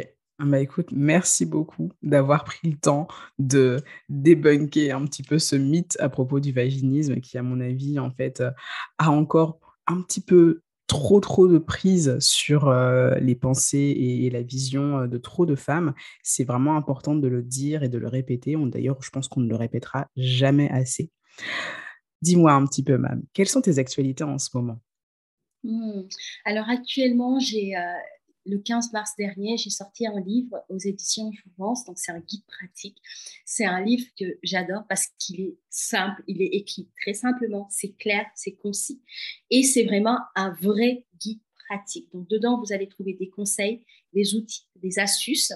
bah 0.46 0.60
écoute, 0.60 0.90
merci 0.92 1.46
beaucoup 1.46 1.90
d'avoir 2.02 2.44
pris 2.44 2.70
le 2.70 2.76
temps 2.76 3.08
de 3.40 3.78
débunker 4.08 4.92
un 4.92 5.04
petit 5.04 5.24
peu 5.24 5.40
ce 5.40 5.56
mythe 5.56 5.96
à 5.98 6.08
propos 6.08 6.38
du 6.38 6.52
vaginisme 6.52 7.20
qui, 7.20 7.38
à 7.38 7.42
mon 7.42 7.60
avis, 7.60 7.98
en 7.98 8.12
fait, 8.12 8.40
euh, 8.40 8.52
a 8.98 9.10
encore 9.10 9.58
un 9.88 10.00
petit 10.00 10.20
peu 10.20 10.62
trop 10.86 11.18
trop 11.18 11.48
de 11.48 11.58
prise 11.58 12.18
sur 12.20 12.68
euh, 12.68 13.16
les 13.16 13.34
pensées 13.34 13.94
et, 13.98 14.30
la 14.30 14.42
vision 14.42 15.00
euh, 15.00 15.06
de 15.08 15.18
trop 15.18 15.44
de 15.44 15.56
femmes. 15.56 15.92
C'est 16.22 16.44
vraiment 16.44 16.76
important 16.76 17.16
de 17.16 17.26
le 17.26 17.42
dire 17.42 17.82
et 17.82 17.88
de 17.88 17.98
le 17.98 18.06
répéter. 18.06 18.56
D'ailleurs, 18.56 19.02
je 19.02 19.10
pense 19.10 19.26
qu'on 19.26 19.40
ne 19.40 19.48
le 19.48 19.56
répétera 19.56 20.06
jamais 20.16 20.70
assez. 20.70 21.10
Dis-moi 22.22 22.52
un 22.52 22.64
petit 22.64 22.84
peu, 22.84 22.96
Mam, 22.96 23.22
quelles 23.32 23.48
sont 23.48 23.60
tes 23.60 23.78
actualités 23.78 24.24
en 24.24 24.38
ce 24.38 24.50
moment? 24.54 24.80
Mmh. 25.64 26.02
Alors 26.44 26.68
actuellement, 26.68 27.40
j'ai 27.40 27.74
le 28.48 28.58
15 28.58 28.92
mars 28.92 29.12
dernier, 29.18 29.56
j'ai 29.58 29.70
sorti 29.70 30.06
un 30.06 30.20
livre 30.20 30.64
aux 30.68 30.78
éditions 30.78 31.30
Jouvence, 31.32 31.84
donc 31.84 31.98
c'est 31.98 32.12
un 32.12 32.20
guide 32.20 32.44
pratique. 32.46 32.96
C'est 33.44 33.66
un 33.66 33.80
livre 33.80 34.06
que 34.18 34.38
j'adore 34.42 34.84
parce 34.88 35.08
qu'il 35.18 35.40
est 35.40 35.58
simple, 35.68 36.22
il 36.26 36.40
est 36.40 36.54
écrit 36.54 36.88
très 37.00 37.14
simplement, 37.14 37.68
c'est 37.70 37.96
clair, 37.96 38.26
c'est 38.34 38.52
concis 38.52 39.02
et 39.50 39.62
c'est 39.62 39.84
vraiment 39.84 40.18
un 40.34 40.54
vrai 40.60 41.04
guide 41.20 41.40
pratique. 41.68 42.10
Donc 42.12 42.28
dedans, 42.28 42.58
vous 42.58 42.72
allez 42.72 42.88
trouver 42.88 43.12
des 43.12 43.28
conseils, 43.28 43.84
des 44.14 44.34
outils, 44.34 44.66
des 44.76 44.98
astuces 44.98 45.52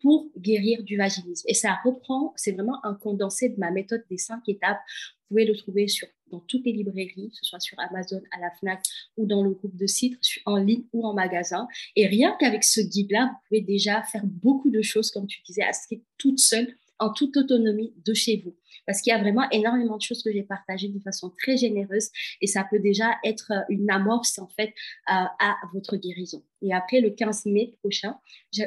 pour 0.00 0.30
guérir 0.38 0.82
du 0.82 0.96
vaginisme. 0.96 1.44
Et 1.48 1.54
ça 1.54 1.78
reprend, 1.84 2.32
c'est 2.36 2.52
vraiment 2.52 2.84
un 2.84 2.94
condensé 2.94 3.48
de 3.48 3.58
ma 3.58 3.70
méthode 3.70 4.04
des 4.08 4.18
cinq 4.18 4.48
étapes. 4.48 4.78
Vous 4.88 5.34
pouvez 5.34 5.44
le 5.44 5.56
trouver 5.56 5.88
sur, 5.88 6.08
dans 6.30 6.40
toutes 6.40 6.64
les 6.64 6.72
librairies, 6.72 7.30
que 7.30 7.36
ce 7.36 7.44
soit 7.44 7.60
sur 7.60 7.78
Amazon, 7.78 8.20
à 8.30 8.40
la 8.40 8.50
FNAC 8.50 8.82
ou 9.16 9.26
dans 9.26 9.42
le 9.42 9.50
groupe 9.50 9.76
de 9.76 9.86
sites, 9.86 10.18
en 10.46 10.56
ligne 10.56 10.84
ou 10.92 11.06
en 11.06 11.14
magasin. 11.14 11.66
Et 11.96 12.06
rien 12.06 12.36
qu'avec 12.38 12.64
ce 12.64 12.80
guide-là, 12.80 13.30
vous 13.32 13.38
pouvez 13.48 13.60
déjà 13.60 14.02
faire 14.02 14.24
beaucoup 14.24 14.70
de 14.70 14.82
choses, 14.82 15.10
comme 15.10 15.26
tu 15.26 15.40
disais, 15.42 15.62
à 15.62 15.70
toute 16.18 16.38
seule 16.38 16.76
en 17.00 17.12
toute 17.12 17.36
autonomie 17.36 17.94
de 18.04 18.14
chez 18.14 18.42
vous. 18.44 18.54
Parce 18.86 19.00
qu'il 19.00 19.10
y 19.10 19.16
a 19.16 19.18
vraiment 19.18 19.48
énormément 19.50 19.96
de 19.96 20.02
choses 20.02 20.22
que 20.22 20.30
j'ai 20.30 20.42
partagées 20.42 20.88
de 20.88 21.00
façon 21.00 21.32
très 21.38 21.56
généreuse 21.56 22.10
et 22.40 22.46
ça 22.46 22.66
peut 22.68 22.78
déjà 22.78 23.16
être 23.24 23.52
euh, 23.52 23.60
une 23.68 23.90
amorce 23.90 24.38
en 24.38 24.48
fait 24.48 24.74
à 25.06 25.56
votre 25.72 25.96
guérison. 25.96 26.42
Et 26.62 26.74
après, 26.74 27.00
le 27.00 27.10
15 27.10 27.46
mai 27.46 27.74
prochain, 27.80 28.16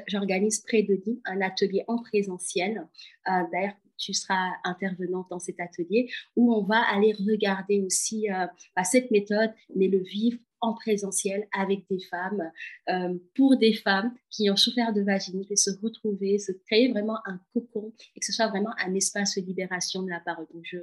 j'organise 0.08 0.62
près 0.62 0.84
de 0.84 0.96
Nîmes 1.06 1.22
un 1.26 1.42
atelier 1.42 1.84
en 1.88 2.02
présentiel. 2.02 2.88
Euh, 3.28 3.32
d'ailleurs, 3.52 3.76
tu 3.98 4.14
seras 4.14 4.52
intervenante 4.64 5.28
dans 5.30 5.40
cet 5.40 5.60
atelier 5.60 6.10
où 6.36 6.54
on 6.54 6.64
va 6.64 6.82
aller 6.82 7.14
regarder 7.14 7.82
aussi 7.82 8.30
euh, 8.30 8.46
bah, 8.76 8.84
cette 8.84 9.12
méthode, 9.12 9.52
mais 9.76 9.88
le 9.88 10.00
vivre 10.00 10.40
en 10.64 10.74
présentiel 10.74 11.46
avec 11.52 11.86
des 11.90 12.00
femmes, 12.00 12.50
euh, 12.90 13.14
pour 13.36 13.58
des 13.58 13.74
femmes 13.74 14.14
qui 14.30 14.50
ont 14.50 14.56
souffert 14.56 14.94
de 14.94 15.02
vaginisme 15.02 15.52
et 15.52 15.58
se 15.58 15.72
retrouver, 15.82 16.40
se 16.40 16.54
créer 16.54 16.90
vraiment 16.90 17.18
un 17.26 17.40
cocon 17.54 17.94
et 18.16 18.20
que 18.22 18.26
ce 18.26 18.32
soit 18.32 18.48
vraiment 18.48 18.74
un 18.80 18.94
espace 18.96 19.36
de 19.36 19.42
libération 19.42 20.04
de 20.04 20.10
la 20.10 20.22
parole. 20.22 20.48
Donc, 20.54 20.64
je, 20.64 20.78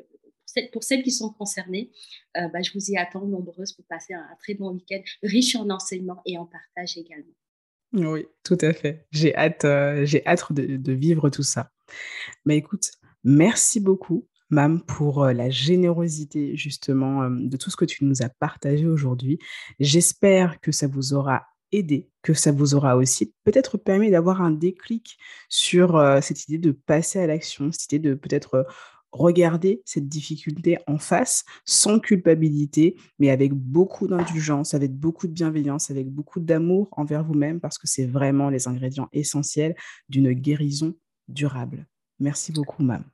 pour 0.72 0.84
celles 0.84 1.02
qui 1.02 1.10
sont 1.10 1.30
concernées, 1.30 1.90
euh, 2.36 2.48
bah, 2.48 2.60
je 2.62 2.72
vous 2.74 2.90
y 2.90 2.96
attends 2.96 3.26
nombreuses 3.26 3.72
pour 3.72 3.86
passer 3.86 4.12
un, 4.12 4.26
très 4.40 4.54
bon 4.54 4.72
week-end 4.72 5.00
riche 5.22 5.56
en 5.56 5.68
enseignements 5.70 6.20
et 6.26 6.36
en 6.36 6.46
partage 6.46 6.98
également. 6.98 7.34
Oui, 7.92 8.26
tout 8.44 8.58
à 8.60 8.72
fait. 8.72 9.06
J'ai 9.10 9.34
hâte, 9.34 9.64
euh, 9.64 10.04
j'ai 10.04 10.24
hâte 10.26 10.52
de, 10.52 10.76
de, 10.76 10.92
vivre 10.92 11.28
tout 11.30 11.42
ça. 11.42 11.72
Mais 12.44 12.56
écoute, 12.56 12.90
merci 13.24 13.80
beaucoup 13.80 14.26
Mam, 14.50 14.82
pour 14.82 15.26
la 15.26 15.48
générosité 15.48 16.56
justement 16.56 17.30
de 17.30 17.56
tout 17.56 17.70
ce 17.70 17.76
que 17.76 17.84
tu 17.84 18.04
nous 18.04 18.22
as 18.22 18.28
partagé 18.28 18.86
aujourd'hui. 18.86 19.38
J'espère 19.78 20.60
que 20.60 20.72
ça 20.72 20.88
vous 20.88 21.14
aura 21.14 21.46
aidé, 21.72 22.08
que 22.22 22.34
ça 22.34 22.52
vous 22.52 22.74
aura 22.74 22.96
aussi 22.96 23.32
peut-être 23.44 23.78
permis 23.78 24.10
d'avoir 24.10 24.42
un 24.42 24.50
déclic 24.50 25.18
sur 25.48 25.96
euh, 25.96 26.20
cette 26.20 26.48
idée 26.48 26.58
de 26.58 26.72
passer 26.72 27.20
à 27.20 27.26
l'action, 27.26 27.70
cette 27.72 27.92
idée 27.92 28.10
de 28.10 28.14
peut-être 28.14 28.54
euh, 28.54 28.62
regarder 29.12 29.82
cette 29.84 30.08
difficulté 30.08 30.78
en 30.86 30.98
face 30.98 31.44
sans 31.64 31.98
culpabilité, 31.98 32.96
mais 33.18 33.30
avec 33.30 33.52
beaucoup 33.52 34.06
d'indulgence, 34.06 34.74
avec 34.74 34.92
beaucoup 34.92 35.26
de 35.26 35.32
bienveillance, 35.32 35.90
avec 35.90 36.08
beaucoup 36.08 36.38
d'amour 36.40 36.88
envers 36.92 37.24
vous-même, 37.24 37.60
parce 37.60 37.78
que 37.78 37.88
c'est 37.88 38.06
vraiment 38.06 38.50
les 38.50 38.68
ingrédients 38.68 39.08
essentiels 39.12 39.74
d'une 40.08 40.32
guérison 40.32 40.94
durable. 41.28 41.86
Merci 42.20 42.52
beaucoup, 42.52 42.82
Mam. 42.84 43.04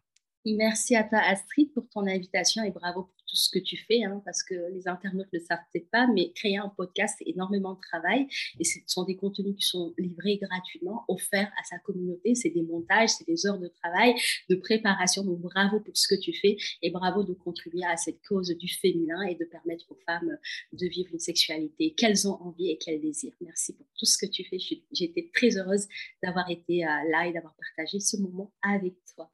Merci 0.54 0.94
à 0.94 1.02
toi, 1.02 1.18
Astrid, 1.18 1.72
pour 1.72 1.88
ton 1.88 2.06
invitation 2.06 2.62
et 2.62 2.70
bravo 2.70 3.02
pour 3.02 3.24
tout 3.26 3.34
ce 3.34 3.50
que 3.50 3.58
tu 3.58 3.76
fais, 3.76 4.04
hein, 4.04 4.22
parce 4.24 4.44
que 4.44 4.54
les 4.72 4.86
internautes 4.86 5.26
ne 5.32 5.40
le 5.40 5.44
savent 5.44 5.58
peut-être 5.72 5.90
pas, 5.90 6.06
mais 6.06 6.30
créer 6.34 6.56
un 6.56 6.68
podcast, 6.68 7.16
c'est 7.18 7.28
énormément 7.28 7.74
de 7.74 7.80
travail 7.80 8.28
et 8.60 8.62
ce 8.62 8.78
sont 8.86 9.02
des 9.02 9.16
contenus 9.16 9.56
qui 9.56 9.66
sont 9.66 9.92
livrés 9.98 10.38
gratuitement, 10.40 11.04
offerts 11.08 11.52
à 11.60 11.64
sa 11.64 11.80
communauté. 11.80 12.36
C'est 12.36 12.50
des 12.50 12.62
montages, 12.62 13.08
c'est 13.08 13.26
des 13.26 13.44
heures 13.44 13.58
de 13.58 13.66
travail, 13.66 14.14
de 14.48 14.54
préparation. 14.54 15.24
Donc, 15.24 15.40
bravo 15.40 15.80
pour 15.80 15.96
ce 15.96 16.06
que 16.06 16.20
tu 16.20 16.32
fais 16.32 16.56
et 16.80 16.90
bravo 16.90 17.24
de 17.24 17.34
contribuer 17.34 17.84
à 17.84 17.96
cette 17.96 18.22
cause 18.28 18.56
du 18.56 18.68
féminin 18.68 19.22
et 19.22 19.34
de 19.34 19.46
permettre 19.46 19.90
aux 19.90 19.98
femmes 20.06 20.38
de 20.72 20.86
vivre 20.86 21.08
une 21.12 21.18
sexualité 21.18 21.92
qu'elles 21.94 22.28
ont 22.28 22.40
envie 22.40 22.70
et 22.70 22.78
qu'elles 22.78 23.00
désirent. 23.00 23.34
Merci 23.40 23.72
pour 23.72 23.86
tout 23.98 24.06
ce 24.06 24.16
que 24.16 24.30
tu 24.30 24.44
fais. 24.44 24.58
Été 24.58 25.28
très 25.34 25.56
heureuse 25.56 25.88
d'avoir 26.22 26.48
été 26.48 26.84
euh, 26.84 26.88
là 27.10 27.26
et 27.26 27.32
d'avoir 27.32 27.56
partagé 27.56 27.98
ce 27.98 28.16
moment 28.16 28.52
avec 28.62 28.94
toi. 29.12 29.28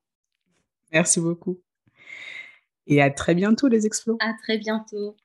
Merci 0.93 1.21
beaucoup. 1.21 1.61
Et 2.87 3.01
à 3.01 3.11
très 3.11 3.35
bientôt 3.35 3.69
les 3.69 3.87
explos. 3.87 4.17
À 4.21 4.35
très 4.43 4.59
bientôt. 4.59 5.17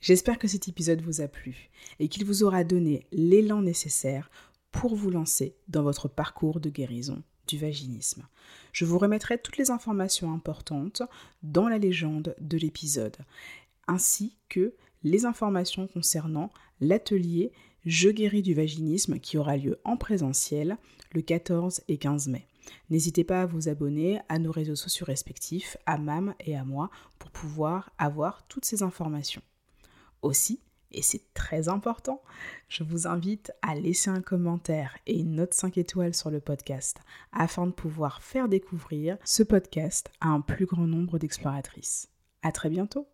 J'espère 0.00 0.38
que 0.38 0.48
cet 0.48 0.68
épisode 0.68 1.00
vous 1.00 1.20
a 1.20 1.28
plu 1.28 1.70
et 1.98 2.08
qu'il 2.08 2.24
vous 2.24 2.42
aura 2.42 2.62
donné 2.62 3.06
l'élan 3.10 3.62
nécessaire 3.62 4.30
pour 4.70 4.94
vous 4.94 5.10
lancer 5.10 5.56
dans 5.68 5.82
votre 5.82 6.08
parcours 6.08 6.60
de 6.60 6.68
guérison 6.68 7.22
du 7.46 7.58
vaginisme. 7.58 8.26
Je 8.72 8.84
vous 8.84 8.98
remettrai 8.98 9.38
toutes 9.38 9.56
les 9.56 9.70
informations 9.70 10.32
importantes 10.32 11.02
dans 11.42 11.68
la 11.68 11.78
légende 11.78 12.34
de 12.40 12.58
l'épisode, 12.58 13.16
ainsi 13.86 14.36
que 14.48 14.74
les 15.02 15.26
informations 15.26 15.86
concernant 15.86 16.50
l'atelier 16.80 17.52
Je 17.86 18.08
guéris 18.08 18.42
du 18.42 18.54
vaginisme 18.54 19.18
qui 19.18 19.38
aura 19.38 19.56
lieu 19.56 19.78
en 19.84 19.96
présentiel 19.96 20.76
le 21.12 21.22
14 21.22 21.82
et 21.88 21.98
15 21.98 22.28
mai. 22.28 22.46
N'hésitez 22.90 23.24
pas 23.24 23.42
à 23.42 23.46
vous 23.46 23.68
abonner 23.68 24.20
à 24.28 24.38
nos 24.38 24.52
réseaux 24.52 24.76
sociaux 24.76 25.06
respectifs, 25.06 25.76
à 25.86 25.98
MAM 25.98 26.34
et 26.40 26.56
à 26.56 26.64
moi, 26.64 26.90
pour 27.18 27.30
pouvoir 27.30 27.90
avoir 27.98 28.46
toutes 28.48 28.64
ces 28.64 28.82
informations. 28.82 29.42
Aussi, 30.22 30.60
et 30.94 31.02
c'est 31.02 31.34
très 31.34 31.68
important, 31.68 32.22
je 32.68 32.84
vous 32.84 33.06
invite 33.06 33.52
à 33.62 33.74
laisser 33.74 34.10
un 34.10 34.22
commentaire 34.22 34.96
et 35.06 35.18
une 35.18 35.34
note 35.34 35.52
5 35.52 35.76
étoiles 35.76 36.14
sur 36.14 36.30
le 36.30 36.40
podcast 36.40 36.98
afin 37.32 37.66
de 37.66 37.72
pouvoir 37.72 38.22
faire 38.22 38.48
découvrir 38.48 39.18
ce 39.24 39.42
podcast 39.42 40.10
à 40.20 40.28
un 40.28 40.40
plus 40.40 40.66
grand 40.66 40.86
nombre 40.86 41.18
d'exploratrices. 41.18 42.08
À 42.42 42.52
très 42.52 42.70
bientôt! 42.70 43.08